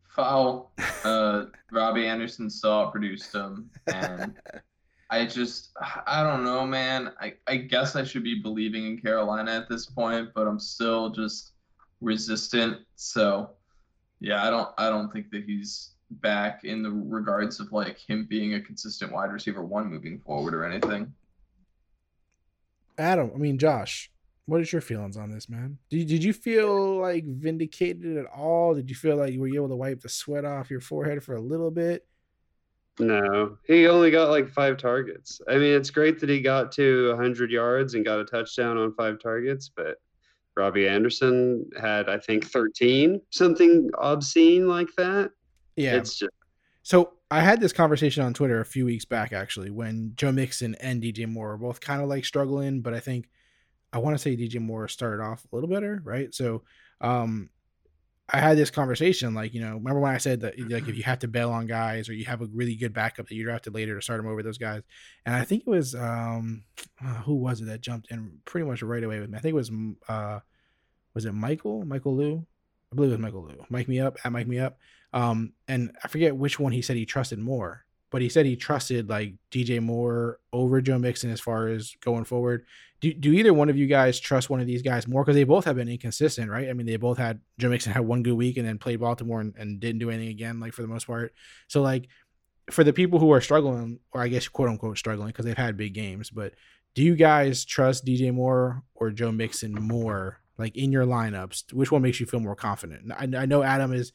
[0.08, 0.72] Foul.
[1.04, 4.34] Uh, Robby Anderson saw it, produced him, and
[5.14, 5.70] I just,
[6.08, 7.12] I don't know, man.
[7.22, 11.12] I, I guess I should be believing in Carolina at this point, but I'm still
[11.12, 11.52] just
[12.02, 12.80] resistant.
[12.96, 13.52] So,
[14.20, 18.26] yeah, I don't, I don't think that he's back in the regards of like him
[18.28, 21.14] being a consistent wide receiver one moving forward or anything.
[22.98, 24.12] Adam, I mean Josh,
[24.48, 25.78] what is your feelings on this, man?
[25.92, 28.74] Did did you feel like vindicated at all?
[28.74, 31.36] Did you feel like you were able to wipe the sweat off your forehead for
[31.36, 32.06] a little bit?
[33.00, 35.42] No, he only got like five targets.
[35.48, 38.94] I mean, it's great that he got to 100 yards and got a touchdown on
[38.94, 39.98] five targets, but
[40.56, 45.32] Robby Anderson had, I think, 13, something obscene like that.
[45.76, 45.96] Yeah.
[45.96, 46.32] It's just,
[46.84, 50.76] So I had this conversation on Twitter a few weeks back, actually, when Joe Mixon
[50.76, 53.28] and DJ Moore were both kind of like struggling, but I think
[53.92, 56.34] I want to say DJ Moore started off a little better, right?
[56.34, 56.64] So
[57.02, 57.50] um
[58.30, 61.04] I had this conversation, like, you know, remember when I said that like if you
[61.04, 63.74] have to bail on guys or you have a really good backup that you drafted
[63.76, 64.82] later to start them over those guys.
[65.26, 66.64] And I think it was um
[67.04, 69.38] uh, who was it that jumped in pretty much right away with me?
[69.38, 69.72] I think it was
[70.08, 70.40] uh
[71.14, 71.86] was it Michael?
[71.86, 72.46] Michael Lou?
[72.92, 73.66] I believe it was Michael Lou.
[73.70, 74.78] Mike me up, at Mike me up.
[75.14, 78.56] Um, and I forget which one he said he trusted more, but he said he
[78.56, 82.64] trusted like DJ Moore over Joe Mixon as far as going forward.
[83.02, 85.24] Do, do either one of you guys trust one of these guys more?
[85.24, 86.70] Because they both have been inconsistent, right?
[86.70, 89.42] I mean, they both had Joe Mixon had one good week and then played Baltimore
[89.42, 91.34] and, and didn't do anything again, like for the most part.
[91.68, 92.08] So, like,
[92.70, 95.76] for the people who are struggling, or I guess quote unquote struggling, because they've had
[95.76, 96.54] big games, but
[96.94, 101.74] do you guys trust DJ Moore or Joe Mixon more, like in your lineups?
[101.74, 103.12] Which one makes you feel more confident?
[103.12, 104.14] I, I know Adam is,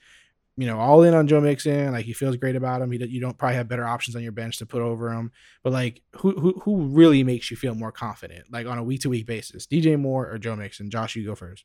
[0.58, 1.92] you know, all in on Joe Mixon.
[1.92, 2.90] Like he feels great about him.
[2.90, 5.30] He, you don't probably have better options on your bench to put over him.
[5.62, 9.02] But like, who who who really makes you feel more confident, like on a week
[9.02, 9.66] to week basis?
[9.68, 10.90] DJ Moore or Joe Mixon?
[10.90, 11.64] Josh, you go first.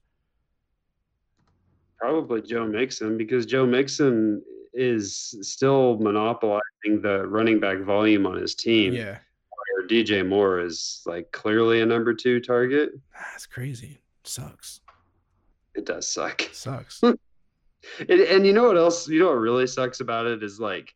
[1.97, 4.43] probably Joe Mixon because Joe Mixon
[4.73, 8.93] is still monopolizing the running back volume on his team.
[8.93, 9.17] Yeah,
[9.75, 12.91] Where DJ Moore is like clearly a number two target.
[13.13, 13.99] that's crazy.
[14.23, 14.81] Sucks.
[15.75, 16.43] It does suck.
[16.51, 17.01] Sucks.
[17.99, 19.07] And, and you know what else?
[19.07, 20.93] You know what really sucks about it is like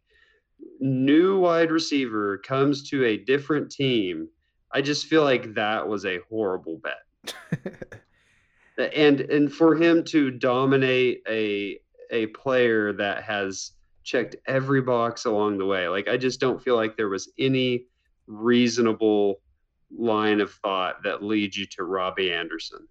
[0.79, 4.27] new wide receiver comes to a different team.
[4.71, 7.33] I just feel like that was a horrible bet.
[8.93, 11.79] and and for him to dominate a
[12.11, 13.71] a player that has
[14.03, 17.83] checked every box along the way like i just don't feel like there was any
[18.27, 19.41] reasonable
[19.97, 22.87] line of thought that leads you to robby anderson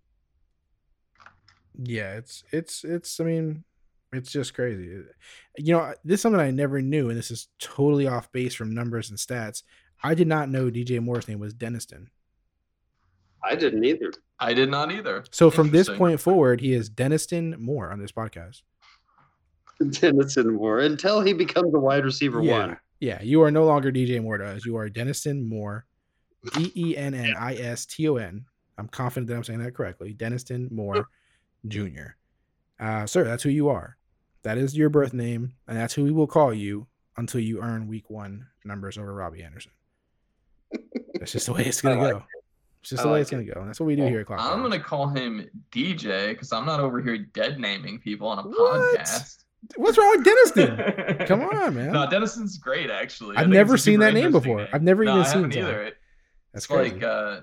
[1.82, 3.20] yeah, it's it's it's.
[3.20, 3.64] I mean,
[4.12, 4.98] it's just crazy.
[4.98, 5.02] Uh,
[5.58, 8.74] you know, this is something I never knew, and this is totally off base from
[8.74, 9.62] numbers and stats.
[10.02, 12.08] I did not know DJ Moore's name was Denniston.
[13.42, 15.24] i didn't either I did not either.
[15.30, 18.62] So from this point forward, he is Denniston Moore on this podcast.
[19.82, 22.76] Denniston Moore until he becomes a wide receiver yeah, one.
[23.00, 23.22] yeah.
[23.22, 24.66] You are no longer DJ Moore to us.
[24.66, 25.86] You are Denniston Moore,
[26.54, 28.44] D E N N I S T O N.
[28.78, 30.14] I'm confident that I'm saying that correctly.
[30.14, 31.08] Denniston Moore
[31.66, 32.16] Jr.
[32.78, 33.96] Uh, sir, that's who you are.
[34.42, 36.86] That is your birth name, and that's who we will call you
[37.16, 39.72] until you earn week one numbers over Robby Anderson.
[41.18, 42.22] That's just the way it's gonna like go.
[42.82, 43.60] It's just I the way like it's gonna go.
[43.60, 44.38] And that's what we do here at Clock.
[44.40, 48.42] I'm gonna call him DJ because I'm not over here dead naming people on a
[48.42, 48.98] What?
[49.00, 49.44] podcast.
[49.76, 51.26] What's wrong with Denniston?
[51.26, 51.92] Come on, man.
[51.92, 53.36] No, Denniston's great actually.
[53.36, 54.68] I've never seen that name before.
[54.72, 55.82] I've never No, even seen either.
[55.84, 55.96] It-
[56.52, 57.40] That's It's like uh,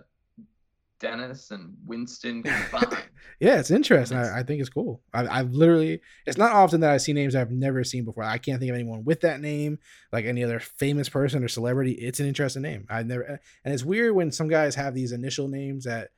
[0.99, 3.03] Dennis and Winston combined.
[3.39, 4.17] Yeah, it's interesting.
[4.17, 5.01] I, I think it's cool.
[5.13, 8.23] I, I've literally, it's not often that I see names I've never seen before.
[8.23, 9.79] I can't think of anyone with that name,
[10.11, 11.93] like any other famous person or celebrity.
[11.93, 12.87] It's an interesting name.
[12.89, 13.23] I never,
[13.63, 16.11] and it's weird when some guys have these initial names that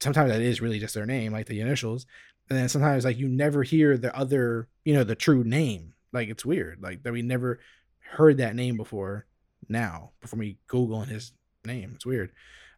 [0.00, 2.06] sometimes that is really just their name, like the initials,
[2.48, 5.94] and then sometimes like you never hear the other, you know, the true name.
[6.12, 7.58] Like it's weird, like that we never
[8.12, 9.26] heard that name before.
[9.68, 11.32] Now, before me googling his
[11.64, 12.30] name, it's weird.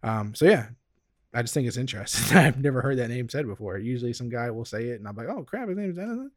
[0.02, 0.68] Um, so yeah,
[1.36, 2.34] I just think it's interesting.
[2.38, 3.76] I've never heard that name said before.
[3.76, 6.30] Usually some guy will say it and I'm like, oh crap, his name's Denniston.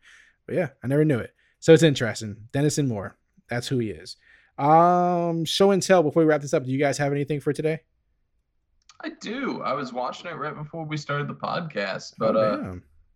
[0.45, 1.34] But yeah, I never knew it.
[1.61, 2.35] So it's interesting.
[2.51, 3.15] Denniston Moore.
[3.49, 4.17] That's who he is.
[4.57, 6.65] Um, show and tell before we wrap this up.
[6.65, 7.80] Do you guys have anything for today?
[9.01, 9.61] I do.
[9.61, 12.76] I was watching it right before we started the podcast, but oh, uh.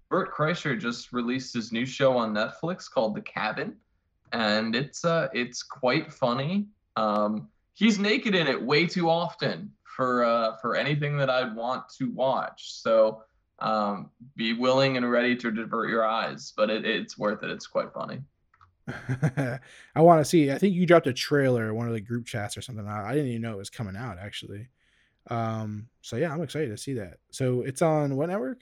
[0.09, 3.75] Bert Kreischer just released his new show on Netflix called The Cabin,
[4.31, 6.67] and it's uh it's quite funny.
[6.95, 11.89] Um, he's naked in it way too often for uh, for anything that I'd want
[11.97, 12.73] to watch.
[12.81, 13.23] So
[13.59, 17.49] um, be willing and ready to divert your eyes, but it, it's worth it.
[17.49, 18.21] It's quite funny.
[19.95, 20.51] I want to see.
[20.51, 22.87] I think you dropped a trailer, one of the group chats or something.
[22.87, 24.67] I, I didn't even know it was coming out actually.
[25.29, 27.19] Um, so yeah, I'm excited to see that.
[27.31, 28.59] So it's on what network?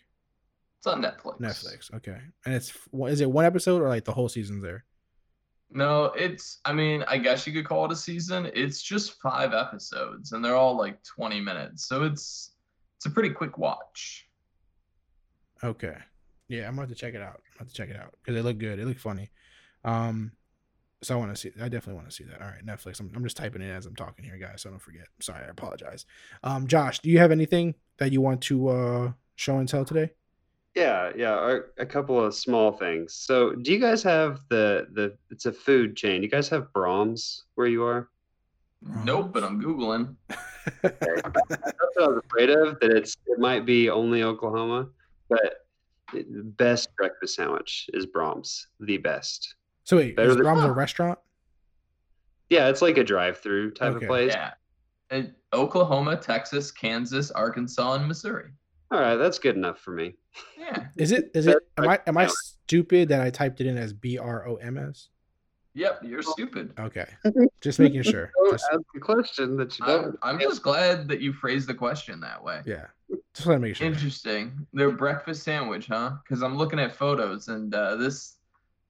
[0.77, 1.39] It's on Netflix.
[1.39, 1.93] Netflix.
[1.95, 2.73] Okay, and it's
[3.07, 4.83] is it one episode or like the whole season's there?
[5.73, 6.59] No, it's.
[6.65, 8.51] I mean, I guess you could call it a season.
[8.53, 12.51] It's just five episodes, and they're all like 20 minutes, so it's
[12.97, 14.27] it's a pretty quick watch.
[15.63, 15.95] Okay.
[16.49, 17.41] Yeah, I'm about to check it out.
[17.51, 18.79] I'm about to check it out because it looked good.
[18.79, 19.31] It looked funny.
[19.85, 20.33] Um,
[21.01, 21.51] so I want to see.
[21.59, 22.41] I definitely want to see that.
[22.41, 22.99] All right, Netflix.
[22.99, 24.61] I'm, I'm just typing it as I'm talking here, guys.
[24.61, 25.07] So don't forget.
[25.19, 26.05] Sorry, I apologize.
[26.43, 30.11] Um, Josh, do you have anything that you want to uh show and tell today?
[30.75, 33.13] Yeah, yeah, a- a couple of small things.
[33.13, 35.17] So, do you guys have the the?
[35.29, 36.23] It's a food chain.
[36.23, 38.09] You guys have Braum's where you are?
[39.03, 40.15] Nope, but I'm googling.
[40.81, 42.79] That's what I was afraid of.
[42.79, 44.87] That it's it might be only Oklahoma,
[45.29, 45.65] but
[46.13, 48.67] the best breakfast sandwich is Braum's.
[48.79, 49.55] The best.
[49.83, 51.19] So wait, Better is than- Braum's a restaurant?
[52.49, 54.05] Yeah, it's like a drive-through type Okay.
[54.05, 54.33] of place.
[54.33, 54.51] Yeah.
[55.09, 58.51] And Oklahoma, Texas, Kansas, Arkansas, and Missouri.
[58.91, 60.15] All right, that's good enough for me.
[60.59, 60.87] Yeah.
[60.97, 61.31] Is it?
[61.33, 61.57] Is it?
[61.77, 61.99] Am I?
[62.07, 65.09] Am I stupid that I typed it in as B R O M S?
[65.73, 66.73] Yep, you're stupid.
[66.77, 67.05] Okay,
[67.61, 68.29] just making sure.
[68.37, 70.19] Don't Just, ask the question that you I'm, don't.
[70.21, 72.61] I'm just glad that you phrased the question that way.
[72.65, 72.87] yeah,
[73.33, 73.87] just want to make sure.
[73.87, 74.67] Interesting.
[74.73, 76.17] Their breakfast sandwich, huh?
[76.23, 78.35] Because I'm looking at photos and uh, this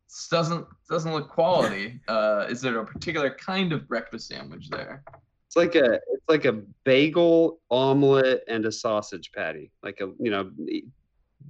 [0.08, 2.00] this doesn't doesn't look quality.
[2.08, 5.04] Uh, is there a particular kind of breakfast sandwich there?
[5.52, 10.32] It's like a it's like a bagel omelet and a sausage patty, like a you
[10.32, 10.50] know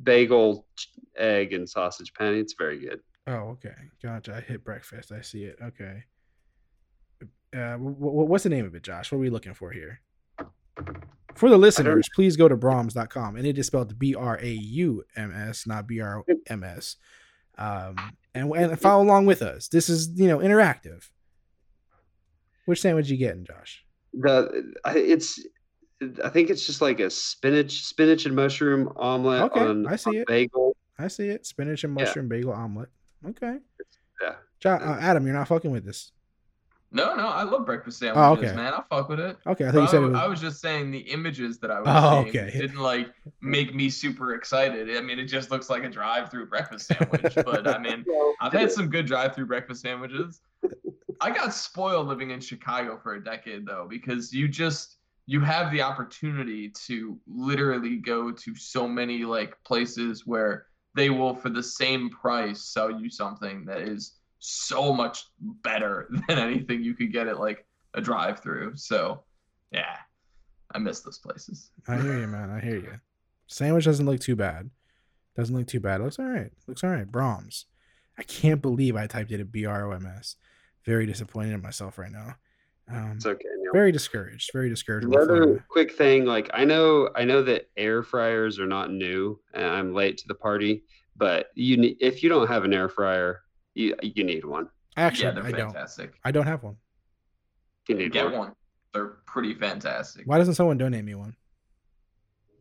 [0.02, 0.66] bagel
[1.16, 2.40] egg and sausage patty.
[2.40, 3.02] It's very good.
[3.28, 4.34] Oh, okay, gotcha.
[4.34, 5.12] I hit breakfast.
[5.12, 5.60] I see it.
[5.62, 6.04] Okay.
[7.54, 9.12] Uh, w- w- what's the name of it, Josh?
[9.12, 10.02] What are we looking for here?
[11.36, 15.04] For the listeners, please go to Braums.com, and it is spelled B R A U
[15.16, 16.96] M S, not B R M S.
[17.56, 17.98] Um,
[18.34, 19.68] and and follow along with us.
[19.68, 21.08] This is you know interactive.
[22.66, 23.86] Which sandwich you getting, Josh?
[24.14, 25.40] The it's
[26.24, 30.18] I think it's just like a spinach spinach and mushroom omelet Okay, on, I see
[30.18, 30.28] it.
[30.28, 30.76] bagel.
[30.98, 31.46] I see it.
[31.46, 32.06] Spinach and Yeah.
[32.06, 32.90] mushroom bagel omelet.
[33.28, 33.58] Okay.
[34.22, 34.36] Yeah.
[34.60, 36.12] Jo- uh, Adam, you're not fucking with this.
[36.94, 38.56] No, no, I love breakfast Oh, sandwiches, okay.
[38.56, 38.74] man.
[38.74, 39.38] I fuck with it.
[39.48, 40.20] Okay, I think you said I, it was.
[40.20, 42.60] I was just saying the images that I was Oh, seeing okay.
[42.60, 43.08] didn't like
[43.42, 44.96] make me super excited.
[44.98, 47.34] I mean, it just looks like a drive-through breakfast sandwich.
[47.46, 48.04] but I mean,
[48.42, 50.42] I've had some good drive-through breakfast sandwiches.
[51.22, 54.98] I got spoiled living in Chicago for a decade though, because you just
[55.28, 60.66] you have the opportunity to literally go to so many like places where
[60.96, 66.38] they will for the same price sell you something that is so much better than
[66.38, 68.74] anything you could get at like a drive-through.
[68.76, 69.24] So,
[69.72, 69.96] yeah.
[70.74, 71.70] I miss those places.
[71.88, 72.50] I hear you, man.
[72.50, 72.94] I hear you.
[73.48, 74.70] Sandwich doesn't look too bad.
[75.36, 76.02] Doesn't look too bad.
[76.02, 76.50] looks all right.
[76.68, 77.10] Looks all right.
[77.10, 77.66] Braum's.
[78.18, 80.38] I can't believe I typed it at B R O M S.
[80.86, 82.36] Very disappointed in myself right now.
[82.90, 83.44] Um, It's okay.
[83.62, 83.74] Neil.
[83.74, 84.52] very discouraged.
[84.54, 85.08] Very discouraged.
[85.08, 89.66] Another quick thing, like I know, I know that air fryers are not new, and
[89.66, 90.84] I'm late to the party.
[91.18, 93.42] But you, if you don't have an air fryer,
[93.76, 94.68] you you need one.
[94.98, 95.72] Actually, yeah, they're I don't.
[95.72, 96.14] fantastic.
[96.26, 96.76] I don't have one.
[97.88, 98.34] You need Get one.
[98.38, 98.52] one.
[98.94, 100.24] They're pretty fantastic.
[100.28, 101.36] Why doesn't someone donate me one?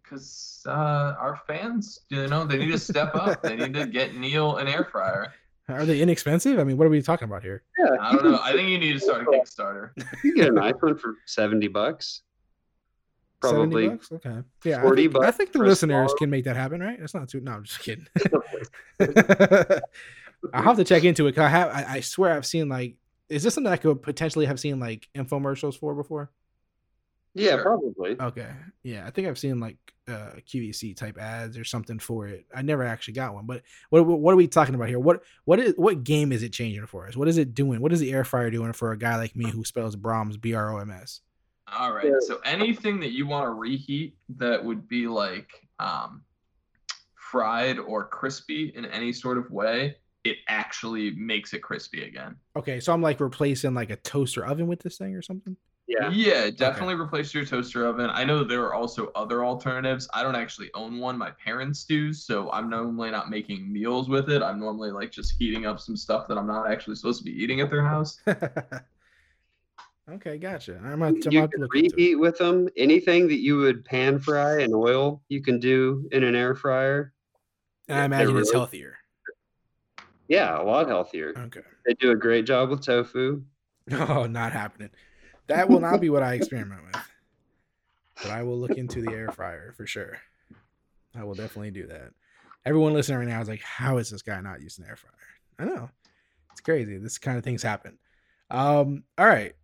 [0.02, 0.70] Because uh,
[1.18, 3.42] our fans, you know, they need to step up.
[3.42, 5.32] they need to get Neil an air fryer.
[5.68, 6.58] Are they inexpensive?
[6.58, 7.62] I mean, what are we talking about here?
[7.78, 8.40] Yeah, I don't know.
[8.42, 9.90] I think you need to start a Kickstarter.
[10.24, 12.22] You get a nice one for seventy bucks.
[13.42, 13.88] 70 Probably.
[13.88, 14.12] bucks?
[14.12, 14.36] Okay.
[14.64, 14.82] Yeah.
[14.82, 16.98] 40 I think, I think the listeners small- can make that happen, right?
[16.98, 17.40] That's not too.
[17.40, 18.06] No, I'm just kidding.
[20.54, 21.34] I'll have to check into it.
[21.34, 21.68] 'cause I have.
[21.70, 22.96] I, I swear I've seen like.
[23.28, 26.30] Is this something I could potentially have seen like infomercials for before?
[27.34, 27.62] Yeah, Sure.
[27.62, 28.20] probably.
[28.20, 28.50] Okay.
[28.82, 29.76] Yeah, I think I've seen like
[30.08, 32.44] uh QVC type ads or something for it.
[32.52, 33.46] I never actually got one.
[33.46, 34.98] But what what what are we talking about here?
[34.98, 37.16] What what is what game is it changing for us?
[37.16, 37.80] What is it doing?
[37.80, 40.54] What is the air fryer doing for a guy like me who spells Braum's B
[40.54, 41.20] R O M S?
[41.72, 42.06] All right.
[42.06, 42.14] Yeah.
[42.18, 45.48] So anything that you want to reheat that would be like
[45.78, 46.24] um,
[47.14, 52.36] fried or crispy in any sort of way, it actually makes it crispy again.
[52.56, 55.56] Okay, so I'm like replacing like a toaster oven with this thing or something.
[55.88, 56.08] Yeah.
[56.10, 58.10] Yeah, definitely replace your toaster oven.
[58.12, 60.08] I know there are also other alternatives.
[60.14, 61.18] I don't actually own one.
[61.18, 64.40] My parents do, so I'm normally not making meals with it.
[64.40, 67.32] I'm normally like just heating up some stuff that I'm not actually supposed to be
[67.32, 68.20] eating at their house.
[70.12, 70.76] okay, gotcha.
[70.84, 71.92] I'm gonna, I'm You can look into it.
[71.96, 72.68] reheat with them.
[72.76, 77.12] Anything that you would pan fry in oil, you can do in an air fryer.
[77.88, 78.96] I They're imagine it's really- healthier.
[80.30, 81.34] Yeah, a lot healthier.
[81.36, 81.62] Okay.
[81.84, 83.42] They do a great job with tofu.
[83.92, 84.90] Oh, not happening.
[85.48, 87.02] That will not be what I experiment with.
[88.22, 90.18] But I will look into the air fryer for sure.
[91.16, 92.12] I will definitely do that.
[92.64, 95.12] Everyone listening right now is like, how is this guy not using air fryer?
[95.58, 95.90] I know.
[96.52, 96.98] It's crazy.
[96.98, 97.98] This kind of things happen.
[98.48, 99.56] Um, all right.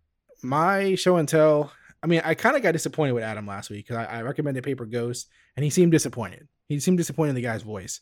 [0.43, 1.71] My show and tell.
[2.03, 4.65] I mean, I kind of got disappointed with Adam last week because I, I recommended
[4.65, 6.49] Paper Ghost and he seemed disappointed.
[6.67, 8.01] He seemed disappointed in the guy's voice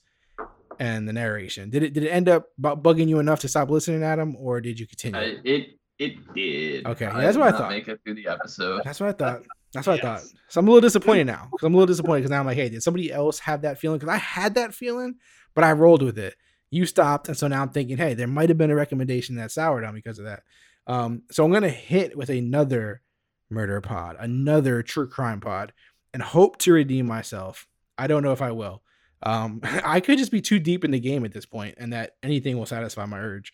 [0.79, 1.69] and the narration.
[1.69, 4.79] Did it did it end up bugging you enough to stop listening, Adam, or did
[4.79, 5.19] you continue?
[5.19, 6.85] I, it it did.
[6.85, 7.69] Okay, I that's what I thought.
[7.71, 8.81] Make it through the episode.
[8.83, 9.43] That's what I thought.
[9.73, 10.21] That's what I thought.
[10.49, 11.49] So I'm a little disappointed now.
[11.51, 13.77] 'cause I'm a little disappointed because now I'm like, hey, did somebody else have that
[13.77, 13.99] feeling?
[13.99, 15.15] Because I had that feeling,
[15.53, 16.35] but I rolled with it.
[16.71, 19.51] You stopped, and so now I'm thinking, hey, there might have been a recommendation that
[19.51, 20.43] soured on because of that.
[20.87, 23.01] Um, so I'm gonna hit with another
[23.49, 25.73] murder pod, another true crime pod,
[26.13, 27.67] and hope to redeem myself.
[27.97, 28.81] I don't know if I will.
[29.23, 32.15] Um, I could just be too deep in the game at this point, and that
[32.23, 33.53] anything will satisfy my urge.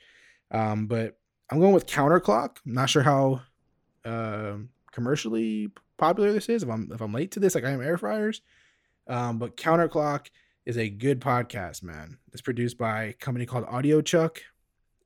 [0.51, 1.17] Um, but
[1.49, 2.57] I'm going with Counterclock.
[2.65, 3.41] I'm not sure how
[4.03, 6.63] um commercially popular this is.
[6.63, 8.41] If I'm if I'm late to this, like I am air fryers.
[9.07, 10.27] Um, but Counterclock
[10.65, 12.17] is a good podcast, man.
[12.31, 14.41] It's produced by a company called Audio Chuck.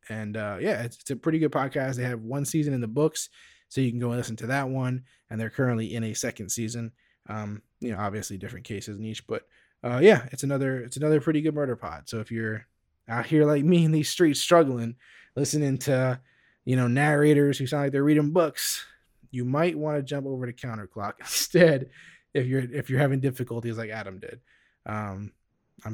[0.10, 1.96] And uh, yeah, it's, it's a pretty good podcast.
[1.96, 3.30] They have one season in the books,
[3.70, 5.04] so you can go and listen to that one.
[5.30, 6.92] And they're currently in a second season.
[7.28, 9.44] Um, you know, obviously different cases in each, but
[9.86, 12.10] uh, yeah, it's another it's another pretty good murder pod.
[12.10, 12.66] So if you're
[13.08, 14.96] out here like me in these streets struggling,
[15.36, 16.20] listening to
[16.66, 18.84] you know narrators who sound like they're reading books,
[19.30, 21.92] you might want to jump over to Counterclock instead
[22.34, 24.40] if you're if you're having difficulties like Adam did.
[24.88, 25.32] Um,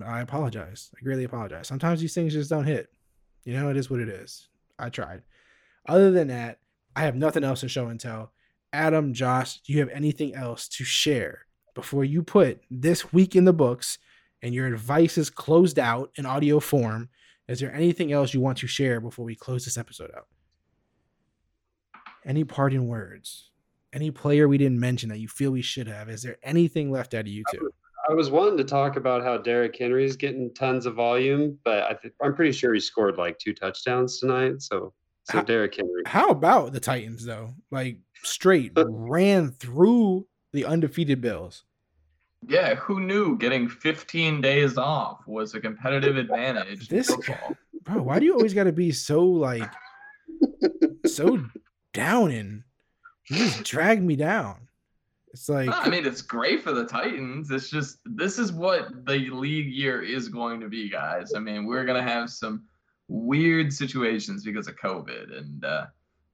[0.06, 0.90] I apologize.
[0.98, 1.68] I greatly apologize.
[1.68, 2.90] Sometimes these things just don't hit.
[3.44, 4.48] You know, it is what it is.
[4.80, 5.24] I tried.
[5.86, 6.60] Other than that,
[6.96, 8.32] I have nothing else to show and tell.
[8.72, 13.46] Adam, Josh, do you have anything else to share before you put this week in
[13.46, 13.98] the books
[14.42, 17.10] and your advice is closed out in audio form?
[17.48, 20.28] Is there anything else you want to share before we close this episode out?
[22.26, 23.50] Any parting words?
[23.94, 26.10] Any player we didn't mention that you feel we should have?
[26.10, 27.72] Is there anything left out of you two?
[28.10, 31.94] I was wanting to talk about how Derrick Henry's getting tons of volume, but I
[31.94, 34.62] th- I'm pretty sure he scored like two touchdowns tonight.
[34.62, 34.94] So,
[35.24, 36.04] so How- Derrick Henry.
[36.06, 37.54] How about the Titans though?
[37.70, 41.64] Like straight ran through the undefeated Bills.
[42.48, 47.16] Yeah, who knew getting 15 days off was a competitive advantage This?
[47.84, 49.70] Bro, why do you always got to be so like
[51.06, 51.44] so
[51.94, 52.64] downing?
[53.30, 54.68] You just drag me down.
[55.34, 57.50] It's like I mean, it's great for the Titans.
[57.52, 61.34] It's just this is what the league year is going to be, guys.
[61.36, 62.66] I mean, we're gonna have some
[63.08, 65.86] weird situations because of COVID, and uh,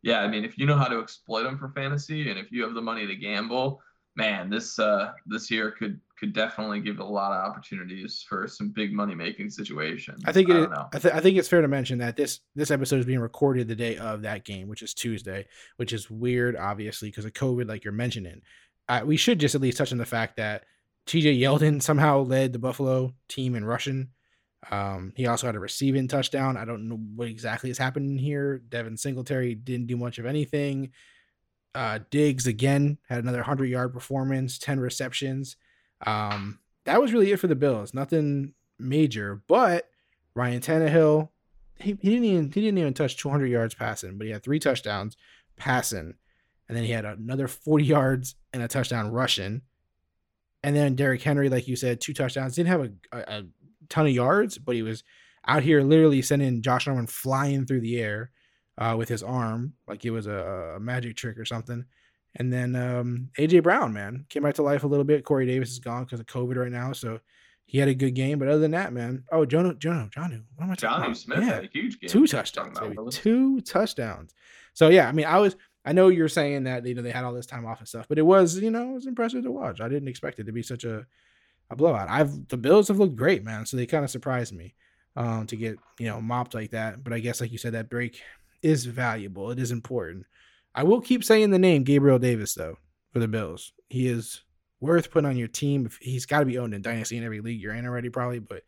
[0.02, 2.64] yeah, I mean, if you know how to exploit them for fantasy, and if you
[2.64, 3.82] have the money to gamble,
[4.18, 8.70] man, this uh, this year could could definitely give a lot of opportunities for some
[8.70, 10.22] big money making situations.
[10.26, 10.70] I think it.
[10.70, 10.88] know.
[10.92, 13.68] I, th- I think it's fair to mention that this this episode is being recorded
[13.68, 15.46] the day of that game, which is Tuesday,
[15.78, 18.42] which is weird, obviously, because of COVID, like you're mentioning.
[18.90, 20.64] Uh, we should just at least touch on the fact that
[21.06, 21.38] T.J.
[21.38, 24.10] Yeldon somehow led the Buffalo team in rushing.
[24.72, 26.58] Um, he also had a receiving touchdown.
[26.58, 28.58] I don't know what exactly is happening here.
[28.58, 30.92] Devin Singletary didn't do much of anything.
[31.78, 35.58] Uh, Diggs again had another hundred yard performance, ten receptions.
[36.08, 37.94] Um, that was really it for the Bills.
[37.94, 39.88] Nothing major, but
[40.34, 41.30] Ryan Tannehill,
[41.80, 44.58] he, he didn't even he didn't even touch 200 yards passing, but he had three
[44.58, 45.18] touchdowns
[45.56, 46.16] passing,
[46.68, 49.62] and then he had another 40 yards and a touchdown rushing.
[50.64, 52.56] And then Derrick Henry, like you said, two touchdowns.
[52.56, 53.44] Didn't have a, a, a
[53.88, 55.04] ton of yards, but he was
[55.46, 58.32] out here literally sending Josh Norman flying through the air
[58.78, 61.86] uh, with his arm, like it was a, a magic trick or something.
[62.36, 65.24] And then um, AJ Brown, man, came back to life a little bit.
[65.26, 67.20] Corey Davis is gone because of COVID right now, so
[67.66, 68.38] he had a good game.
[68.38, 71.18] But other than that, man, oh, Jono, Jono, Jonu, what am I talking Johnny about?
[71.18, 72.10] Smith Yeah, had a huge game.
[72.10, 72.96] two touchdowns, baby.
[73.10, 74.34] Two touchdowns.
[74.74, 77.24] So yeah, I mean, I was, I know you're saying that you know they had
[77.24, 79.52] all this time off and stuff, but it was, you know, it was impressive to
[79.52, 79.82] watch.
[79.82, 81.08] I didn't expect it to be such a,
[81.72, 82.10] a blowout.
[82.10, 83.66] I've the Bills have looked great, man.
[83.66, 84.76] So they kind of surprised me,
[85.16, 87.04] um, to get you know mopped like that.
[87.04, 88.22] But I guess like you said, that break
[88.62, 89.52] is valuable.
[89.52, 90.26] It is important.
[90.74, 92.78] I will keep saying the name Gabriel Davis though
[93.12, 93.74] for the Bills.
[93.90, 94.44] He is
[94.80, 95.90] worth putting on your team.
[96.02, 98.40] He's got to be owned in dynasty in every league you're in already, probably.
[98.40, 98.64] But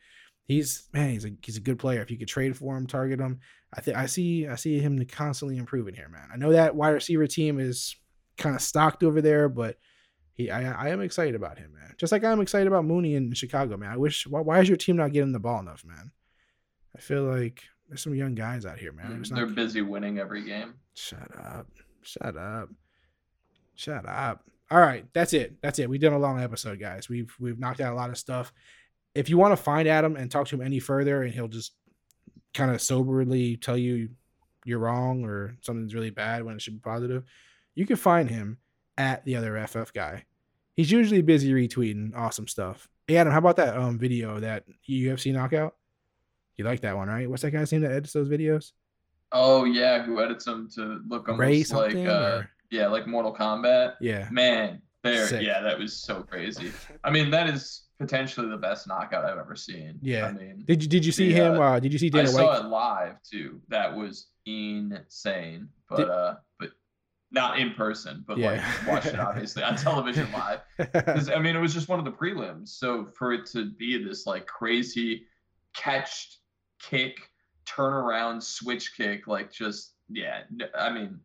[0.46, 2.02] he's man, he's a he's a good player.
[2.02, 3.40] If you could trade for him, target him.
[3.74, 6.28] I think I see I see him constantly improving here, man.
[6.34, 7.96] I know that wide receiver team is
[8.38, 9.78] kind of stocked over there, but
[10.34, 11.94] he I, I am excited about him, man.
[11.98, 13.92] Just like I'm excited about Mooney in Chicago, man.
[13.92, 16.12] I wish why, why is your team not getting the ball enough, man?
[16.96, 19.10] I feel like there's some young guys out here, man.
[19.24, 20.76] They're They're not- busy winning every game.
[20.94, 21.68] Shut up.
[22.04, 22.70] Shut up.
[23.76, 24.46] Shut up.
[24.72, 25.56] All right, that's it.
[25.62, 25.90] That's it.
[25.90, 27.10] We've done a long episode, guys.
[27.10, 28.54] We've we've knocked out a lot of stuff.
[29.16, 31.74] If you want to find Adam and talk to him any further, and he'll just
[32.54, 34.10] kind of soberly tell you
[34.66, 37.24] you're wrong or something's really bad when it should be positive,
[37.74, 38.58] you can find him
[38.98, 40.26] at the other FF guy.
[40.76, 42.88] He's usually busy retweeting awesome stuff.
[43.08, 45.76] Hey Adam, how about that um video that UFC knockout?
[46.60, 47.30] You like that one, right?
[47.30, 48.74] What's that guy's name that edits those videos?
[49.32, 52.00] Oh yeah, who edits them to look Ray almost like uh,
[52.42, 53.94] or- yeah, like Mortal Kombat.
[54.02, 54.28] Yeah.
[54.30, 55.42] Man, there, Sick.
[55.42, 56.74] yeah, that was so crazy.
[57.06, 60.00] I mean, that is potentially the best knockout I've ever seen.
[60.02, 60.26] Yeah.
[60.26, 61.54] I mean, Did you did you see The, him?
[61.56, 62.60] uh, Uh, did you see I Dana saw White?
[62.60, 63.62] it live too.
[63.70, 65.70] That was insane.
[65.90, 66.72] But Did- uh, but
[67.32, 68.52] not in person, but Yeah.
[68.84, 70.60] like watched it obviously on television live.
[71.06, 72.68] 'Cause, I mean, it was just one of the prelims.
[72.70, 75.26] So for it to be this like crazy
[75.76, 76.36] catch,
[76.82, 77.30] kick,
[77.66, 80.42] turn around, switch kick, like just yeah,
[80.78, 81.20] I mean,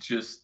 [0.00, 0.42] just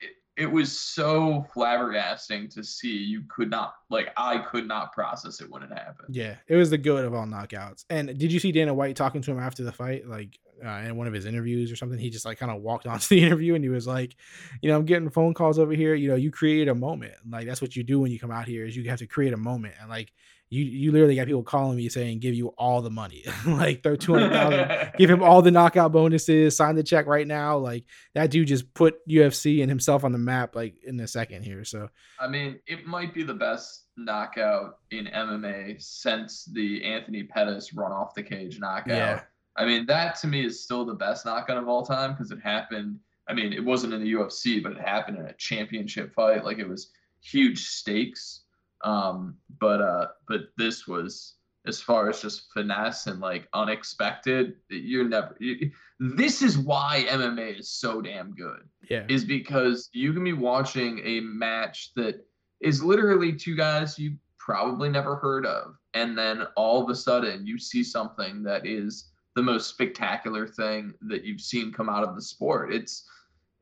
[0.00, 2.96] it, it was so flabbergasting to see.
[2.96, 6.14] You could not like I could not process it when it happened.
[6.14, 7.84] Yeah, it was the good of all knockouts.
[7.90, 10.96] And did you see Dana White talking to him after the fight, like uh, in
[10.96, 11.98] one of his interviews or something?
[11.98, 14.16] He just like kind of walked onto the interview and he was like,
[14.62, 15.94] you know, I'm getting phone calls over here.
[15.94, 17.14] You know, you create a moment.
[17.28, 19.32] Like that's what you do when you come out here is you have to create
[19.32, 19.74] a moment.
[19.80, 20.12] And like
[20.48, 23.96] you, you literally got people calling me saying, give you all the money, like throw
[23.96, 27.58] two hundred thousand, give him all the knockout bonuses, sign the check right now.
[27.58, 31.42] Like that dude just put UFC and himself on the map like in a second
[31.42, 31.64] here.
[31.64, 31.88] So
[32.20, 37.92] I mean, it might be the best knockout in MMA since the Anthony Pettis run
[37.92, 38.96] off the cage knockout.
[38.96, 39.20] Yeah.
[39.56, 42.40] I mean, that to me is still the best knockout of all time because it
[42.40, 42.98] happened.
[43.28, 46.44] I mean, it wasn't in the UFC, but it happened in a championship fight.
[46.44, 46.90] Like it was
[47.20, 48.42] huge stakes.
[48.86, 51.34] Um, but uh, but this was
[51.66, 54.54] as far as just finesse and like unexpected.
[54.70, 55.36] You're never.
[55.40, 60.32] You, this is why MMA is so damn good yeah, is because you can be
[60.32, 62.24] watching a match that
[62.60, 67.44] is literally two guys you probably never heard of and then all of a sudden
[67.46, 72.14] you see something that is the most spectacular thing that you've seen come out of
[72.14, 73.08] the sport it's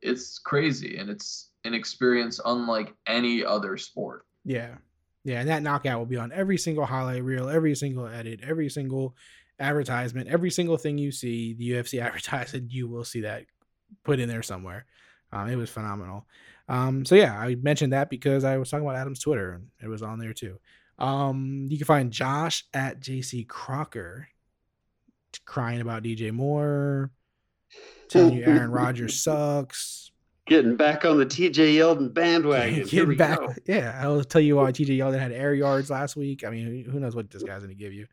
[0.02, 4.74] it's crazy and it's an experience unlike any other sport Yeah.
[5.24, 5.40] Yeah.
[5.40, 9.16] And that knockout will be on every single highlight reel, every single edit, every single
[9.58, 13.44] advertisement, every single thing you see, the UFC advertising, you will see that
[14.04, 14.86] put in there somewhere.
[15.32, 16.26] Um, it was phenomenal.
[16.68, 19.88] Um, so yeah, I mentioned that because I was talking about Adam's Twitter and it
[19.88, 20.58] was on there too.
[20.98, 24.28] Um, you can find Josh at JC Crocker
[25.44, 27.10] crying about DJ Moore,
[28.08, 30.12] telling you Aaron Rodgers sucks.
[30.46, 32.86] Getting back on the TJ Yeldon bandwagon.
[32.88, 33.54] Getting back, go.
[33.66, 33.98] yeah.
[34.02, 36.44] I'll tell you why TJ Yeldon had air yards last week.
[36.44, 38.06] I mean, who knows what this guy's gonna give you?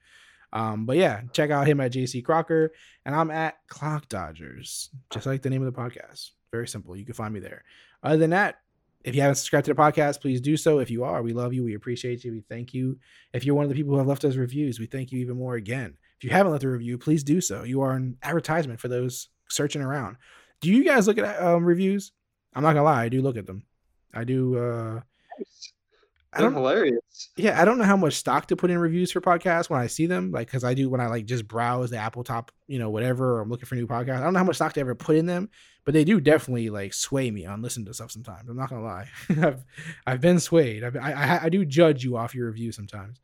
[0.54, 2.72] Um, but yeah, check out him at JC Crocker,
[3.06, 6.32] and I'm at Clock Dodgers, just like the name of the podcast.
[6.52, 6.96] Very simple.
[6.96, 7.64] You can find me there.
[8.04, 8.60] Other than that,
[9.04, 10.80] if you haven't subscribed to the podcast, please do so.
[10.80, 11.64] If you are, we love you.
[11.64, 12.32] We appreciate you.
[12.32, 13.00] We thank you.
[13.34, 15.38] If you're one of the people who have left us reviews, we thank you even
[15.38, 15.98] more again.
[16.18, 17.64] If you haven't left a review, please do so.
[17.64, 20.18] You are an advertisement for those searching around.
[20.60, 22.12] Do you guys look at um, reviews?
[22.54, 23.64] I'm not gonna lie, I do look at them.
[24.14, 24.58] I do.
[24.58, 25.02] uh
[26.34, 27.30] I They're don't hilarious.
[27.38, 29.88] yeah, I don't know how much stock to put in reviews for podcasts when I
[29.88, 32.80] see them, like because I do when I like just browse the Apple top, you
[32.80, 34.20] know, whatever, or I'm looking for new podcasts.
[34.20, 35.50] I don't know how much stock to ever put in them,
[35.84, 38.50] but they do definitely like sway me on listening to stuff sometimes.
[38.50, 39.66] I'm not gonna lie, I've
[40.08, 40.84] I've been swayed.
[40.86, 43.20] I've, I, I I do judge you off your reviews sometimes,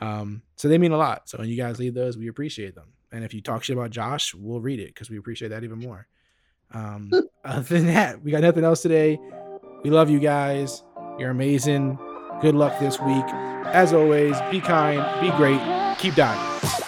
[0.00, 1.28] um, so they mean a lot.
[1.28, 2.92] So when you guys leave those, we appreciate them.
[3.12, 5.78] And if you talk shit about Josh, we'll read it because we appreciate that even
[5.78, 6.06] more.
[6.72, 7.10] Um,
[7.44, 9.18] other than that, we got nothing else today.
[9.82, 10.82] We love you guys.
[11.18, 11.98] You're amazing.
[12.40, 13.24] Good luck this week.
[13.66, 15.60] As always, be kind, be great,
[15.98, 16.79] keep diving.